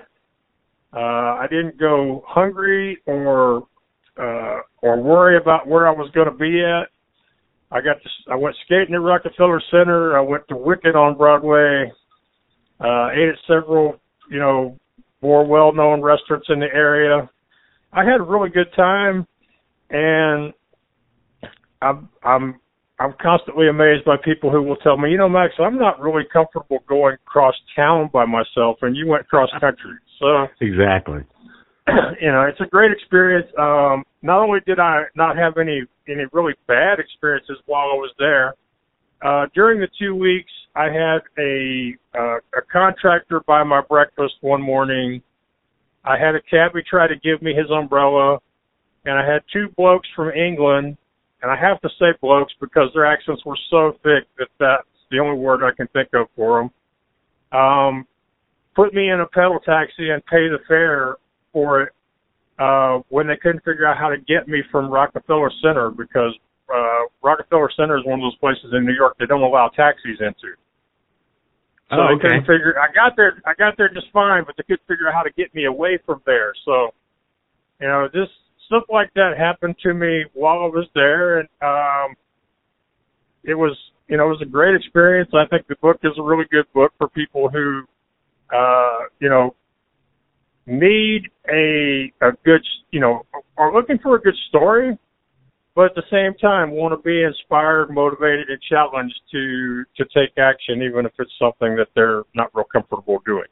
Uh, 0.94 1.42
I 1.42 1.48
didn't 1.50 1.80
go 1.80 2.24
hungry 2.28 3.00
or 3.08 3.66
uh, 4.18 4.60
or 4.82 5.02
worry 5.02 5.38
about 5.38 5.68
where 5.68 5.88
I 5.88 5.92
was 5.92 6.12
going 6.14 6.30
to 6.30 6.38
be 6.38 6.62
at. 6.64 6.90
I 7.72 7.80
got 7.80 8.02
to, 8.02 8.10
I 8.32 8.36
went 8.36 8.56
skating 8.66 8.96
at 8.96 9.02
Rockefeller 9.02 9.62
Center. 9.72 10.18
I 10.18 10.22
went 10.22 10.48
to 10.50 10.58
Wicked 10.58 10.96
on 10.96 11.18
Broadway. 11.18 11.92
Uh, 12.80 13.10
ate 13.12 13.30
at 13.30 13.36
several, 13.48 14.00
you 14.30 14.40
know, 14.40 14.78
more 15.22 15.46
well-known 15.46 16.02
restaurants 16.02 16.48
in 16.50 16.60
the 16.60 16.66
area. 16.74 17.30
I 17.94 18.04
had 18.04 18.20
a 18.20 18.24
really 18.24 18.50
good 18.50 18.74
time, 18.76 19.28
and 19.90 20.54
I'm 21.82 22.10
I'm 22.24 22.60
I'm 23.00 23.14
constantly 23.22 23.68
amazed 23.68 24.06
by 24.06 24.16
people 24.24 24.52
who 24.52 24.62
will 24.62 24.78
tell 24.78 24.98
me, 24.98 25.12
you 25.12 25.18
know, 25.18 25.30
Max, 25.30 25.54
I'm 25.60 25.78
not 25.78 26.00
really 26.00 26.24
comfortable 26.32 26.80
going 26.88 27.18
cross 27.26 27.56
town 27.76 28.10
by 28.14 28.26
myself, 28.26 28.78
and 28.82 28.96
you 28.96 29.08
went 29.08 29.28
cross 29.28 29.50
country. 29.60 29.98
So 30.20 30.48
exactly, 30.62 31.20
you 32.22 32.32
know, 32.32 32.44
it's 32.44 32.60
a 32.62 32.70
great 32.70 32.92
experience. 32.92 33.48
Um, 33.58 34.04
not 34.22 34.40
only 34.40 34.60
did 34.66 34.80
I 34.80 35.04
not 35.16 35.38
have 35.38 35.58
any 35.58 35.84
any 36.08 36.24
really 36.34 36.54
bad 36.68 37.00
experiences 37.00 37.58
while 37.66 37.90
I 37.92 37.96
was 37.96 38.14
there, 38.20 38.56
uh, 39.24 39.46
during 39.54 39.80
the 39.80 39.88
two 40.00 40.16
weeks, 40.16 40.52
I 40.76 40.86
had 40.86 41.22
a 41.38 41.96
uh, 42.18 42.38
a 42.58 42.62
contractor 42.72 43.42
buy 43.46 43.64
my 43.64 43.82
breakfast 43.82 44.36
one 44.42 44.62
morning. 44.62 45.22
I 46.04 46.18
had 46.18 46.36
a 46.36 46.42
cabbie 46.42 46.84
try 46.90 47.08
to 47.08 47.16
give 47.16 47.42
me 47.42 47.54
his 47.54 47.70
umbrella, 47.70 48.40
and 49.06 49.20
I 49.20 49.26
had 49.26 49.44
two 49.54 49.68
blokes 49.78 50.08
from 50.16 50.32
England, 50.32 50.98
and 51.42 51.52
I 51.52 51.56
have 51.56 51.80
to 51.82 51.90
say 52.00 52.18
blokes 52.22 52.54
because 52.60 52.90
their 52.94 53.06
accents 53.06 53.44
were 53.46 53.58
so 53.70 53.94
thick 54.04 54.28
that 54.38 54.48
that's 54.60 54.88
the 55.12 55.20
only 55.20 55.38
word 55.38 55.64
I 55.64 55.76
can 55.76 55.88
think 55.90 56.10
of 56.14 56.28
for 56.36 56.62
them. 56.62 57.60
Um, 57.60 58.08
put 58.76 58.94
me 58.94 59.10
in 59.10 59.20
a 59.20 59.28
pedal 59.28 59.60
taxi 59.60 60.10
and 60.10 60.26
pay 60.26 60.48
the 60.48 60.60
fare 60.68 61.18
for 61.54 61.84
it 61.84 61.94
uh, 62.60 63.00
when 63.10 63.28
they 63.28 63.38
couldn't 63.38 63.64
figure 63.64 63.88
out 63.88 63.98
how 63.98 64.10
to 64.10 64.18
get 64.18 64.48
me 64.48 64.62
from 64.72 64.90
Rockefeller 64.90 65.52
Center 65.62 65.90
because 65.90 66.38
uh, 66.74 67.10
Rockefeller 67.24 67.70
Center 67.76 67.98
is 67.98 68.06
one 68.06 68.20
of 68.20 68.24
those 68.24 68.38
places 68.38 68.74
in 68.74 68.86
New 68.86 68.94
York 68.94 69.16
they 69.20 69.26
don't 69.26 69.42
allow 69.42 69.70
taxis 69.70 70.20
into. 70.20 70.56
So 71.90 71.98
oh, 72.00 72.08
they 72.08 72.22
couldn't 72.22 72.42
figure. 72.42 72.76
I 72.80 72.88
got 72.94 73.18
there. 73.18 73.42
I 73.46 73.52
got 73.58 73.76
there 73.78 73.90
just 73.90 74.08
fine, 74.14 74.44
but 74.46 74.56
they 74.56 74.64
couldn't 74.64 74.88
figure 74.88 75.10
out 75.10 75.14
how 75.14 75.24
to 75.24 75.32
get 75.36 75.54
me 75.54 75.66
away 75.66 76.00
from 76.06 76.22
there. 76.26 76.54
So, 76.64 76.92
you 77.82 77.88
know, 77.88 78.08
just 78.14 78.32
stuff 78.68 78.84
like 78.90 79.12
that 79.16 79.34
happened 79.38 79.76
to 79.84 79.94
me 79.94 80.24
while 80.34 80.60
I 80.60 80.68
was 80.68 80.88
there, 80.96 81.40
and 81.40 81.50
um, 81.62 82.16
it 83.44 83.56
was, 83.56 83.76
you 84.08 84.16
know, 84.16 84.28
it 84.28 84.30
was 84.30 84.42
a 84.42 84.50
great 84.50 84.76
experience. 84.76 85.30
I 85.34 85.46
think 85.48 85.68
the 85.68 85.76
book 85.82 86.00
is 86.04 86.14
a 86.18 86.24
really 86.24 86.46
good 86.50 86.66
book 86.74 86.94
for 86.98 87.10
people 87.10 87.50
who, 87.50 87.84
uh, 88.56 89.00
you 89.20 89.28
know, 89.28 89.54
need 90.66 91.30
a 91.50 92.12
a 92.22 92.32
good, 92.46 92.62
you 92.92 93.00
know, 93.00 93.26
are 93.58 93.74
looking 93.74 93.98
for 94.00 94.16
a 94.16 94.22
good 94.22 94.36
story, 94.50 94.98
but 95.76 95.86
at 95.86 95.96
the 95.96 96.04
same 96.12 96.34
time 96.40 96.72
want 96.72 96.94
to 96.94 97.02
be 97.04 97.24
inspired, 97.24 97.90
motivated, 97.90 98.50
and 98.50 98.60
challenged 98.62 99.20
to 99.32 99.84
to 99.98 100.06
take 100.14 100.38
action, 100.38 100.84
even 100.84 101.06
if 101.06 101.14
it's 101.20 101.32
something 101.40 101.76
that 101.76 101.88
they're 101.96 102.24
not 102.36 102.50
real 102.54 102.66
comfortable 102.72 103.22
doing. 103.26 103.48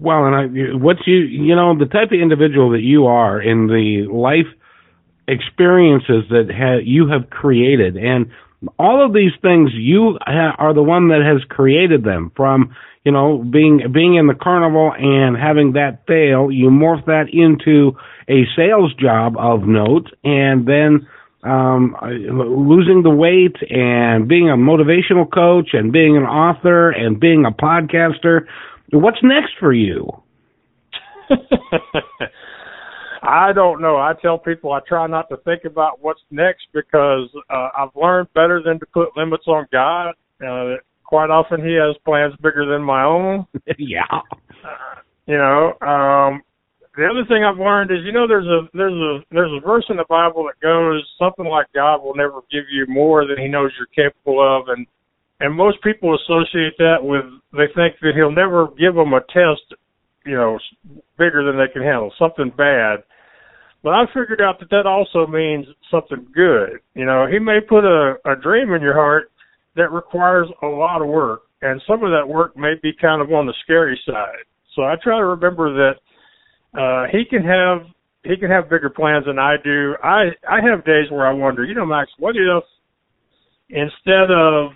Well, 0.00 0.26
and 0.26 0.34
I, 0.34 0.76
what 0.76 0.96
you, 1.06 1.16
you 1.16 1.56
know, 1.56 1.76
the 1.76 1.86
type 1.86 2.12
of 2.12 2.20
individual 2.20 2.70
that 2.70 2.82
you 2.82 3.06
are 3.06 3.42
in 3.42 3.66
the 3.66 4.06
life 4.12 4.46
experiences 5.26 6.24
that 6.30 6.46
ha- 6.50 6.82
you 6.84 7.08
have 7.08 7.30
created, 7.30 7.96
and 7.96 8.26
all 8.78 9.04
of 9.04 9.12
these 9.12 9.32
things, 9.40 9.70
you 9.74 10.18
are 10.26 10.74
the 10.74 10.82
one 10.82 11.08
that 11.08 11.22
has 11.22 11.44
created 11.48 12.04
them. 12.04 12.32
From 12.36 12.74
you 13.04 13.12
know 13.12 13.38
being 13.38 13.92
being 13.92 14.16
in 14.16 14.26
the 14.26 14.34
carnival 14.34 14.92
and 14.92 15.36
having 15.36 15.72
that 15.72 16.06
fail, 16.06 16.50
you 16.50 16.68
morph 16.68 17.04
that 17.06 17.26
into 17.32 17.96
a 18.28 18.44
sales 18.56 18.92
job 18.94 19.36
of 19.38 19.62
note, 19.62 20.10
and 20.24 20.66
then 20.66 21.06
um, 21.44 21.96
losing 22.02 23.02
the 23.02 23.10
weight 23.10 23.56
and 23.70 24.28
being 24.28 24.50
a 24.50 24.56
motivational 24.56 25.30
coach 25.30 25.70
and 25.72 25.92
being 25.92 26.16
an 26.16 26.24
author 26.24 26.90
and 26.90 27.20
being 27.20 27.44
a 27.44 27.52
podcaster. 27.52 28.46
What's 28.90 29.22
next 29.22 29.52
for 29.60 29.72
you? 29.72 30.22
I 33.22 33.52
don't 33.52 33.80
know. 33.80 33.96
I 33.96 34.12
tell 34.20 34.38
people 34.38 34.72
I 34.72 34.80
try 34.86 35.06
not 35.06 35.28
to 35.30 35.36
think 35.38 35.64
about 35.64 36.02
what's 36.02 36.20
next 36.30 36.66
because 36.72 37.28
uh, 37.50 37.68
I've 37.76 37.94
learned 37.94 38.32
better 38.34 38.62
than 38.64 38.78
to 38.80 38.86
put 38.86 39.16
limits 39.16 39.44
on 39.46 39.66
God. 39.72 40.10
Uh, 40.44 40.76
quite 41.04 41.30
often 41.30 41.60
He 41.64 41.74
has 41.74 41.96
plans 42.04 42.34
bigger 42.42 42.66
than 42.66 42.82
my 42.82 43.04
own. 43.04 43.46
yeah. 43.78 44.02
Uh, 44.10 45.00
you 45.26 45.36
know, 45.36 45.74
um, 45.86 46.42
the 46.96 47.06
other 47.06 47.24
thing 47.28 47.44
I've 47.44 47.58
learned 47.58 47.90
is, 47.90 47.98
you 48.04 48.12
know, 48.12 48.26
there's 48.26 48.46
a 48.46 48.68
there's 48.74 48.92
a 48.92 49.20
there's 49.30 49.52
a 49.52 49.64
verse 49.64 49.84
in 49.88 49.96
the 49.96 50.08
Bible 50.08 50.50
that 50.50 50.60
goes 50.60 51.06
something 51.18 51.46
like 51.46 51.66
God 51.72 52.02
will 52.02 52.14
never 52.14 52.40
give 52.50 52.64
you 52.72 52.86
more 52.88 53.26
than 53.26 53.38
He 53.38 53.46
knows 53.46 53.70
you're 53.78 53.94
capable 53.94 54.40
of, 54.42 54.68
and 54.68 54.86
and 55.38 55.54
most 55.54 55.80
people 55.82 56.16
associate 56.16 56.74
that 56.78 56.98
with 57.00 57.24
they 57.52 57.70
think 57.74 57.94
that 58.02 58.14
He'll 58.16 58.32
never 58.32 58.66
give 58.78 58.94
them 58.94 59.12
a 59.12 59.20
test 59.32 59.78
you 60.28 60.36
know, 60.36 60.58
bigger 61.16 61.42
than 61.44 61.56
they 61.56 61.72
can 61.72 61.82
handle, 61.82 62.12
something 62.18 62.52
bad. 62.56 63.02
But 63.82 63.90
I 63.94 64.04
figured 64.06 64.40
out 64.40 64.58
that 64.60 64.70
that 64.70 64.86
also 64.86 65.26
means 65.26 65.66
something 65.90 66.26
good. 66.34 66.80
You 66.94 67.06
know, 67.06 67.26
he 67.30 67.38
may 67.38 67.60
put 67.66 67.84
a, 67.84 68.16
a 68.24 68.36
dream 68.36 68.72
in 68.74 68.82
your 68.82 68.94
heart 68.94 69.30
that 69.76 69.90
requires 69.92 70.48
a 70.62 70.66
lot 70.66 71.00
of 71.00 71.08
work, 71.08 71.42
and 71.62 71.80
some 71.86 72.02
of 72.04 72.10
that 72.10 72.28
work 72.28 72.56
may 72.56 72.74
be 72.82 72.92
kind 73.00 73.22
of 73.22 73.32
on 73.32 73.46
the 73.46 73.54
scary 73.64 73.98
side. 74.04 74.44
So 74.74 74.82
I 74.82 74.96
try 75.02 75.18
to 75.18 75.24
remember 75.24 75.72
that 75.74 76.78
uh, 76.78 77.06
he 77.10 77.24
can 77.24 77.42
have 77.44 77.86
he 78.24 78.36
can 78.36 78.50
have 78.50 78.68
bigger 78.68 78.90
plans 78.90 79.24
than 79.26 79.38
I 79.38 79.56
do. 79.62 79.94
I 80.02 80.30
I 80.48 80.58
have 80.68 80.84
days 80.84 81.10
where 81.10 81.26
I 81.26 81.32
wonder, 81.32 81.64
you 81.64 81.74
know, 81.74 81.86
Max, 81.86 82.10
what 82.18 82.36
if 82.36 82.64
instead 83.70 84.30
of 84.30 84.72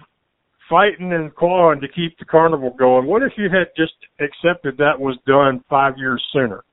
fighting 0.73 1.13
and 1.13 1.37
clawing 1.37 1.81
to 1.83 1.89
keep 1.89 2.19
the 2.19 2.25
carnival 2.25 2.75
going. 2.79 3.07
What 3.07 3.23
if 3.23 3.33
you 3.37 3.51
had 3.51 3.67
just 3.77 3.93
accepted 4.19 4.79
that 4.79 4.99
was 4.99 5.19
done 5.27 5.63
five 5.69 5.99
years 5.99 6.25
sooner? 6.33 6.65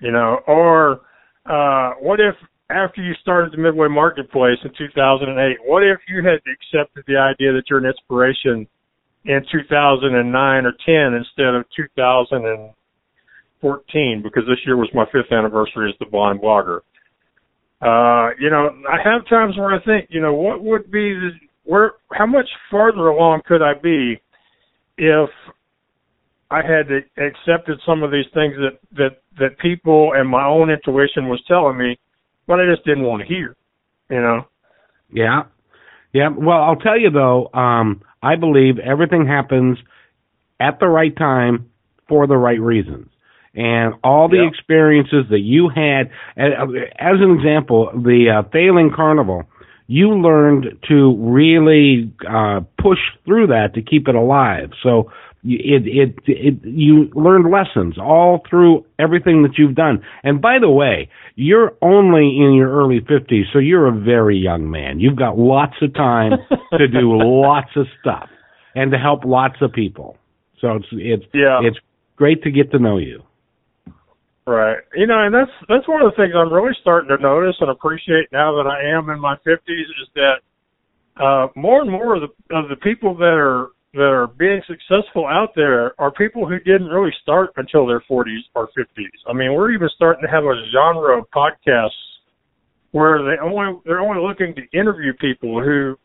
You 0.00 0.10
know, 0.10 0.40
or 0.48 1.02
uh, 1.46 1.92
what 2.00 2.18
if 2.18 2.34
after 2.68 3.00
you 3.00 3.14
started 3.22 3.52
the 3.52 3.58
Midway 3.58 3.86
Marketplace 3.86 4.58
in 4.64 4.72
2008, 4.76 5.58
what 5.64 5.84
if 5.84 6.00
you 6.08 6.16
had 6.16 6.40
accepted 6.50 7.04
the 7.06 7.16
idea 7.16 7.52
that 7.52 7.70
you're 7.70 7.78
an 7.78 7.86
inspiration 7.86 8.66
in 9.24 9.46
2009 9.52 10.66
or 10.66 10.72
10 10.84 11.14
instead 11.14 11.54
of 11.54 11.64
2014? 11.76 14.22
Because 14.22 14.42
this 14.48 14.58
year 14.66 14.76
was 14.76 14.90
my 14.92 15.06
fifth 15.12 15.30
anniversary 15.30 15.88
as 15.88 15.94
the 16.00 16.06
blind 16.10 16.40
blogger. 16.40 16.80
Uh, 17.80 18.30
you 18.40 18.50
know, 18.50 18.70
I 18.90 18.96
have 19.04 19.24
times 19.28 19.56
where 19.56 19.72
I 19.72 19.78
think, 19.84 20.08
you 20.10 20.20
know, 20.20 20.34
what 20.34 20.64
would 20.64 20.90
be 20.90 21.14
the, 21.14 21.30
where 21.66 21.92
how 22.12 22.26
much 22.26 22.48
farther 22.70 23.08
along 23.08 23.42
could 23.46 23.62
I 23.62 23.74
be 23.74 24.20
if 24.96 25.28
I 26.50 26.62
had 26.62 26.86
accepted 27.18 27.80
some 27.84 28.02
of 28.02 28.10
these 28.10 28.26
things 28.32 28.54
that 28.56 28.78
that 28.92 29.22
that 29.38 29.58
people 29.58 30.12
and 30.14 30.28
my 30.28 30.46
own 30.46 30.70
intuition 30.70 31.28
was 31.28 31.42
telling 31.46 31.76
me, 31.76 31.98
but 32.46 32.60
I 32.60 32.64
just 32.72 32.86
didn't 32.86 33.04
want 33.04 33.22
to 33.22 33.28
hear, 33.28 33.56
you 34.08 34.20
know. 34.20 34.46
Yeah, 35.12 35.42
yeah. 36.12 36.28
Well, 36.36 36.62
I'll 36.62 36.76
tell 36.76 36.98
you 36.98 37.10
though, 37.10 37.50
um, 37.52 38.02
I 38.22 38.36
believe 38.36 38.78
everything 38.78 39.26
happens 39.26 39.78
at 40.60 40.78
the 40.80 40.86
right 40.86 41.14
time 41.16 41.70
for 42.08 42.26
the 42.26 42.36
right 42.36 42.60
reasons. 42.60 43.08
And 43.54 43.94
all 44.04 44.28
the 44.28 44.46
experiences 44.46 45.24
that 45.30 45.40
you 45.40 45.70
had, 45.74 46.10
as 46.36 46.52
an 46.98 47.38
example, 47.38 47.90
the 47.94 48.42
uh, 48.44 48.48
failing 48.52 48.92
carnival, 48.94 49.44
you 49.86 50.14
learned 50.14 50.78
to 50.88 51.16
really 51.18 52.12
uh, 52.28 52.60
push 52.80 52.98
through 53.24 53.48
that 53.48 53.74
to 53.74 53.82
keep 53.82 54.08
it 54.08 54.14
alive. 54.14 54.70
So 54.82 55.12
it, 55.44 55.86
it, 55.86 56.18
it, 56.26 56.64
you 56.64 57.08
learned 57.14 57.50
lessons 57.52 57.98
all 57.98 58.42
through 58.48 58.84
everything 58.98 59.42
that 59.42 59.58
you've 59.58 59.76
done. 59.76 60.04
And 60.24 60.42
by 60.42 60.58
the 60.60 60.70
way, 60.70 61.08
you're 61.36 61.74
only 61.82 62.36
in 62.38 62.54
your 62.54 62.72
early 62.72 63.00
50s, 63.00 63.44
so 63.52 63.58
you're 63.58 63.86
a 63.86 63.92
very 63.92 64.36
young 64.36 64.70
man. 64.70 64.98
You've 64.98 65.16
got 65.16 65.38
lots 65.38 65.74
of 65.82 65.94
time 65.94 66.32
to 66.72 66.88
do 66.88 67.16
lots 67.22 67.70
of 67.76 67.86
stuff 68.00 68.28
and 68.74 68.90
to 68.90 68.98
help 68.98 69.24
lots 69.24 69.56
of 69.60 69.72
people. 69.72 70.16
So 70.60 70.76
it's, 70.76 70.86
it's, 70.92 71.24
yeah. 71.32 71.60
it's 71.62 71.78
great 72.16 72.42
to 72.42 72.50
get 72.50 72.72
to 72.72 72.78
know 72.78 72.98
you. 72.98 73.22
Right. 74.46 74.78
You 74.94 75.08
know, 75.08 75.18
and 75.26 75.34
that's 75.34 75.50
that's 75.68 75.88
one 75.88 76.02
of 76.02 76.10
the 76.10 76.16
things 76.16 76.32
I'm 76.36 76.52
really 76.52 76.74
starting 76.80 77.08
to 77.08 77.20
notice 77.20 77.56
and 77.60 77.70
appreciate 77.70 78.30
now 78.30 78.54
that 78.54 78.70
I 78.70 78.78
am 78.96 79.10
in 79.10 79.18
my 79.18 79.34
50s 79.44 79.58
is 79.68 80.08
that 80.14 80.38
uh 81.20 81.48
more 81.56 81.80
and 81.82 81.90
more 81.90 82.14
of 82.14 82.22
the 82.22 82.54
of 82.56 82.68
the 82.68 82.76
people 82.76 83.16
that 83.16 83.34
are 83.34 83.70
that 83.94 84.02
are 84.12 84.28
being 84.28 84.62
successful 84.68 85.26
out 85.26 85.50
there 85.56 86.00
are 86.00 86.12
people 86.12 86.46
who 86.46 86.60
didn't 86.60 86.88
really 86.88 87.12
start 87.22 87.50
until 87.56 87.86
their 87.86 88.02
40s 88.08 88.44
or 88.54 88.68
50s. 88.78 89.18
I 89.26 89.32
mean, 89.32 89.54
we're 89.54 89.72
even 89.72 89.88
starting 89.96 90.22
to 90.22 90.30
have 90.30 90.44
a 90.44 90.54
genre 90.72 91.18
of 91.18 91.24
podcasts 91.34 91.90
where 92.92 93.18
they 93.24 93.40
only 93.42 93.80
they're 93.84 94.00
only 94.00 94.22
looking 94.22 94.54
to 94.54 94.78
interview 94.78 95.12
people 95.14 95.60
who, 95.60 95.96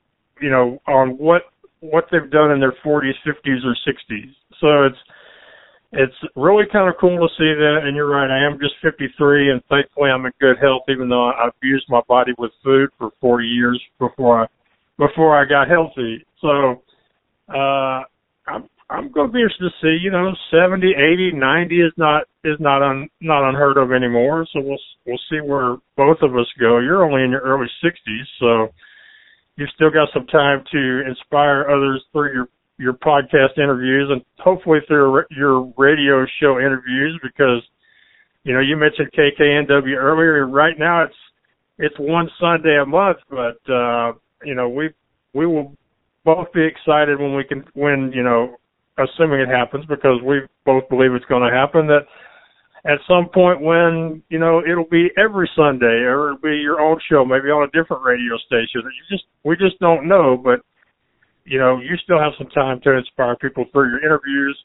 you 0.42 0.50
know, 0.50 0.82
on 0.88 1.12
what 1.18 1.44
what 1.82 2.06
they've 2.12 2.32
done 2.32 2.52
in 2.52 2.60
their 2.60 2.74
40s, 2.84 3.14
50s, 3.26 3.66
or 3.66 3.76
60s. 3.88 4.34
So 4.60 4.84
it's 4.86 4.98
it's 5.94 6.16
really 6.36 6.64
kind 6.72 6.88
of 6.88 6.96
cool 7.00 7.18
to 7.18 7.28
see 7.38 7.52
that. 7.54 7.82
And 7.84 7.96
you're 7.96 8.10
right, 8.10 8.30
I 8.30 8.46
am 8.46 8.60
just 8.60 8.76
53, 8.82 9.52
and 9.52 9.62
thankfully 9.70 10.10
I'm 10.10 10.26
in 10.26 10.32
good 10.40 10.58
health, 10.62 10.84
even 10.90 11.10
though 11.10 11.28
I've 11.28 11.52
used 11.62 11.86
my 11.90 12.02
body 12.08 12.32
with 12.38 12.52
food 12.64 12.90
for 12.98 13.12
40 13.20 13.46
years 13.46 13.82
before 14.00 14.44
I 14.44 14.48
before 14.98 15.36
I 15.36 15.48
got 15.48 15.68
healthy. 15.68 16.26
So 16.42 16.84
uh, 17.54 18.04
I'm 18.48 18.70
I'm 18.90 19.12
going 19.12 19.28
to 19.28 19.34
be 19.34 19.40
interested 19.40 19.72
to 19.72 19.82
see. 19.82 20.04
You 20.04 20.12
know, 20.12 20.32
70, 20.52 20.92
80, 20.92 21.32
90 21.34 21.76
is 21.76 21.94
not 21.98 22.24
is 22.44 22.58
not 22.60 22.82
un, 22.84 23.10
not 23.22 23.48
unheard 23.48 23.78
of 23.78 23.92
anymore. 23.92 24.46
So 24.54 24.62
we'll 24.62 24.80
we'll 25.06 25.20
see 25.30 25.40
where 25.40 25.78
both 25.98 26.18
of 26.22 26.36
us 26.36 26.48
go. 26.60 26.80
You're 26.80 27.04
only 27.04 27.24
in 27.24 27.32
your 27.32 27.42
early 27.42 27.68
60s, 27.84 28.28
so 28.40 28.74
you've 29.56 29.70
still 29.76 29.92
got 29.92 30.10
some 30.14 30.28
time 30.28 30.64
to 30.72 31.04
inspire 31.08 31.70
others 31.70 32.04
through 32.12 32.34
your 32.34 32.48
your 32.82 32.94
podcast 32.94 33.58
interviews 33.58 34.10
and 34.12 34.22
hopefully 34.40 34.80
through 34.88 35.24
your 35.30 35.72
radio 35.78 36.26
show 36.42 36.58
interviews 36.58 37.18
because 37.22 37.62
you 38.44 38.54
know 38.54 38.60
you 38.60 38.76
mentioned 38.76 39.10
KKNW 39.18 39.96
earlier. 39.96 40.48
Right 40.48 40.78
now 40.80 41.04
it's 41.04 41.16
it's 41.78 41.96
one 42.00 42.28
Sunday 42.40 42.80
a 42.82 42.86
month, 42.86 43.18
but 43.30 43.62
uh, 43.72 44.14
you 44.44 44.56
know 44.56 44.68
we 44.68 44.90
we 45.34 45.46
will 45.46 45.76
both 46.26 46.52
be 46.54 46.66
excited 46.66 47.20
when 47.20 47.36
we 47.36 47.44
can 47.44 47.64
when 47.74 48.12
you 48.14 48.24
know 48.24 48.58
assuming 48.98 49.40
it 49.40 49.50
happens 49.50 49.86
because 49.86 50.20
we 50.26 50.40
both 50.66 50.88
believe 50.90 51.14
it's 51.14 51.26
going 51.26 51.48
to 51.48 51.56
happen 51.56 51.88
that 51.88 52.06
at 52.86 52.98
some 53.08 53.30
point 53.32 53.62
when 53.62 54.24
you 54.30 54.40
know 54.40 54.62
it'll 54.66 54.90
be 54.90 55.10
every 55.18 55.50
Sunday 55.56 56.02
or 56.10 56.30
it'll 56.30 56.42
be 56.42 56.58
your 56.58 56.82
own 56.82 56.98
show, 57.10 57.24
maybe 57.24 57.50
on 57.50 57.70
a 57.70 57.78
different 57.78 58.04
radio 58.04 58.38
station. 58.48 58.82
You 58.82 59.06
just 59.10 59.26
we 59.44 59.56
just 59.56 59.80
don't 59.80 60.08
know, 60.08 60.36
but 60.36 60.62
you 61.46 61.60
know 61.60 61.80
you 61.80 61.98
still 62.04 62.20
have 62.20 62.34
some 62.38 62.48
time 62.48 62.80
to 62.84 62.98
inspire 62.98 63.36
people 63.36 63.66
through 63.72 63.90
your 63.90 64.04
interviews, 64.04 64.58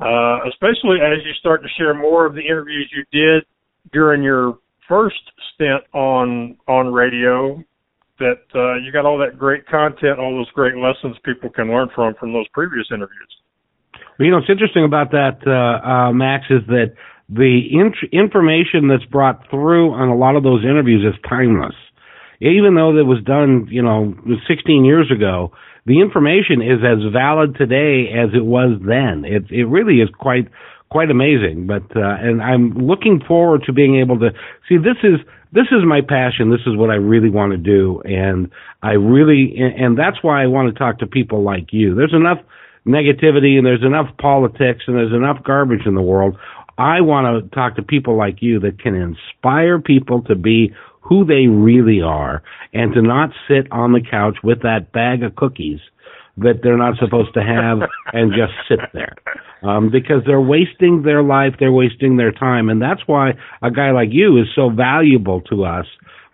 uh, 0.00 0.38
especially 0.48 0.98
as 1.02 1.24
you 1.24 1.32
start 1.38 1.62
to 1.62 1.68
share 1.78 1.94
more 1.94 2.26
of 2.26 2.34
the 2.34 2.42
interviews 2.42 2.90
you 2.94 3.04
did 3.12 3.44
during 3.92 4.22
your 4.22 4.58
first 4.88 5.20
stint 5.54 5.82
on 5.92 6.56
on 6.68 6.92
radio. 6.92 7.62
That 8.18 8.40
uh, 8.54 8.76
you 8.76 8.92
got 8.92 9.04
all 9.04 9.18
that 9.18 9.38
great 9.38 9.66
content, 9.66 10.18
all 10.18 10.34
those 10.34 10.50
great 10.52 10.74
lessons 10.76 11.16
people 11.22 11.50
can 11.50 11.68
learn 11.68 11.88
from 11.94 12.14
from 12.18 12.32
those 12.32 12.48
previous 12.54 12.86
interviews. 12.90 13.28
You 14.18 14.30
know, 14.30 14.38
what's 14.38 14.48
interesting 14.48 14.84
about 14.84 15.10
that, 15.10 15.44
uh, 15.46 15.86
uh, 15.86 16.12
Max, 16.12 16.44
is 16.48 16.62
that 16.68 16.94
the 17.28 17.60
int- 17.70 18.12
information 18.12 18.88
that's 18.88 19.04
brought 19.10 19.44
through 19.50 19.92
on 19.92 20.08
a 20.08 20.16
lot 20.16 20.36
of 20.36 20.42
those 20.42 20.64
interviews 20.64 21.04
is 21.04 21.20
timeless. 21.28 21.74
Even 22.40 22.74
though 22.74 22.96
it 22.96 23.06
was 23.06 23.22
done, 23.24 23.68
you 23.70 23.82
know, 23.82 24.14
16 24.46 24.84
years 24.84 25.10
ago, 25.10 25.52
the 25.86 26.00
information 26.00 26.60
is 26.60 26.80
as 26.84 27.12
valid 27.12 27.56
today 27.56 28.10
as 28.12 28.30
it 28.34 28.44
was 28.44 28.78
then. 28.84 29.24
It 29.24 29.50
it 29.50 29.64
really 29.66 30.00
is 30.00 30.10
quite 30.18 30.48
quite 30.90 31.10
amazing. 31.10 31.66
But 31.66 31.84
uh, 31.96 32.16
and 32.20 32.42
I'm 32.42 32.70
looking 32.70 33.20
forward 33.26 33.62
to 33.66 33.72
being 33.72 34.00
able 34.00 34.18
to 34.18 34.30
see 34.68 34.76
this 34.76 34.98
is 35.02 35.20
this 35.52 35.66
is 35.70 35.86
my 35.86 36.00
passion. 36.00 36.50
This 36.50 36.66
is 36.66 36.76
what 36.76 36.90
I 36.90 36.96
really 36.96 37.30
want 37.30 37.52
to 37.52 37.58
do, 37.58 38.02
and 38.04 38.50
I 38.82 38.92
really 38.92 39.54
and 39.56 39.96
that's 39.96 40.22
why 40.22 40.42
I 40.42 40.46
want 40.46 40.72
to 40.72 40.78
talk 40.78 40.98
to 40.98 41.06
people 41.06 41.42
like 41.42 41.72
you. 41.72 41.94
There's 41.94 42.14
enough 42.14 42.38
negativity 42.86 43.56
and 43.56 43.66
there's 43.66 43.82
enough 43.82 44.06
politics 44.18 44.84
and 44.86 44.96
there's 44.96 45.12
enough 45.12 45.42
garbage 45.44 45.86
in 45.86 45.94
the 45.94 46.02
world. 46.02 46.36
I 46.78 47.00
want 47.00 47.42
to 47.42 47.54
talk 47.54 47.76
to 47.76 47.82
people 47.82 48.16
like 48.16 48.42
you 48.42 48.60
that 48.60 48.78
can 48.78 48.94
inspire 48.94 49.80
people 49.80 50.22
to 50.24 50.34
be 50.34 50.72
who 51.08 51.24
they 51.24 51.46
really 51.46 52.00
are 52.02 52.42
and 52.72 52.92
to 52.94 53.02
not 53.02 53.30
sit 53.48 53.70
on 53.70 53.92
the 53.92 54.00
couch 54.00 54.36
with 54.42 54.62
that 54.62 54.92
bag 54.92 55.22
of 55.22 55.36
cookies 55.36 55.80
that 56.38 56.60
they're 56.62 56.76
not 56.76 56.98
supposed 56.98 57.32
to 57.34 57.42
have 57.42 57.78
and 58.12 58.32
just 58.32 58.52
sit 58.68 58.80
there. 58.92 59.14
Um, 59.62 59.90
because 59.90 60.22
they're 60.26 60.40
wasting 60.40 61.02
their 61.02 61.22
life, 61.22 61.54
they're 61.58 61.72
wasting 61.72 62.16
their 62.16 62.32
time. 62.32 62.68
And 62.68 62.80
that's 62.82 63.00
why 63.06 63.34
a 63.62 63.70
guy 63.70 63.90
like 63.92 64.10
you 64.12 64.36
is 64.38 64.46
so 64.54 64.68
valuable 64.68 65.40
to 65.42 65.64
us 65.64 65.86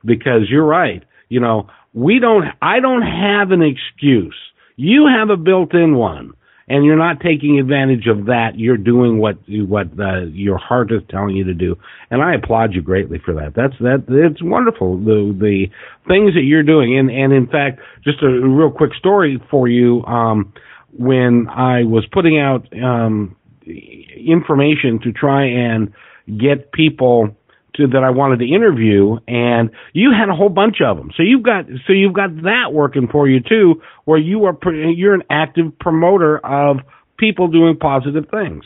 because 0.04 0.50
you're 0.50 0.66
right. 0.66 1.04
You 1.28 1.40
know, 1.40 1.68
we 1.94 2.18
don't, 2.18 2.46
I 2.60 2.80
don't 2.80 3.02
have 3.02 3.52
an 3.52 3.62
excuse. 3.62 4.36
You 4.76 5.06
have 5.06 5.30
a 5.30 5.36
built 5.36 5.74
in 5.74 5.94
one 5.96 6.32
and 6.72 6.86
you're 6.86 6.96
not 6.96 7.20
taking 7.20 7.58
advantage 7.58 8.06
of 8.06 8.24
that. 8.26 8.52
You're 8.56 8.78
doing 8.78 9.18
what 9.18 9.36
what 9.46 9.88
uh, 10.00 10.22
your 10.32 10.56
heart 10.56 10.90
is 10.90 11.02
telling 11.10 11.36
you 11.36 11.44
to 11.44 11.52
do, 11.52 11.76
and 12.10 12.22
I 12.22 12.34
applaud 12.34 12.72
you 12.72 12.80
greatly 12.80 13.18
for 13.22 13.34
that. 13.34 13.52
That's 13.54 13.78
that. 13.80 14.04
It's 14.08 14.42
wonderful 14.42 14.96
the 14.96 15.36
the 15.38 15.66
things 16.08 16.32
that 16.32 16.44
you're 16.44 16.62
doing, 16.62 16.98
and 16.98 17.10
and 17.10 17.34
in 17.34 17.46
fact, 17.46 17.80
just 18.02 18.22
a 18.22 18.28
real 18.28 18.70
quick 18.70 18.94
story 18.94 19.38
for 19.50 19.68
you. 19.68 20.02
Um, 20.04 20.54
when 20.96 21.46
I 21.48 21.84
was 21.84 22.06
putting 22.10 22.38
out 22.38 22.66
um, 22.82 23.36
information 23.66 24.98
to 25.04 25.12
try 25.12 25.44
and 25.44 25.92
get 26.38 26.72
people 26.72 27.36
to 27.76 27.86
that 27.88 28.04
I 28.04 28.10
wanted 28.10 28.38
to 28.40 28.46
interview, 28.46 29.16
and 29.26 29.70
you 29.92 30.10
had 30.12 30.28
a 30.28 30.34
whole 30.34 30.48
bunch 30.48 30.76
of 30.84 30.96
them. 30.96 31.10
So 31.16 31.22
you've 31.22 31.42
got 31.42 31.64
so 31.86 31.92
you've 31.92 32.14
got 32.14 32.34
that 32.42 32.72
working 32.72 33.08
for 33.10 33.28
you 33.28 33.40
too, 33.40 33.80
where 34.04 34.18
you 34.18 34.44
are 34.44 34.56
you're 34.72 35.14
an 35.14 35.22
active 35.30 35.78
promoter 35.78 36.38
of 36.38 36.78
people 37.18 37.48
doing 37.48 37.76
positive 37.80 38.24
things. 38.30 38.64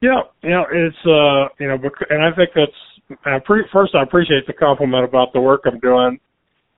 Yeah, 0.00 0.22
you 0.42 0.50
know 0.50 0.64
it's 0.70 0.96
uh 1.06 1.48
you 1.58 1.68
know 1.68 1.78
and 2.10 2.22
I 2.22 2.34
think 2.36 2.50
that's 2.54 3.16
I 3.24 3.38
pre- 3.44 3.68
first 3.72 3.94
I 3.94 4.02
appreciate 4.02 4.46
the 4.46 4.52
compliment 4.52 5.04
about 5.04 5.32
the 5.32 5.40
work 5.40 5.62
I'm 5.64 5.80
doing, 5.80 6.18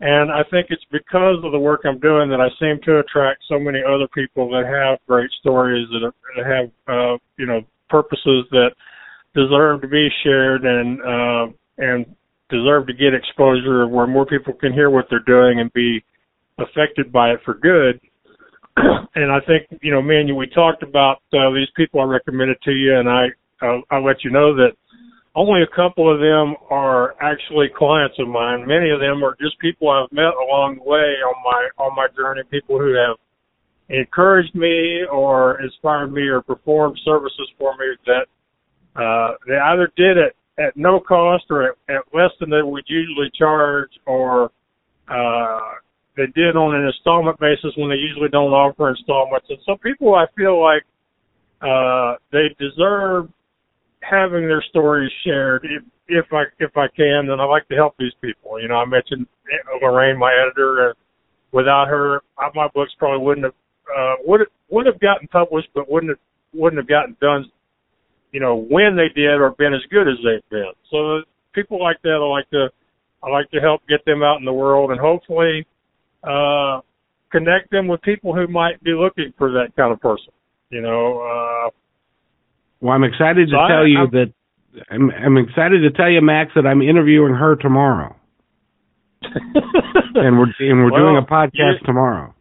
and 0.01 0.31
I 0.31 0.43
think 0.51 0.69
it's 0.71 0.85
because 0.93 1.43
of 1.43 1.53
the 1.53 1.59
work 1.59 1.81
I'm 1.85 1.99
doing 1.99 2.31
that 2.31 2.41
I 2.41 2.49
seem 2.61 2.81
to 2.85 3.01
attract 3.01 3.41
so 3.49 3.59
many 3.59 3.81
other 3.83 4.07
people 4.15 4.49
that 4.51 4.65
have 4.67 4.99
great 5.09 5.31
stories 5.41 5.89
that 5.91 6.13
have 6.47 6.71
uh 6.87 7.19
you 7.37 7.47
know 7.47 7.63
purposes 7.91 8.47
that 8.51 8.71
deserve 9.39 9.81
to 9.83 9.89
be 9.89 10.09
shared 10.25 10.65
and 10.65 11.01
uh, 11.01 11.53
and 11.79 12.07
deserve 12.51 12.87
to 12.87 12.93
get 12.93 13.15
exposure 13.15 13.87
where 13.87 14.07
more 14.07 14.27
people 14.27 14.53
can 14.55 14.73
hear 14.73 14.91
what 14.91 15.05
they're 15.11 15.21
doing 15.21 15.61
and 15.61 15.73
be 15.73 16.03
affected 16.59 17.13
by 17.13 17.31
it 17.31 17.41
for 17.45 17.55
good. 17.55 18.01
and 19.15 19.31
I 19.31 19.39
think 19.47 19.81
you 19.83 19.93
know, 19.93 20.03
me 20.03 20.33
we 20.33 20.49
talked 20.49 20.83
about 20.83 21.19
uh, 21.33 21.51
these 21.51 21.69
people 21.77 22.01
I 22.01 22.05
recommended 22.05 22.57
to 22.65 22.73
you, 22.73 22.99
and 22.99 23.09
I 23.09 23.27
I'll, 23.63 23.83
I'll 23.91 24.05
let 24.05 24.25
you 24.25 24.31
know 24.31 24.55
that 24.57 24.73
only 25.35 25.63
a 25.63 25.77
couple 25.77 26.13
of 26.13 26.19
them 26.19 26.57
are 26.71 27.15
actually 27.23 27.69
clients 27.77 28.17
of 28.19 28.27
mine. 28.27 28.67
Many 28.67 28.91
of 28.91 28.99
them 28.99 29.23
are 29.23 29.37
just 29.41 29.59
people 29.61 29.89
I've 29.89 30.11
met 30.11 30.35
along 30.35 30.77
the 30.77 30.89
way 30.91 31.15
on 31.23 31.35
my 31.45 31.85
on 31.85 31.95
my 31.95 32.09
journey. 32.17 32.43
People 32.51 32.79
who 32.79 32.95
have 32.95 33.17
encouraged 33.89 34.55
me 34.55 35.05
or 35.11 35.61
inspired 35.61 36.13
me 36.13 36.23
or 36.23 36.43
performed 36.43 36.99
services 37.05 37.49
for 37.59 37.77
me 37.77 37.87
that 38.07 38.27
uh, 38.99 39.33
they 39.47 39.57
either 39.57 39.91
did 39.97 40.17
it 40.17 40.37
at 40.59 40.77
no 40.77 41.01
cost 41.01 41.45
or 41.51 41.69
at, 41.69 41.75
at 41.89 42.03
less 42.13 42.31
than 42.41 42.51
they 42.51 42.63
would 42.63 42.85
usually 42.89 43.31
charge, 43.39 43.91
or 44.07 44.51
uh, 45.09 45.61
they 46.17 46.27
did 46.35 46.57
on 46.57 46.75
an 46.75 46.87
installment 46.87 47.39
basis 47.39 47.73
when 47.77 47.89
they 47.89 47.97
usually 47.97 48.29
don't 48.29 48.53
offer 48.53 48.91
installments. 48.91 49.47
And 49.49 49.59
some 49.65 49.79
people, 49.79 50.15
I 50.15 50.27
feel 50.37 50.61
like 50.61 50.83
uh, 51.63 52.17
they 52.33 52.55
deserve 52.59 53.29
having 54.01 54.49
their 54.49 54.65
stories 54.71 55.13
shared. 55.25 55.65
If, 55.65 55.83
if 56.09 56.33
I 56.33 56.45
if 56.59 56.77
I 56.77 56.87
can, 56.97 57.27
then 57.29 57.41
I 57.41 57.45
like 57.45 57.69
to 57.69 57.77
help 57.77 57.95
these 57.99 58.15
people. 58.21 58.61
You 58.61 58.69
know, 58.69 58.77
I 58.77 58.85
mentioned 58.85 59.27
Lorraine, 59.81 60.19
my 60.19 60.33
editor. 60.33 60.91
Uh, 60.91 60.95
without 61.53 61.89
her, 61.89 62.21
my 62.55 62.69
books 62.75 62.93
probably 62.99 63.25
wouldn't 63.25 63.45
have 63.45 63.55
uh, 63.97 64.15
would 64.27 64.41
would 64.71 64.87
have 64.87 65.01
gotten 65.01 65.29
published, 65.29 65.69
but 65.75 65.91
wouldn't 65.91 66.11
have 66.11 66.19
wouldn't 66.55 66.79
have 66.79 66.89
gotten 66.89 67.17
done 67.21 67.51
you 68.33 68.41
know, 68.41 68.57
when 68.57 68.97
they 68.97 69.09
did 69.15 69.41
or 69.41 69.51
been 69.51 69.75
as 69.75 69.81
good 69.91 70.09
as 70.09 70.17
they've 70.25 70.49
been. 70.51 70.73
So 70.91 71.23
people 71.55 71.81
like 71.83 72.01
that, 72.03 72.19
I 72.21 72.29
like 72.29 72.49
to, 72.51 72.69
I 73.23 73.31
like 73.31 73.51
to 73.51 73.61
help 73.61 73.83
get 73.89 74.05
them 74.05 74.23
out 74.23 74.39
in 74.39 74.45
the 74.45 74.53
world 74.53 74.91
and 74.91 75.01
hopefully, 75.01 75.67
uh, 76.23 76.81
connect 77.31 77.71
them 77.71 77.89
with 77.89 78.01
people 78.03 78.35
who 78.35 78.47
might 78.47 78.83
be 78.83 78.93
looking 78.93 79.33
for 79.37 79.53
that 79.53 79.75
kind 79.77 79.93
of 79.93 80.01
person. 80.01 80.33
You 80.71 80.83
know, 80.83 81.21
uh, 81.21 81.71
well, 82.81 82.95
I'm 82.95 83.05
excited 83.05 83.49
to 83.49 83.53
so 83.53 83.69
tell 83.69 83.83
I, 83.83 83.87
you 83.87 83.99
I'm, 83.99 84.11
that 84.11 84.33
I'm, 84.91 85.11
I'm 85.11 85.37
excited 85.39 85.81
to 85.81 85.91
tell 85.91 86.11
you, 86.11 86.21
Max, 86.21 86.53
that 86.55 86.67
I'm 86.67 86.83
interviewing 86.83 87.35
her 87.35 87.57
tomorrow. 87.57 88.15
and 89.23 90.39
we're 90.39 90.53
and 90.61 90.79
we're 90.79 90.93
well, 90.93 91.01
doing 91.01 91.17
a 91.17 91.27
podcast 91.27 91.85
tomorrow. 91.85 92.35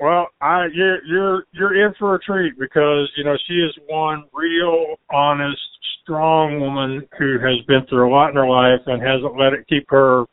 Well, 0.00 0.28
I 0.40 0.66
you're 0.72 1.04
you're 1.04 1.44
you're 1.52 1.86
in 1.86 1.92
for 1.98 2.14
a 2.14 2.20
treat 2.20 2.58
because 2.58 3.10
you 3.16 3.24
know 3.24 3.36
she 3.48 3.54
is 3.54 3.76
one 3.88 4.24
real, 4.32 4.96
honest, 5.12 5.58
strong 6.02 6.60
woman 6.60 7.06
who 7.18 7.38
has 7.40 7.64
been 7.66 7.84
through 7.88 8.08
a 8.08 8.12
lot 8.12 8.30
in 8.30 8.36
her 8.36 8.48
life 8.48 8.80
and 8.86 9.02
hasn't 9.02 9.36
let 9.36 9.52
it 9.52 9.66
keep 9.68 9.86
her, 9.88 10.24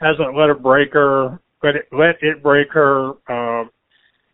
hasn't 0.00 0.36
let 0.36 0.50
it 0.50 0.62
break 0.62 0.92
her, 0.92 1.40
let 1.62 1.76
it 1.76 1.86
let 1.90 2.16
it 2.20 2.42
break 2.42 2.68
her. 2.72 3.12
Um, 3.30 3.70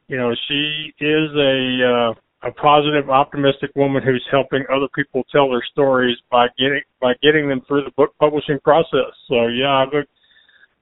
you 0.09 0.17
know, 0.17 0.35
she 0.49 0.93
is 0.99 1.31
a 1.37 2.11
uh, 2.11 2.49
a 2.49 2.53
positive, 2.53 3.09
optimistic 3.09 3.71
woman 3.75 4.03
who's 4.03 4.27
helping 4.31 4.65
other 4.75 4.89
people 4.95 5.25
tell 5.33 5.51
their 5.51 5.65
stories 5.73 6.17
by 6.31 6.49
getting 6.59 6.83
by 7.01 7.15
getting 7.23 7.49
them 7.49 7.63
through 7.67 7.85
the 7.85 7.93
book 7.97 8.15
publishing 8.19 8.59
process. 8.63 9.15
So 9.29 9.47
yeah, 9.47 9.71
I 9.71 9.85
look 9.85 10.07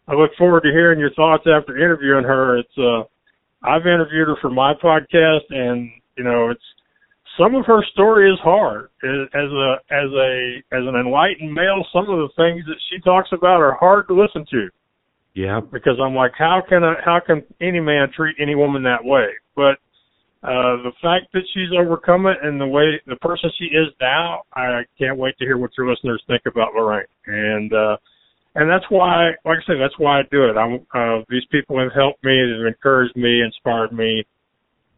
I 0.09 0.15
look 0.15 0.31
forward 0.37 0.63
to 0.63 0.71
hearing 0.71 0.99
your 0.99 1.13
thoughts 1.15 1.45
after 1.47 1.77
interviewing 1.77 2.25
her. 2.25 2.59
It's 2.59 2.79
uh 2.79 3.05
I've 3.65 3.87
interviewed 3.87 4.29
her 4.29 4.37
for 4.41 4.51
my 4.51 4.75
podcast, 4.75 5.51
and 5.51 5.91
you 6.17 6.25
know, 6.25 6.51
it's 6.51 6.63
some 7.39 7.55
of 7.55 7.65
her 7.67 7.83
story 7.93 8.31
is 8.31 8.39
hard. 8.43 8.91
As 9.03 9.51
a 9.51 9.75
as 9.91 10.11
a 10.13 10.57
as 10.73 10.83
an 10.87 10.97
enlightened 10.97 11.53
male, 11.53 11.85
some 11.93 12.09
of 12.11 12.19
the 12.19 12.29
things 12.37 12.65
that 12.67 12.81
she 12.91 13.01
talks 13.01 13.31
about 13.33 13.61
are 13.61 13.75
hard 13.75 14.09
to 14.09 14.15
listen 14.15 14.45
to. 14.51 14.69
Yeah. 15.35 15.61
Because 15.61 15.97
I'm 16.03 16.15
like, 16.15 16.33
how 16.37 16.63
can 16.69 16.85
I, 16.85 16.95
how 17.05 17.21
can 17.25 17.43
any 17.61 17.81
man 17.81 18.09
treat 18.15 18.37
any 18.39 18.55
woman 18.55 18.83
that 18.83 19.05
way? 19.05 19.29
But 19.57 19.79
uh 20.43 20.83
the 20.83 20.93
fact 21.01 21.33
that 21.33 21.43
she's 21.55 21.71
overcome 21.79 22.27
it 22.27 22.37
and 22.43 22.61
the 22.61 22.67
way 22.67 23.01
the 23.07 23.17
person 23.17 23.51
she 23.59 23.67
is 23.67 23.89
now, 24.01 24.43
I 24.55 24.83
can't 24.99 25.17
wait 25.17 25.39
to 25.39 25.45
hear 25.45 25.57
what 25.57 25.71
your 25.79 25.89
listeners 25.89 26.23
think 26.27 26.43
about 26.47 26.75
Lorraine. 26.75 27.07
And 27.27 27.73
uh 27.73 27.97
and 28.55 28.71
that's 28.71 28.85
why, 28.91 29.31
like 29.45 29.59
I 29.59 29.67
said, 29.67 29.77
that's 29.81 29.99
why 29.99 30.21
I 30.21 30.23
do 30.31 30.45
it. 30.45 30.57
I'm 30.57 30.87
uh, 30.95 31.25
these 31.29 31.45
people 31.51 31.79
have 31.79 31.93
helped 31.95 32.23
me, 32.25 32.37
they've 32.37 32.67
encouraged 32.67 33.17
me, 33.17 33.43
inspired 33.43 33.93
me, 33.93 34.25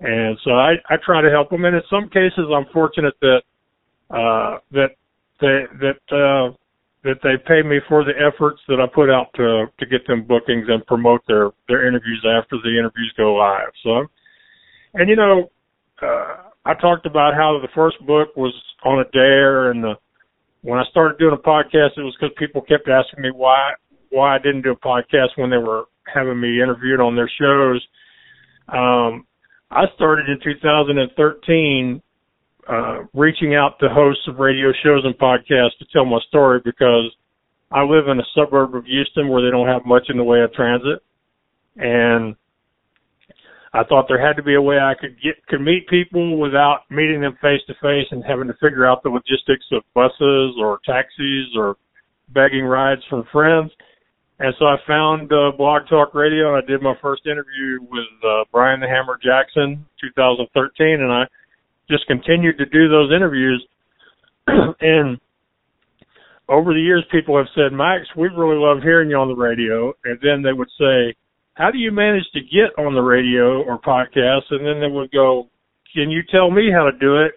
and 0.00 0.36
so 0.44 0.52
I 0.52 0.74
I 0.90 0.96
try 1.05 1.20
to 1.22 1.30
help 1.30 1.50
them. 1.50 1.64
And 1.64 1.76
in 1.76 1.82
some 1.88 2.09
cases, 2.09 2.50
I'm 2.55 2.66
fortunate 2.72 3.14
that 3.20 3.42
uh, 4.11 4.59
that 4.72 4.90
they 5.40 5.64
that 5.80 6.00
uh, 6.11 6.57
that 7.05 7.20
they 7.22 7.36
pay 7.46 7.62
me 7.62 7.78
for 7.88 8.02
the 8.02 8.12
efforts 8.16 8.61
that 8.66 8.80
I 8.80 8.86
put 8.92 9.11
out 9.11 9.28
to 9.36 9.66
to 9.78 9.86
get 9.86 10.07
them 10.07 10.24
bookings 10.24 10.66
and 10.68 10.84
promote 10.86 11.20
their 11.28 11.50
their 11.68 11.86
interviews 11.86 12.26
after 12.26 12.57
the 12.62 12.70
interviews 12.70 13.14
go 13.16 13.34
live. 13.34 13.70
So, 13.84 14.07
and 14.94 15.09
you 15.09 15.16
know, 15.16 15.50
uh, 16.02 16.50
I 16.64 16.74
talked 16.74 17.07
about 17.07 17.34
how 17.34 17.61
the 17.62 17.68
first 17.74 18.05
book 18.07 18.34
was 18.36 18.55
on 18.84 18.98
a 18.98 19.11
dare, 19.12 19.70
and 19.70 19.84
the 19.84 19.94
when 20.65 20.79
I 20.79 20.85
started 20.91 21.19
doing 21.19 21.35
a 21.35 21.49
podcast, 21.49 21.99
it 21.99 22.03
was 22.03 22.17
because 22.19 22.35
people 22.39 22.62
kept 22.62 22.89
asking 22.89 23.23
me 23.23 23.31
why 23.31 23.73
why 24.09 24.35
I 24.35 24.39
didn't 24.39 24.62
do 24.62 24.73
a 24.73 24.77
podcast 24.77 25.37
when 25.37 25.51
they 25.51 25.59
were 25.59 25.85
having 26.12 26.41
me 26.41 26.62
interviewed 26.62 27.01
on 27.01 27.15
their 27.15 27.31
shows. 27.39 27.87
Um, 28.69 29.27
I 29.71 29.85
started 29.95 30.27
in 30.29 30.39
2013 30.43 32.03
uh, 32.67 32.99
reaching 33.12 33.55
out 33.55 33.79
to 33.81 33.89
hosts 33.91 34.23
of 34.27 34.39
radio 34.39 34.73
shows 34.83 35.05
and 35.05 35.19
podcasts 35.19 35.77
to 35.81 35.87
tell 35.93 36.07
my 36.07 36.19
story 36.29 36.61
because 36.65 37.15
I 37.71 37.83
live 37.83 38.09
in 38.09 38.19
a 38.19 38.25
suburb 38.35 38.75
of 38.75 38.87
Houston 38.87 39.29
where 39.29 39.45
they 39.45 39.51
don't 39.51 39.69
have 39.69 39.85
much 39.85 40.05
in 40.09 40.17
the 40.17 40.25
way 40.25 40.41
of 40.41 40.53
transit, 40.55 41.03
and 41.77 42.37
I 43.75 43.83
thought 43.83 44.07
there 44.07 44.25
had 44.25 44.37
to 44.37 44.43
be 44.43 44.55
a 44.55 44.62
way 44.62 44.79
I 44.79 44.95
could 44.95 45.16
get 45.20 45.45
could 45.49 45.61
meet 45.61 45.89
people 45.89 46.39
without 46.39 46.83
meeting 46.91 47.20
them 47.20 47.37
face 47.43 47.61
to 47.66 47.75
face 47.83 48.07
and 48.12 48.22
having 48.22 48.47
to 48.47 48.55
figure 48.62 48.87
out 48.87 49.03
the 49.03 49.11
logistics 49.11 49.66
of 49.72 49.83
buses 49.95 50.55
or 50.62 50.79
taxis 50.87 51.51
or 51.59 51.75
begging 52.29 52.64
rides 52.64 53.03
from 53.11 53.25
friends. 53.33 53.72
And 54.39 54.55
so 54.61 54.66
I 54.66 54.77
found 54.87 55.33
uh, 55.33 55.51
Blog 55.59 55.89
Talk 55.89 56.14
Radio 56.14 56.55
and 56.55 56.62
I 56.62 56.66
did 56.66 56.83
my 56.83 56.95
first 57.03 57.27
interview 57.27 57.81
with 57.91 58.07
uh, 58.25 58.45
Brian 58.53 58.79
the 58.79 58.87
Hammer 58.87 59.18
Jackson 59.20 59.85
2013 60.01 61.01
and 61.03 61.12
I 61.12 61.25
just 61.91 62.07
continued 62.07 62.59
to 62.59 62.66
do 62.66 62.89
those 62.89 63.11
interviews 63.11 63.66
and 64.47 65.18
over 66.49 66.72
the 66.72 66.81
years 66.81 67.05
people 67.11 67.37
have 67.37 67.51
said, 67.57 67.72
Max, 67.72 68.07
we 68.16 68.29
really 68.29 68.57
love 68.57 68.83
hearing 68.83 69.11
you 69.11 69.16
on 69.16 69.29
the 69.29 69.35
radio 69.35 69.93
and 70.05 70.18
then 70.22 70.43
they 70.43 70.53
would 70.53 70.70
say, 70.79 71.14
how 71.55 71.70
do 71.70 71.78
you 71.78 71.92
manage 71.92 72.24
to 72.34 72.40
get 72.40 72.76
on 72.78 72.94
the 72.94 73.00
radio 73.00 73.62
or 73.62 73.78
podcast? 73.80 74.50
And 74.50 74.66
then 74.66 74.80
they 74.80 74.88
would 74.88 75.11
go, 75.12 75.48
can 75.94 76.11
you 76.11 76.22
tell 76.30 76.50
me 76.50 76.70
how 76.72 76.84
to 76.84 76.98
do 76.98 77.16
it? 77.22 77.32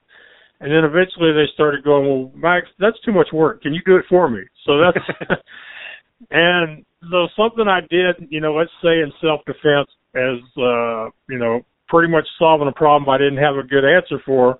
And 0.59 0.71
then 0.71 0.83
eventually 0.83 1.33
they 1.33 1.45
started 1.53 1.83
going, 1.83 2.07
well, 2.07 2.31
Max, 2.35 2.65
that's 2.79 2.99
too 3.05 3.11
much 3.11 3.27
work. 3.31 3.61
Can 3.61 3.73
you 3.73 3.81
do 3.85 3.95
it 3.95 4.05
for 4.09 4.27
me? 4.27 4.41
So 4.65 4.79
that's, 4.79 5.05
and 6.31 6.83
so 7.11 7.27
something 7.37 7.67
I 7.67 7.81
did, 7.81 8.27
you 8.29 8.41
know, 8.41 8.55
let's 8.55 8.71
say 8.81 9.01
in 9.01 9.11
self-defense 9.21 9.89
as, 10.15 10.41
uh, 10.57 11.05
you 11.29 11.37
know, 11.37 11.61
pretty 11.87 12.11
much 12.11 12.25
solving 12.39 12.67
a 12.67 12.71
problem 12.71 13.07
I 13.07 13.19
didn't 13.19 13.37
have 13.37 13.55
a 13.55 13.63
good 13.63 13.85
answer 13.85 14.17
for, 14.25 14.59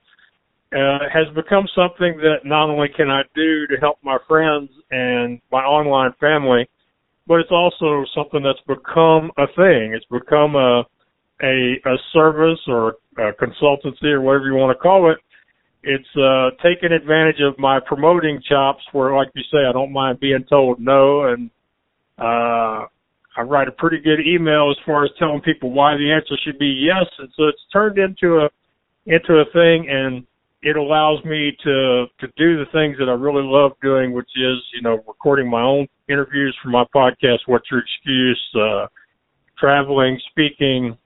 uh, 0.72 1.10
has 1.12 1.34
become 1.34 1.66
something 1.74 2.18
that 2.18 2.46
not 2.46 2.70
only 2.70 2.90
can 2.96 3.10
I 3.10 3.24
do 3.34 3.66
to 3.68 3.78
help 3.82 3.98
my 4.04 4.18
friends 4.28 4.70
and 4.92 5.42
my 5.52 5.64
online 5.64 6.12
family, 6.20 6.70
but 7.28 7.40
it's 7.40 7.52
also 7.52 8.06
something 8.16 8.42
that's 8.42 8.62
become 8.68 9.32
a 9.38 9.48
thing. 9.56 9.94
It's 9.94 10.06
become 10.10 10.56
a 10.56 10.84
a, 11.44 11.76
a 11.86 11.96
service 12.14 12.60
or 12.68 12.96
a 13.18 13.32
consultancy 13.34 14.06
or 14.06 14.22
whatever 14.22 14.46
you 14.48 14.56
want 14.56 14.76
to 14.76 14.82
call 14.82 15.12
it. 15.12 15.18
It's 15.84 16.08
uh, 16.18 16.50
taking 16.64 16.92
advantage 16.92 17.40
of 17.42 17.58
my 17.60 17.80
promoting 17.86 18.42
chops, 18.50 18.84
where, 18.92 19.16
like 19.16 19.30
you 19.36 19.44
say, 19.52 19.60
I 19.70 19.72
don't 19.72 19.94
mind 19.94 20.20
being 20.20 20.44
told 20.50 20.80
no, 20.80 21.26
and 21.26 21.52
uh, 22.18 22.88
I 23.38 23.42
write 23.46 23.68
a 23.68 23.72
pretty 23.72 24.00
good 24.00 24.20
email 24.20 24.72
as 24.72 24.78
far 24.86 25.06
as 25.06 25.12
telling 25.20 25.42
people 25.42 25.72
why 25.72 25.96
the 25.96 26.12
answer 26.12 26.36
should 26.44 26.58
be 26.58 26.66
yes, 26.66 27.06
and 27.20 27.30
so 27.38 27.44
it's 27.46 27.62
turned 27.72 27.98
into 28.00 28.38
a 28.38 28.50
into 29.06 29.34
a 29.36 29.46
thing, 29.54 29.88
and 29.90 30.26
it 30.62 30.76
allows 30.76 31.24
me 31.24 31.56
to 31.64 32.06
to 32.20 32.28
do 32.36 32.58
the 32.58 32.66
things 32.72 32.98
that 32.98 33.10
I 33.10 33.14
really 33.14 33.44
love 33.44 33.74
doing, 33.82 34.14
which 34.14 34.30
is 34.36 34.58
you 34.74 34.82
know 34.82 35.04
recording 35.08 35.50
my 35.50 35.62
own 35.62 35.88
interviews 36.10 36.56
for 36.64 36.70
my 36.70 36.84
podcast. 36.96 37.40
What's 37.46 37.70
your 37.70 37.82
excuse? 37.82 38.42
Uh, 38.56 38.88
traveling, 39.58 40.20
speaking, 40.32 40.98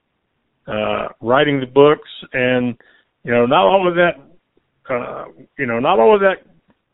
uh, 0.67 1.07
writing 1.21 1.59
the 1.59 1.65
books, 1.65 2.09
and 2.33 2.75
you 3.23 3.31
know 3.31 3.45
not 3.45 3.65
all 3.65 3.87
of 3.87 3.95
that. 3.95 4.11
Uh, 4.89 5.25
you 5.57 5.65
know 5.65 5.79
not 5.79 5.99
all 5.99 6.15
of 6.15 6.21
that 6.21 6.45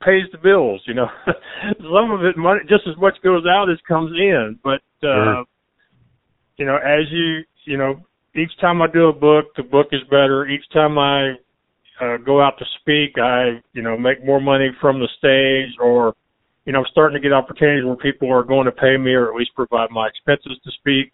pays 0.04 0.26
the 0.32 0.38
bills. 0.38 0.82
You 0.88 0.96
know 0.96 1.08
some 1.78 2.12
of 2.12 2.24
it 2.24 2.38
money 2.38 2.62
just 2.68 2.88
as 2.88 2.98
much 2.98 3.16
goes 3.24 3.44
out 3.46 3.70
as 3.70 3.78
comes 3.88 4.12
in, 4.18 4.60
but 4.64 4.82
uh, 5.04 5.04
sure. 5.04 5.46
you 6.58 6.66
know 6.66 6.78
as 6.78 7.06
you 7.12 7.42
you 7.66 7.78
know 7.78 8.02
each 8.36 8.52
time 8.60 8.82
I 8.82 8.88
do 8.88 9.08
a 9.08 9.14
book, 9.14 9.46
the 9.56 9.64
book 9.64 9.88
is 9.92 10.02
better. 10.10 10.48
Each 10.48 10.68
time 10.74 10.98
I 10.98 11.36
uh, 12.02 12.18
go 12.18 12.42
out 12.42 12.58
to 12.60 12.66
speak, 12.82 13.18
I 13.18 13.62
you 13.74 13.82
know 13.82 13.98
make 13.98 14.26
more 14.26 14.42
money 14.42 14.70
from 14.80 15.00
the 15.00 15.08
stage, 15.18 15.76
or 15.80 16.14
you 16.66 16.74
know 16.74 16.80
I'm 16.80 16.86
starting 16.92 17.20
to 17.20 17.22
get 17.22 17.34
opportunities 17.34 17.86
where 17.86 17.96
people 17.96 18.32
are 18.32 18.44
going 18.44 18.66
to 18.66 18.72
pay 18.72 18.98
me 18.98 19.14
or 19.14 19.30
at 19.30 19.36
least 19.36 19.52
provide 19.56 19.90
my 19.92 20.08
expenses 20.08 20.60
to 20.64 20.72
speak. 20.72 21.12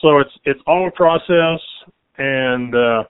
So 0.00 0.18
it's 0.18 0.30
it's 0.44 0.60
all 0.66 0.88
a 0.88 0.90
process, 0.90 1.60
and 2.18 2.74
uh, 2.74 3.04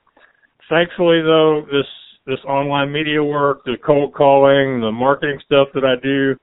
thankfully 0.69 1.21
though 1.21 1.65
this 1.71 1.87
this 2.25 2.43
online 2.47 2.91
media 2.91 3.23
work, 3.23 3.63
the 3.65 3.75
cold 3.85 4.13
calling, 4.13 4.81
the 4.81 4.91
marketing 4.91 5.39
stuff 5.45 5.67
that 5.75 5.85
I 5.85 5.95
do, 6.01 6.35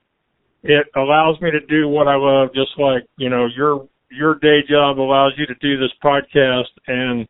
it 0.62 0.86
allows 0.94 1.40
me 1.40 1.50
to 1.50 1.61
do 1.66 1.88
what 1.88 2.07
I 2.07 2.14
love, 2.14 2.50
just 2.55 2.78
like 2.78 3.05
you 3.16 3.30
know 3.30 3.46
your 3.46 3.88
your 4.11 4.34
day 4.36 4.61
job 4.68 4.98
allows 4.98 5.32
you 5.36 5.46
to 5.46 5.55
do 5.61 5.78
this 5.78 5.92
podcast 6.05 6.68
and 6.86 7.26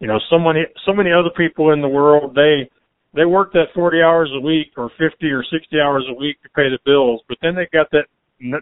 you 0.00 0.06
know, 0.06 0.18
so 0.30 0.38
many 0.38 0.64
so 0.86 0.92
many 0.92 1.10
other 1.12 1.30
people 1.36 1.72
in 1.72 1.80
the 1.80 1.88
world 1.88 2.34
they 2.34 2.68
they 3.14 3.24
work 3.24 3.52
that 3.52 3.72
40 3.74 4.02
hours 4.02 4.30
a 4.34 4.40
week 4.40 4.72
or 4.76 4.90
50 4.98 5.30
or 5.30 5.44
60 5.44 5.80
hours 5.80 6.04
a 6.08 6.14
week 6.14 6.42
to 6.42 6.48
pay 6.50 6.68
the 6.68 6.78
bills, 6.84 7.22
but 7.28 7.38
then 7.42 7.54
they 7.54 7.68
got 7.72 7.90
that 7.92 8.06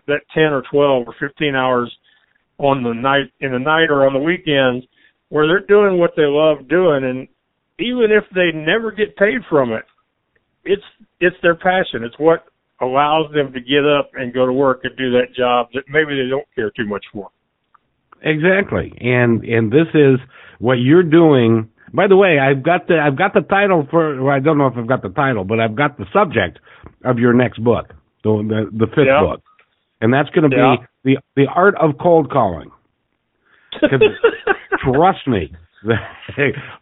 that 0.07 0.21
10 0.35 0.45
or 0.45 0.63
12 0.71 1.09
or 1.09 1.15
15 1.19 1.55
hours 1.55 1.93
on 2.59 2.83
the 2.83 2.93
night 2.93 3.33
in 3.41 3.53
the 3.53 3.59
night 3.59 3.91
or 3.91 4.07
on 4.07 4.13
the 4.13 4.19
weekends 4.19 4.87
where 5.31 5.47
they're 5.47 5.67
doing 5.67 5.99
what 5.99 6.13
they 6.17 6.27
love 6.27 6.69
doing. 6.69 7.05
And 7.05 7.27
even 7.79 8.13
if 8.13 8.25
they 8.35 8.53
never 8.53 8.93
get 8.93 9.17
paid 9.17 9.41
from 9.49 9.73
it 9.73 9.85
it's 10.65 10.83
it's 11.21 11.37
their 11.43 11.55
passion. 11.55 12.05
It's 12.05 12.19
what 12.19 12.45
allows 12.81 13.33
them 13.33 13.53
to 13.53 13.61
get 13.61 13.87
up 13.87 14.11
and 14.15 14.35
go 14.35 14.47
to 14.47 14.53
work 14.53 14.81
and 14.85 14.97
do 14.97 15.11
that 15.13 15.35
job 15.37 15.69
that 15.75 15.85
maybe 15.89 16.17
they 16.17 16.29
don't 16.29 16.47
care 16.55 16.71
too 16.71 16.87
much 16.87 17.05
for 17.13 17.31
exactly 18.23 18.93
and 19.01 19.45
and 19.45 19.71
this 19.71 19.89
is 19.95 20.19
what 20.63 20.75
you're 20.75 21.03
doing. 21.03 21.69
By 21.93 22.07
the 22.07 22.17
way, 22.17 22.39
I've 22.39 22.63
got 22.63 22.87
the 22.87 22.99
I've 22.99 23.19
got 23.19 23.35
the 23.35 23.43
title 23.43 23.87
for. 23.91 24.23
Well, 24.23 24.35
I 24.35 24.39
don't 24.39 24.57
know 24.57 24.69
if 24.69 24.75
I've 24.79 24.87
got 24.87 25.03
the 25.03 25.11
title, 25.11 25.45
but 25.45 25.61
I've 25.61 25.75
got 25.75 25.99
the 25.99 26.07
subject 26.13 26.59
of 27.05 27.19
your 27.19 27.35
next 27.35 27.63
book, 27.63 27.93
the 28.25 28.31
the, 28.49 28.79
the 28.79 28.87
fifth 28.87 29.11
yeah. 29.11 29.21
book, 29.21 29.43
and 30.01 30.15
that's 30.15 30.31
going 30.31 30.49
to 30.49 30.57
yeah. 30.57 30.77
be 31.05 31.17
the 31.17 31.43
the 31.43 31.47
art 31.55 31.75
of 31.79 31.99
cold 32.01 32.31
calling. 32.31 32.71
trust 33.83 35.27
me, 35.27 35.53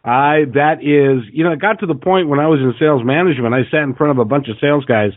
I 0.05 0.45
that 0.53 0.79
is 0.79 1.27
you 1.33 1.43
know 1.43 1.51
it 1.51 1.59
got 1.59 1.79
to 1.79 1.87
the 1.87 1.95
point 1.95 2.29
when 2.29 2.39
I 2.39 2.47
was 2.47 2.59
in 2.61 2.73
sales 2.79 3.01
management. 3.03 3.53
I 3.53 3.69
sat 3.69 3.83
in 3.83 3.95
front 3.95 4.11
of 4.11 4.19
a 4.19 4.25
bunch 4.25 4.47
of 4.47 4.55
sales 4.61 4.85
guys, 4.85 5.11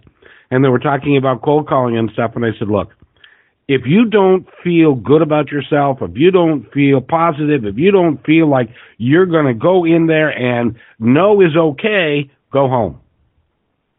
and 0.51 0.65
they 0.65 0.69
were 0.69 0.81
talking 0.81 1.17
about 1.17 1.43
cold 1.43 1.69
calling 1.69 1.97
and 1.97 2.11
stuff, 2.13 2.33
and 2.35 2.45
I 2.45 2.51
said, 2.59 2.69
look 2.69 2.89
if 3.67 3.83
you 3.87 4.07
don't 4.07 4.47
feel 4.63 4.95
good 4.95 5.23
about 5.23 5.51
yourself, 5.51 5.99
if 6.03 6.11
you 6.15 6.31
don't 6.31 6.71
feel 6.73 7.01
positive, 7.01 7.65
if 7.65 7.77
you 7.79 7.91
don't 7.91 8.23
feel 8.25 8.49
like 8.49 8.69
you're 8.99 9.27
going 9.27 9.47
to 9.47 9.55
go 9.55 9.85
in 9.85 10.07
there 10.07 10.29
and 10.29 10.77
no 10.99 11.41
is 11.41 11.57
okay, 11.57 12.31
go 12.53 12.69
home. 12.69 13.01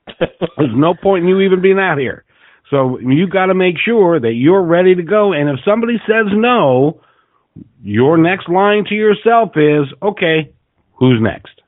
There's 0.19 0.75
no 0.75 0.93
point 0.93 1.23
in 1.23 1.29
you 1.29 1.41
even 1.41 1.61
being 1.61 1.79
out 1.79 1.97
here. 1.97 2.23
So 2.69 2.99
you 2.99 3.27
got 3.27 3.47
to 3.47 3.55
make 3.55 3.75
sure 3.83 4.19
that 4.19 4.33
you're 4.33 4.63
ready 4.63 4.95
to 4.95 5.03
go. 5.03 5.33
And 5.33 5.49
if 5.49 5.57
somebody 5.65 5.97
says 6.07 6.27
no, 6.31 7.01
your 7.83 8.17
next 8.17 8.49
line 8.49 8.85
to 8.89 8.95
yourself 8.95 9.51
is, 9.55 9.91
okay, 10.01 10.51
who's 10.93 11.19
next? 11.21 11.61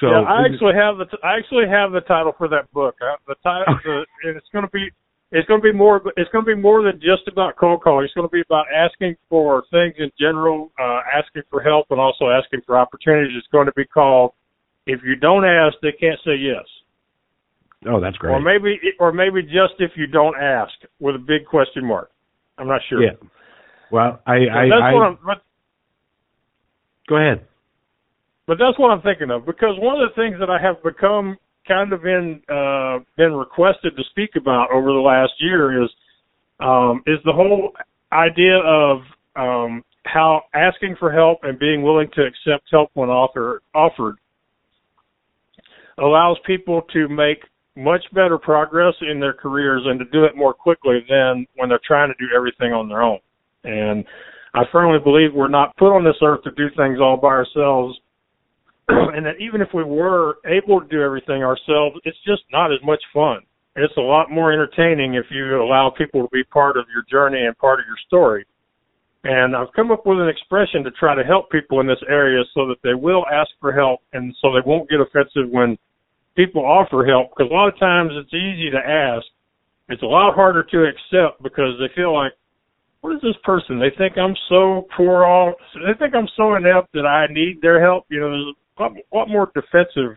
So 0.00 0.08
yeah, 0.08 0.20
I 0.20 0.44
actually 0.44 0.74
have 0.74 0.98
the 0.98 1.06
I 1.24 1.38
actually 1.38 1.68
have 1.68 1.92
the 1.92 2.02
title 2.02 2.34
for 2.36 2.48
that 2.48 2.70
book. 2.72 2.96
Uh, 3.00 3.16
the 3.26 3.34
title, 3.42 3.78
the, 3.84 4.04
and 4.24 4.36
it's 4.36 4.46
going 4.52 4.64
to 4.64 4.70
be 4.70 4.90
it's 5.32 5.46
going 5.48 5.60
to 5.60 5.64
be 5.64 5.72
more. 5.72 6.00
It's 6.16 6.30
going 6.30 6.44
to 6.44 6.54
be 6.54 6.60
more 6.60 6.82
than 6.82 7.00
just 7.00 7.26
about 7.26 7.56
cold 7.56 7.82
calling. 7.82 8.04
It's 8.04 8.14
going 8.14 8.28
to 8.28 8.32
be 8.32 8.42
about 8.42 8.66
asking 8.74 9.16
for 9.28 9.64
things 9.70 9.94
in 9.98 10.10
general, 10.18 10.70
uh, 10.78 11.00
asking 11.12 11.42
for 11.50 11.60
help, 11.62 11.86
and 11.90 12.00
also 12.00 12.30
asking 12.30 12.60
for 12.66 12.78
opportunities. 12.78 13.36
It's 13.36 13.48
going 13.50 13.66
to 13.66 13.72
be 13.76 13.84
called 13.84 14.32
if 14.86 15.00
you 15.04 15.16
don't 15.16 15.44
ask, 15.44 15.76
they 15.82 15.92
can't 15.92 16.18
say 16.24 16.36
yes. 16.36 16.64
Oh, 17.88 18.00
that's 18.00 18.16
great. 18.16 18.32
Or 18.32 18.40
maybe, 18.40 18.78
or 18.98 19.12
maybe 19.12 19.42
just 19.42 19.74
if 19.78 19.92
you 19.96 20.06
don't 20.06 20.36
ask 20.36 20.72
with 21.00 21.14
a 21.16 21.18
big 21.18 21.44
question 21.44 21.84
mark. 21.84 22.10
I'm 22.58 22.68
not 22.68 22.80
sure. 22.88 23.02
Yeah. 23.02 23.10
Well, 23.90 24.20
I, 24.26 24.38
So 24.38 24.50
I, 24.50 24.68
that's 24.68 24.82
I 24.82 24.92
what 24.94 25.02
I'm. 25.02 25.18
But, 25.24 25.42
go 27.08 27.16
ahead. 27.16 27.46
but 28.46 28.58
that's 28.58 28.78
what 28.78 28.90
I'm 28.90 29.02
thinking 29.02 29.30
of 29.30 29.44
because 29.44 29.74
one 29.78 30.00
of 30.00 30.08
the 30.08 30.20
things 30.20 30.36
that 30.40 30.50
I 30.50 30.60
have 30.60 30.82
become 30.82 31.36
kind 31.66 31.92
of 31.92 32.04
in 32.04 32.40
uh, 32.48 32.98
been 33.16 33.32
requested 33.32 33.96
to 33.96 34.02
speak 34.10 34.30
about 34.36 34.70
over 34.72 34.88
the 34.88 34.98
last 34.98 35.32
year 35.38 35.82
is 35.82 35.90
um, 36.60 37.02
is 37.06 37.18
the 37.24 37.32
whole 37.32 37.72
idea 38.12 38.58
of 38.58 39.00
um, 39.36 39.82
how 40.04 40.42
asking 40.54 40.96
for 40.98 41.12
help 41.12 41.40
and 41.42 41.58
being 41.58 41.82
willing 41.82 42.08
to 42.14 42.22
accept 42.22 42.64
help 42.70 42.90
when 42.94 43.08
offer, 43.08 43.62
offered 43.74 44.16
allows 45.98 46.36
people 46.46 46.82
to 46.92 47.08
make 47.08 47.38
much 47.76 48.02
better 48.12 48.38
progress 48.38 48.94
in 49.00 49.20
their 49.20 49.32
careers 49.32 49.82
and 49.84 49.98
to 49.98 50.04
do 50.06 50.24
it 50.24 50.36
more 50.36 50.54
quickly 50.54 51.04
than 51.08 51.46
when 51.56 51.68
they're 51.68 51.80
trying 51.86 52.08
to 52.08 52.14
do 52.18 52.30
everything 52.34 52.72
on 52.72 52.88
their 52.88 53.02
own. 53.02 53.18
And 53.64 54.04
I 54.54 54.62
firmly 54.72 54.98
believe 55.02 55.34
we're 55.34 55.48
not 55.48 55.76
put 55.76 55.94
on 55.94 56.04
this 56.04 56.16
earth 56.22 56.42
to 56.44 56.50
do 56.52 56.68
things 56.76 56.98
all 57.00 57.18
by 57.18 57.28
ourselves. 57.28 57.98
and 58.88 59.26
that 59.26 59.40
even 59.40 59.60
if 59.60 59.68
we 59.74 59.84
were 59.84 60.36
able 60.46 60.80
to 60.80 60.86
do 60.88 61.02
everything 61.02 61.42
ourselves, 61.42 61.96
it's 62.04 62.18
just 62.24 62.42
not 62.52 62.72
as 62.72 62.78
much 62.84 63.02
fun. 63.12 63.40
It's 63.74 63.96
a 63.98 64.00
lot 64.00 64.30
more 64.30 64.52
entertaining 64.52 65.14
if 65.14 65.26
you 65.30 65.60
allow 65.60 65.90
people 65.90 66.22
to 66.22 66.28
be 66.32 66.44
part 66.44 66.76
of 66.76 66.86
your 66.94 67.04
journey 67.10 67.44
and 67.44 67.56
part 67.58 67.80
of 67.80 67.86
your 67.86 67.98
story. 68.06 68.46
And 69.24 69.56
I've 69.56 69.72
come 69.74 69.90
up 69.90 70.06
with 70.06 70.20
an 70.20 70.28
expression 70.28 70.84
to 70.84 70.90
try 70.92 71.14
to 71.14 71.24
help 71.24 71.50
people 71.50 71.80
in 71.80 71.86
this 71.86 72.02
area 72.08 72.42
so 72.54 72.68
that 72.68 72.76
they 72.84 72.94
will 72.94 73.24
ask 73.26 73.50
for 73.60 73.72
help 73.72 74.00
and 74.12 74.34
so 74.40 74.52
they 74.52 74.64
won't 74.64 74.88
get 74.88 75.00
offensive 75.00 75.50
when 75.50 75.76
people 76.36 76.64
offer 76.64 77.04
help 77.04 77.30
because 77.30 77.50
a 77.50 77.54
lot 77.54 77.68
of 77.68 77.78
times 77.78 78.12
it's 78.14 78.32
easy 78.32 78.70
to 78.70 78.78
ask. 78.78 79.26
It's 79.88 80.02
a 80.02 80.06
lot 80.06 80.34
harder 80.34 80.62
to 80.62 80.84
accept 80.84 81.42
because 81.42 81.74
they 81.80 81.92
feel 81.94 82.14
like, 82.14 82.32
what 83.00 83.14
is 83.14 83.22
this 83.22 83.36
person? 83.44 83.78
They 83.78 83.90
think 83.98 84.16
I'm 84.16 84.36
so 84.48 84.86
poor 84.96 85.24
off. 85.24 85.54
They 85.74 85.98
think 85.98 86.14
I'm 86.14 86.28
so 86.36 86.54
inept 86.54 86.92
that 86.92 87.06
I 87.06 87.26
need 87.32 87.60
their 87.60 87.80
help. 87.80 88.04
You 88.08 88.20
know, 88.20 88.30
there's 88.30 88.54
a 88.78 89.16
lot, 89.16 89.28
more 89.28 89.50
defensive 89.54 90.16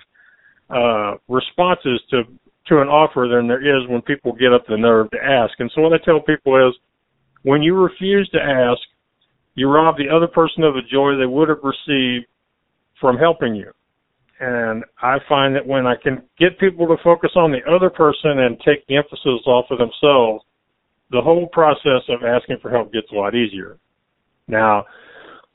uh, 0.69 1.15
responses 1.27 2.01
to 2.11 2.23
to 2.67 2.81
an 2.81 2.87
offer 2.87 3.27
than 3.27 3.47
there 3.47 3.61
is 3.65 3.89
when 3.89 4.01
people 4.03 4.31
get 4.33 4.53
up 4.53 4.63
the 4.67 4.77
nerve 4.77 5.09
to 5.09 5.17
ask. 5.17 5.53
And 5.59 5.71
so 5.73 5.81
what 5.81 5.93
I 5.93 5.97
tell 6.05 6.19
people 6.19 6.69
is, 6.69 6.75
when 7.41 7.63
you 7.63 7.73
refuse 7.75 8.29
to 8.29 8.39
ask, 8.39 8.79
you 9.55 9.67
rob 9.67 9.97
the 9.97 10.15
other 10.15 10.27
person 10.27 10.63
of 10.63 10.75
the 10.75 10.81
joy 10.91 11.17
they 11.17 11.25
would 11.25 11.49
have 11.49 11.63
received 11.63 12.27
from 13.01 13.17
helping 13.17 13.55
you. 13.55 13.71
And 14.39 14.85
I 15.01 15.17
find 15.27 15.55
that 15.55 15.65
when 15.65 15.85
I 15.85 15.95
can 16.01 16.23
get 16.39 16.59
people 16.59 16.87
to 16.87 16.95
focus 17.03 17.31
on 17.35 17.51
the 17.51 17.59
other 17.69 17.89
person 17.89 18.39
and 18.39 18.57
take 18.59 18.85
the 18.87 18.95
emphasis 18.95 19.41
off 19.47 19.65
of 19.69 19.79
themselves, 19.79 20.45
the 21.11 21.21
whole 21.21 21.47
process 21.47 22.03
of 22.07 22.23
asking 22.23 22.57
for 22.61 22.69
help 22.69 22.93
gets 22.93 23.07
a 23.11 23.15
lot 23.15 23.35
easier. 23.35 23.77
Now, 24.47 24.85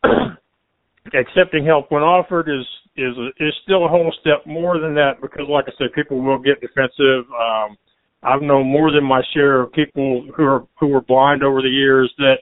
accepting 1.14 1.64
help 1.64 1.90
when 1.90 2.02
offered 2.02 2.48
is 2.48 2.66
is 2.96 3.14
is 3.40 3.52
still 3.64 3.84
a 3.84 3.88
whole 3.88 4.12
step 4.20 4.46
more 4.46 4.78
than 4.78 4.94
that 4.94 5.20
because, 5.20 5.46
like 5.48 5.64
I 5.66 5.72
said, 5.78 5.92
people 5.94 6.22
will 6.22 6.38
get 6.38 6.60
defensive. 6.60 7.24
Um, 7.32 7.76
I've 8.22 8.42
known 8.42 8.66
more 8.66 8.90
than 8.90 9.04
my 9.04 9.22
share 9.34 9.60
of 9.60 9.72
people 9.72 10.26
who 10.36 10.42
are 10.44 10.66
who 10.78 10.88
were 10.88 11.02
blind 11.02 11.42
over 11.42 11.60
the 11.60 11.68
years 11.68 12.12
that 12.18 12.36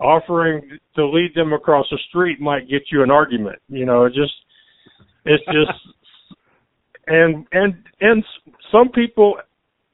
offering 0.00 0.78
to 0.94 1.06
lead 1.06 1.34
them 1.34 1.52
across 1.52 1.86
the 1.90 1.98
street 2.08 2.40
might 2.40 2.68
get 2.68 2.82
you 2.90 3.02
an 3.02 3.10
argument. 3.10 3.58
You 3.68 3.84
know, 3.84 4.04
it 4.04 4.14
just 4.14 4.32
it's 5.24 5.44
just 5.46 6.38
and 7.06 7.46
and 7.52 7.74
and 8.00 8.24
some 8.72 8.88
people 8.90 9.36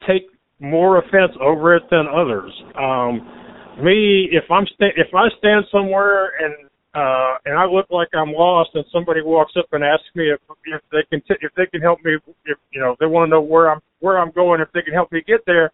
take 0.07 0.23
more 0.61 0.99
offense 0.99 1.33
over 1.41 1.75
it 1.77 1.83
than 1.91 2.07
others. 2.07 2.53
Um, 2.79 3.83
me, 3.83 4.29
if 4.31 4.51
I'm 4.51 4.67
sta- 4.67 4.97
if 4.97 5.15
I 5.15 5.29
stand 5.39 5.65
somewhere 5.73 6.33
and 6.41 6.71
uh, 6.95 7.35
and 7.45 7.59
I 7.59 7.65
look 7.67 7.87
like 7.91 8.09
I'm 8.15 8.33
lost, 8.33 8.71
and 8.75 8.85
somebody 8.93 9.21
walks 9.21 9.55
up 9.59 9.67
and 9.73 9.83
asks 9.83 10.07
me 10.15 10.31
if 10.31 10.41
if 10.67 10.81
they 10.93 11.03
can 11.11 11.21
t- 11.23 11.43
if 11.43 11.53
they 11.57 11.67
can 11.67 11.81
help 11.81 11.99
me, 12.05 12.17
if 12.47 12.59
you 12.73 12.81
know 12.81 12.97
they 13.01 13.07
want 13.07 13.29
to 13.29 13.31
know 13.31 13.41
where 13.41 13.71
I'm 13.71 13.81
where 14.01 14.19
I'm 14.19 14.31
going, 14.31 14.61
if 14.61 14.69
they 14.73 14.83
can 14.83 14.95
help 14.95 15.11
me 15.11 15.23
get 15.27 15.41
there, 15.47 15.73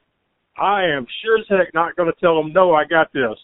I 0.57 0.85
am 0.85 1.07
sure 1.23 1.39
as 1.39 1.47
heck 1.49 1.75
not 1.75 1.97
going 1.97 2.11
to 2.11 2.21
tell 2.21 2.41
them 2.41 2.53
no, 2.53 2.75
I 2.75 2.85
got 2.85 3.13
this. 3.13 3.37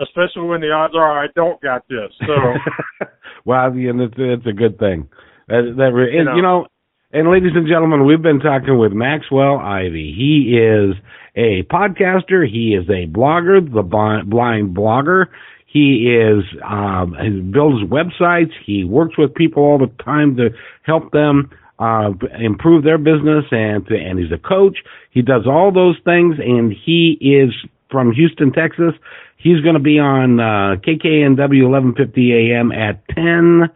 Especially 0.00 0.48
when 0.48 0.60
the 0.60 0.70
odds 0.70 0.94
are 0.96 1.22
I 1.22 1.28
don't 1.36 1.60
got 1.60 1.86
this. 1.88 2.10
So 2.26 3.06
well, 3.44 3.66
and 3.66 4.00
it's, 4.00 4.14
it's 4.16 4.46
a 4.46 4.52
good 4.52 4.78
thing. 4.78 5.08
That, 5.48 5.74
that 5.76 5.92
re- 5.92 6.16
You 6.16 6.24
know. 6.24 6.34
you 6.36 6.42
know, 6.42 6.66
and 7.12 7.30
ladies 7.30 7.52
and 7.54 7.68
gentlemen, 7.68 8.06
we've 8.06 8.22
been 8.22 8.40
talking 8.40 8.78
with 8.78 8.92
Maxwell 8.92 9.58
Ivy. 9.58 10.14
He 10.16 10.56
is 10.56 10.96
a 11.36 11.62
podcaster. 11.70 12.48
He 12.48 12.74
is 12.74 12.88
a 12.88 13.06
blogger, 13.06 13.60
the 13.62 13.82
blind, 13.82 14.30
blind 14.30 14.74
blogger. 14.74 15.26
He 15.72 16.14
is 16.14 16.44
um, 16.62 17.16
he 17.18 17.40
builds 17.40 17.82
websites. 17.90 18.52
He 18.64 18.84
works 18.84 19.16
with 19.16 19.34
people 19.34 19.62
all 19.62 19.78
the 19.78 19.90
time 20.04 20.36
to 20.36 20.50
help 20.82 21.12
them 21.12 21.50
uh, 21.78 22.10
improve 22.38 22.84
their 22.84 22.98
business, 22.98 23.46
and 23.50 23.86
and 23.88 24.18
he's 24.18 24.32
a 24.32 24.38
coach. 24.38 24.78
He 25.10 25.22
does 25.22 25.46
all 25.46 25.72
those 25.72 25.96
things, 26.04 26.36
and 26.38 26.74
he 26.84 27.16
is 27.20 27.54
from 27.90 28.12
Houston, 28.12 28.52
Texas. 28.52 28.92
He's 29.38 29.60
going 29.60 29.74
to 29.74 29.80
be 29.80 29.98
on 29.98 30.38
uh, 30.38 30.76
KKNW 30.84 31.68
1150 31.68 32.32
AM 32.32 32.70
at 32.70 33.02
10 33.08 33.70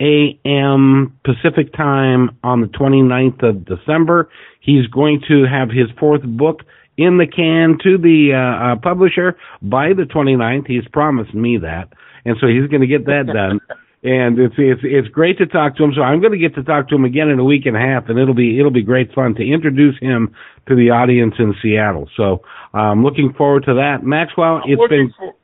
a.m. 0.00 1.18
Pacific 1.24 1.72
time 1.72 2.36
on 2.42 2.60
the 2.60 2.66
29th 2.66 3.42
of 3.48 3.64
December. 3.64 4.28
He's 4.60 4.86
going 4.88 5.22
to 5.28 5.44
have 5.44 5.70
his 5.70 5.88
fourth 5.98 6.22
book 6.24 6.62
in 6.98 7.16
the 7.16 7.26
can 7.26 7.78
to 7.84 7.96
the 7.96 8.34
uh, 8.34 8.74
uh, 8.74 8.76
publisher 8.76 9.38
by 9.62 9.94
the 9.94 10.02
29th. 10.02 10.66
He's 10.66 10.86
promised 10.92 11.32
me 11.32 11.56
that, 11.58 11.88
and 12.26 12.36
so 12.40 12.46
he's 12.48 12.68
going 12.68 12.82
to 12.82 12.90
get 12.90 13.06
that 13.06 13.30
done. 13.32 13.60
and 14.02 14.38
it's 14.38 14.54
it's 14.58 14.82
it's 14.84 15.08
great 15.08 15.38
to 15.38 15.46
talk 15.46 15.76
to 15.76 15.84
him. 15.84 15.92
So 15.94 16.02
I'm 16.02 16.20
going 16.20 16.32
to 16.32 16.38
get 16.38 16.54
to 16.54 16.62
talk 16.62 16.88
to 16.90 16.94
him 16.94 17.04
again 17.04 17.28
in 17.28 17.38
a 17.38 17.44
week 17.44 17.66
and 17.66 17.76
a 17.76 17.80
half, 17.80 18.08
and 18.08 18.18
it'll 18.18 18.34
be 18.34 18.58
it'll 18.58 18.74
be 18.74 18.82
great 18.82 19.14
fun 19.14 19.34
to 19.36 19.42
introduce 19.42 19.98
him 20.00 20.34
to 20.66 20.76
the 20.76 20.90
audience 20.90 21.34
in 21.38 21.54
Seattle. 21.62 22.10
So 22.16 22.42
I'm 22.74 23.02
looking 23.02 23.32
forward 23.36 23.64
to 23.64 23.74
that. 23.74 24.02
Maxwell, 24.02 24.60
I'm 24.62 24.70
it's 24.70 24.78
looking 24.78 25.06
been 25.06 25.14
for, 25.18 25.34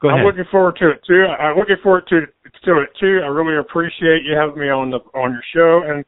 go 0.00 0.08
ahead. 0.08 0.20
I'm 0.20 0.26
looking 0.26 0.48
forward 0.50 0.76
to 0.80 0.90
it 0.90 1.00
too. 1.06 1.24
I'm 1.24 1.56
looking 1.56 1.80
forward 1.82 2.06
to 2.08 2.20
to 2.64 2.80
it 2.80 2.90
too. 3.00 3.20
I 3.24 3.28
really 3.28 3.58
appreciate 3.58 4.24
you 4.24 4.36
having 4.36 4.60
me 4.60 4.68
on 4.68 4.90
the 4.90 5.00
on 5.12 5.32
your 5.32 5.44
show. 5.52 5.82
And 5.84 6.04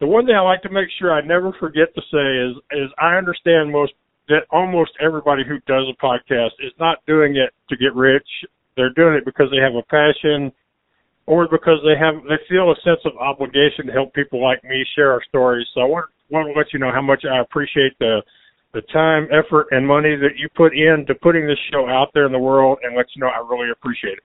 the 0.00 0.06
one 0.06 0.26
thing 0.26 0.34
I 0.34 0.40
like 0.40 0.62
to 0.62 0.70
make 0.70 0.88
sure 0.98 1.12
I 1.12 1.20
never 1.20 1.52
forget 1.58 1.94
to 1.94 2.02
say 2.10 2.26
is 2.50 2.56
is 2.72 2.90
I 2.98 3.16
understand 3.16 3.72
most 3.72 3.92
that 4.28 4.46
almost 4.50 4.92
everybody 5.00 5.42
who 5.46 5.58
does 5.66 5.84
a 5.88 6.04
podcast 6.04 6.56
is 6.60 6.72
not 6.80 7.04
doing 7.06 7.36
it 7.36 7.52
to 7.68 7.76
get 7.76 7.94
rich. 7.94 8.26
They're 8.76 8.94
doing 8.94 9.14
it 9.14 9.24
because 9.24 9.50
they 9.50 9.62
have 9.62 9.74
a 9.74 9.86
passion 9.86 10.50
or 11.26 11.48
because 11.48 11.78
they 11.84 11.96
have 11.98 12.22
they 12.24 12.40
feel 12.48 12.70
a 12.72 12.76
sense 12.84 13.00
of 13.04 13.16
obligation 13.18 13.86
to 13.86 13.92
help 13.92 14.12
people 14.14 14.42
like 14.42 14.62
me 14.64 14.84
share 14.96 15.12
our 15.12 15.22
stories. 15.28 15.66
So 15.74 15.80
I 15.80 15.84
want 15.84 16.06
want 16.30 16.48
to 16.52 16.58
let 16.58 16.72
you 16.72 16.78
know 16.78 16.92
how 16.92 17.02
much 17.02 17.24
I 17.24 17.40
appreciate 17.40 17.98
the 17.98 18.22
the 18.72 18.82
time, 18.92 19.28
effort, 19.30 19.68
and 19.70 19.86
money 19.86 20.16
that 20.16 20.36
you 20.36 20.48
put 20.56 20.76
into 20.76 21.14
putting 21.22 21.46
this 21.46 21.58
show 21.70 21.88
out 21.88 22.10
there 22.12 22.26
in 22.26 22.32
the 22.32 22.38
world, 22.38 22.78
and 22.82 22.96
let 22.96 23.06
you 23.14 23.20
know 23.20 23.28
I 23.28 23.38
really 23.38 23.70
appreciate 23.70 24.18
it. 24.18 24.24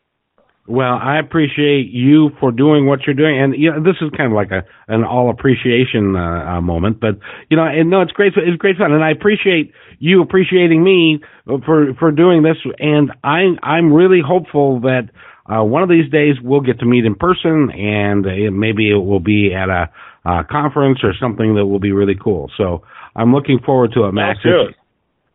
Well, 0.67 0.99
I 1.01 1.17
appreciate 1.17 1.89
you 1.89 2.29
for 2.39 2.51
doing 2.51 2.85
what 2.85 2.99
you're 3.07 3.15
doing, 3.15 3.41
and 3.41 3.55
you 3.55 3.71
know 3.71 3.81
this 3.81 3.95
is 4.01 4.11
kind 4.15 4.31
of 4.31 4.35
like 4.35 4.51
a 4.51 4.63
an 4.87 5.03
all 5.03 5.31
appreciation 5.31 6.15
uh, 6.15 6.57
uh, 6.57 6.61
moment. 6.61 6.99
But 6.99 7.17
you 7.49 7.57
know, 7.57 7.65
and 7.65 7.89
no, 7.89 8.01
it's 8.01 8.11
great. 8.11 8.33
It's 8.35 8.57
great 8.57 8.77
fun, 8.77 8.91
and 8.91 9.03
I 9.03 9.09
appreciate 9.09 9.73
you 9.97 10.21
appreciating 10.21 10.83
me 10.83 11.21
for 11.65 11.95
for 11.97 12.11
doing 12.11 12.43
this. 12.43 12.57
And 12.77 13.11
I 13.23 13.55
I'm 13.63 13.91
really 13.91 14.21
hopeful 14.25 14.81
that 14.81 15.09
uh, 15.47 15.63
one 15.63 15.81
of 15.81 15.89
these 15.89 16.09
days 16.11 16.35
we'll 16.41 16.61
get 16.61 16.79
to 16.79 16.85
meet 16.85 17.03
in 17.03 17.15
person, 17.15 17.71
and 17.71 18.25
uh, 18.27 18.51
maybe 18.51 18.91
it 18.91 18.97
will 19.03 19.19
be 19.19 19.51
at 19.53 19.69
a, 19.69 19.89
uh 20.25 20.43
conference 20.43 20.99
or 21.01 21.13
something 21.19 21.55
that 21.55 21.65
will 21.65 21.79
be 21.79 21.91
really 21.91 22.17
cool. 22.21 22.51
So 22.57 22.83
I'm 23.15 23.33
looking 23.33 23.59
forward 23.65 23.93
to 23.93 24.03
it, 24.03 24.11
Max. 24.11 24.39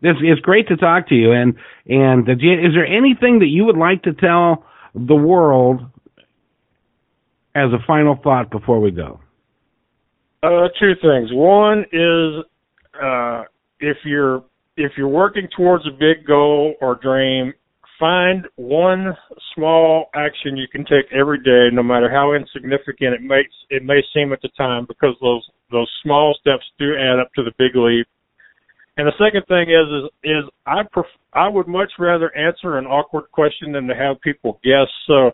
It's, 0.03 0.19
it's 0.23 0.41
great 0.43 0.69
to 0.69 0.77
talk 0.77 1.09
to 1.09 1.15
you. 1.15 1.33
And 1.33 1.55
and 1.87 2.29
uh, 2.29 2.33
is 2.33 2.75
there 2.75 2.87
anything 2.87 3.41
that 3.41 3.49
you 3.49 3.65
would 3.65 3.77
like 3.77 4.03
to 4.05 4.13
tell 4.13 4.65
the 4.95 5.15
world 5.15 5.83
as 7.55 7.71
a 7.73 7.85
final 7.87 8.19
thought 8.23 8.51
before 8.51 8.81
we 8.81 8.91
go? 8.91 9.21
Uh, 10.43 10.69
two 10.79 10.93
things. 11.01 11.31
One 11.33 11.85
is 11.93 12.45
uh, 13.03 13.45
if 13.81 13.97
you're 14.05 14.45
if 14.77 14.93
you're 14.97 15.09
working 15.09 15.49
towards 15.57 15.87
a 15.87 15.91
big 15.91 16.27
goal 16.27 16.75
or 16.81 16.99
dream, 17.01 17.53
find 17.99 18.47
one 18.57 19.17
small 19.55 20.07
action 20.15 20.57
you 20.57 20.67
can 20.71 20.85
take 20.85 21.07
every 21.13 21.39
day, 21.39 21.69
no 21.73 21.83
matter 21.83 22.11
how 22.11 22.35
insignificant 22.35 23.15
it 23.15 23.23
may 23.23 23.43
it 23.71 23.85
may 23.85 24.03
seem 24.13 24.33
at 24.33 24.43
the 24.43 24.51
time, 24.57 24.85
because 24.87 25.15
those 25.21 25.49
those 25.71 25.91
small 26.03 26.37
steps 26.41 26.65
do 26.79 26.95
add 26.97 27.19
up 27.19 27.33
to 27.35 27.43
the 27.43 27.53
big 27.59 27.75
leap. 27.75 28.07
And 28.97 29.07
the 29.09 29.13
second 29.19 29.43
thing 29.49 29.71
is 29.71 29.89
is 29.91 30.11
is 30.23 30.51
I 30.67 30.83
pref- 30.93 31.21
I 31.33 31.49
would 31.49 31.67
much 31.67 31.91
rather 31.99 32.35
answer 32.37 32.79
an 32.79 32.87
awkward 32.87 33.31
question 33.33 33.73
than 33.73 33.89
to 33.89 33.95
have 33.95 34.21
people 34.21 34.61
guess. 34.63 34.89
So 35.07 35.33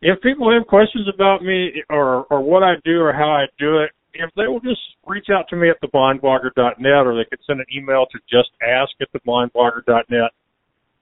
if 0.00 0.20
people 0.20 0.52
have 0.52 0.66
questions 0.66 1.08
about 1.12 1.42
me 1.42 1.82
or 1.90 2.26
or 2.30 2.40
what 2.40 2.62
I 2.62 2.74
do 2.84 3.00
or 3.00 3.12
how 3.12 3.30
I 3.30 3.46
do 3.58 3.78
it, 3.78 3.90
if 4.14 4.30
they 4.36 4.46
will 4.46 4.60
just 4.60 4.80
reach 5.06 5.26
out 5.34 5.48
to 5.48 5.56
me 5.56 5.70
at 5.70 5.80
theblindblogger.net 5.82 7.06
or 7.06 7.16
they 7.16 7.28
could 7.28 7.40
send 7.46 7.60
an 7.60 7.66
email 7.74 8.06
to 8.06 8.18
just 8.30 8.50
ask 8.62 8.90
at 9.00 9.08
theblindblogger.net 9.12 10.30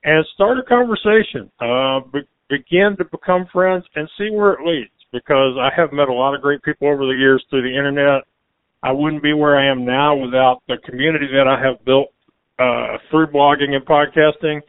and 0.03 0.25
start 0.33 0.57
a 0.57 0.63
conversation. 0.63 1.51
Uh, 1.59 1.99
be- 2.11 2.27
begin 2.49 2.95
to 2.97 3.05
become 3.05 3.47
friends 3.53 3.85
and 3.95 4.09
see 4.17 4.29
where 4.31 4.53
it 4.53 4.65
leads 4.65 4.91
because 5.11 5.55
I 5.59 5.69
have 5.75 5.93
met 5.93 6.09
a 6.09 6.13
lot 6.13 6.33
of 6.33 6.41
great 6.41 6.63
people 6.63 6.87
over 6.87 7.05
the 7.05 7.17
years 7.17 7.43
through 7.49 7.63
the 7.63 7.77
internet. 7.77 8.23
I 8.83 8.91
wouldn't 8.91 9.23
be 9.23 9.33
where 9.33 9.57
I 9.57 9.71
am 9.71 9.85
now 9.85 10.15
without 10.15 10.61
the 10.67 10.77
community 10.85 11.27
that 11.33 11.47
I 11.47 11.61
have 11.63 11.83
built 11.85 12.07
uh, 12.57 12.97
through 13.09 13.27
blogging 13.27 13.73
and 13.73 13.85
podcasting. 13.85 14.61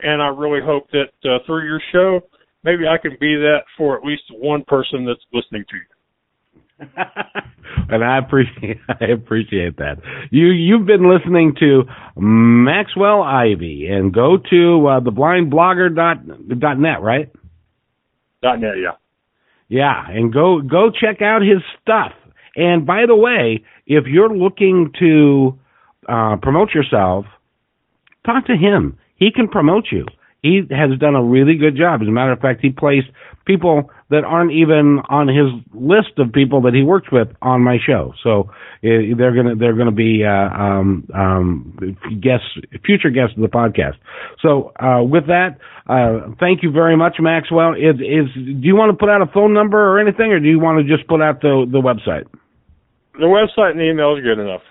And 0.00 0.20
I 0.20 0.28
really 0.28 0.60
hope 0.64 0.90
that 0.90 1.12
uh, 1.24 1.38
through 1.46 1.64
your 1.66 1.80
show, 1.92 2.26
maybe 2.64 2.86
I 2.88 2.98
can 2.98 3.12
be 3.20 3.36
that 3.36 3.60
for 3.76 3.96
at 3.96 4.04
least 4.04 4.24
one 4.30 4.64
person 4.66 5.06
that's 5.06 5.20
listening 5.32 5.64
to 5.70 5.76
you. 5.76 5.82
and 7.88 8.04
I 8.04 8.18
appreciate 8.18 8.78
I 9.00 9.04
appreciate 9.06 9.76
that. 9.76 9.98
You 10.30 10.46
you've 10.46 10.86
been 10.86 11.08
listening 11.08 11.54
to 11.60 11.84
Maxwell 12.16 13.22
Ivy 13.22 13.86
and 13.86 14.12
go 14.12 14.36
to 14.36 14.86
uh, 14.88 15.00
theblindblogger 15.00 15.94
dot 15.94 16.58
dot 16.58 16.78
net, 16.78 17.02
right? 17.02 17.30
Dot 18.42 18.60
net, 18.60 18.74
yeah. 18.82 18.96
Yeah, 19.68 20.04
and 20.08 20.32
go 20.32 20.60
go 20.60 20.90
check 20.90 21.22
out 21.22 21.42
his 21.42 21.62
stuff. 21.80 22.12
And 22.56 22.86
by 22.86 23.06
the 23.06 23.16
way, 23.16 23.64
if 23.86 24.04
you're 24.06 24.34
looking 24.34 24.92
to 24.98 25.58
uh, 26.08 26.36
promote 26.42 26.74
yourself, 26.74 27.26
talk 28.26 28.46
to 28.46 28.56
him. 28.56 28.98
He 29.16 29.30
can 29.30 29.48
promote 29.48 29.86
you 29.90 30.06
he 30.42 30.62
has 30.70 30.98
done 30.98 31.14
a 31.14 31.22
really 31.22 31.56
good 31.56 31.76
job. 31.76 32.02
As 32.02 32.08
a 32.08 32.10
matter 32.10 32.32
of 32.32 32.40
fact, 32.40 32.60
he 32.60 32.70
placed 32.70 33.06
people 33.44 33.90
that 34.10 34.24
aren't 34.24 34.50
even 34.50 35.00
on 35.08 35.28
his 35.28 35.46
list 35.72 36.18
of 36.18 36.32
people 36.32 36.60
that 36.62 36.74
he 36.74 36.82
works 36.82 37.08
with 37.12 37.28
on 37.40 37.62
my 37.62 37.78
show. 37.84 38.12
So 38.24 38.50
uh, 38.50 39.14
they're 39.16 39.34
gonna 39.34 39.54
they're 39.54 39.76
gonna 39.76 39.92
be 39.92 40.24
uh, 40.24 40.30
um, 40.30 41.08
um, 41.14 41.96
guests, 42.20 42.46
future 42.84 43.10
guests 43.10 43.36
of 43.36 43.42
the 43.42 43.48
podcast. 43.48 43.94
So 44.42 44.72
uh, 44.80 45.04
with 45.04 45.28
that, 45.28 45.58
uh, 45.86 46.34
thank 46.40 46.64
you 46.64 46.72
very 46.72 46.96
much, 46.96 47.16
Maxwell. 47.20 47.74
Is, 47.74 48.00
is 48.00 48.34
do 48.34 48.66
you 48.66 48.74
want 48.74 48.90
to 48.90 48.96
put 48.96 49.10
out 49.10 49.22
a 49.22 49.26
phone 49.32 49.54
number 49.54 49.78
or 49.78 50.00
anything, 50.00 50.32
or 50.32 50.40
do 50.40 50.48
you 50.48 50.58
want 50.58 50.84
to 50.84 50.96
just 50.96 51.08
put 51.08 51.22
out 51.22 51.40
the 51.40 51.66
the 51.70 51.78
website? 51.78 52.26
The 53.14 53.26
website 53.26 53.72
and 53.72 53.80
the 53.80 53.90
email 53.90 54.16
is 54.16 54.22
good 54.22 54.38
enough. 54.38 54.62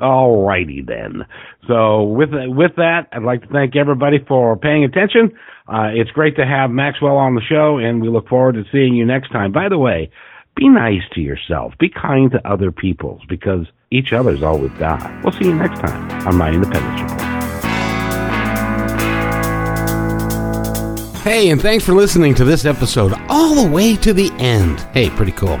All 0.00 0.46
righty 0.46 0.82
then. 0.82 1.26
So 1.66 2.04
with 2.04 2.30
with 2.32 2.76
that, 2.76 3.08
I'd 3.12 3.22
like 3.22 3.42
to 3.42 3.48
thank 3.48 3.76
everybody 3.76 4.18
for 4.26 4.56
paying 4.56 4.84
attention. 4.84 5.32
Uh, 5.68 5.90
it's 5.92 6.10
great 6.10 6.36
to 6.36 6.46
have 6.46 6.70
Maxwell 6.70 7.16
on 7.16 7.34
the 7.34 7.42
show, 7.42 7.78
and 7.78 8.00
we 8.00 8.08
look 8.08 8.28
forward 8.28 8.54
to 8.54 8.64
seeing 8.72 8.94
you 8.94 9.04
next 9.04 9.30
time. 9.30 9.52
By 9.52 9.68
the 9.68 9.78
way, 9.78 10.10
be 10.56 10.68
nice 10.68 11.02
to 11.12 11.20
yourself. 11.20 11.74
Be 11.78 11.88
kind 11.88 12.30
to 12.32 12.48
other 12.48 12.72
people 12.72 13.20
because 13.28 13.66
each 13.90 14.12
other's 14.12 14.42
all 14.42 14.58
we've 14.58 14.78
got. 14.78 15.02
We'll 15.22 15.32
see 15.32 15.46
you 15.46 15.54
next 15.54 15.80
time 15.80 16.26
on 16.26 16.36
My 16.36 16.50
Independence 16.50 17.00
Report. 17.02 17.20
Hey, 21.22 21.50
and 21.50 21.60
thanks 21.60 21.84
for 21.84 21.92
listening 21.92 22.34
to 22.36 22.44
this 22.44 22.64
episode 22.64 23.12
all 23.28 23.54
the 23.54 23.70
way 23.70 23.94
to 23.96 24.14
the 24.14 24.30
end. 24.38 24.80
Hey, 24.92 25.10
pretty 25.10 25.32
cool. 25.32 25.60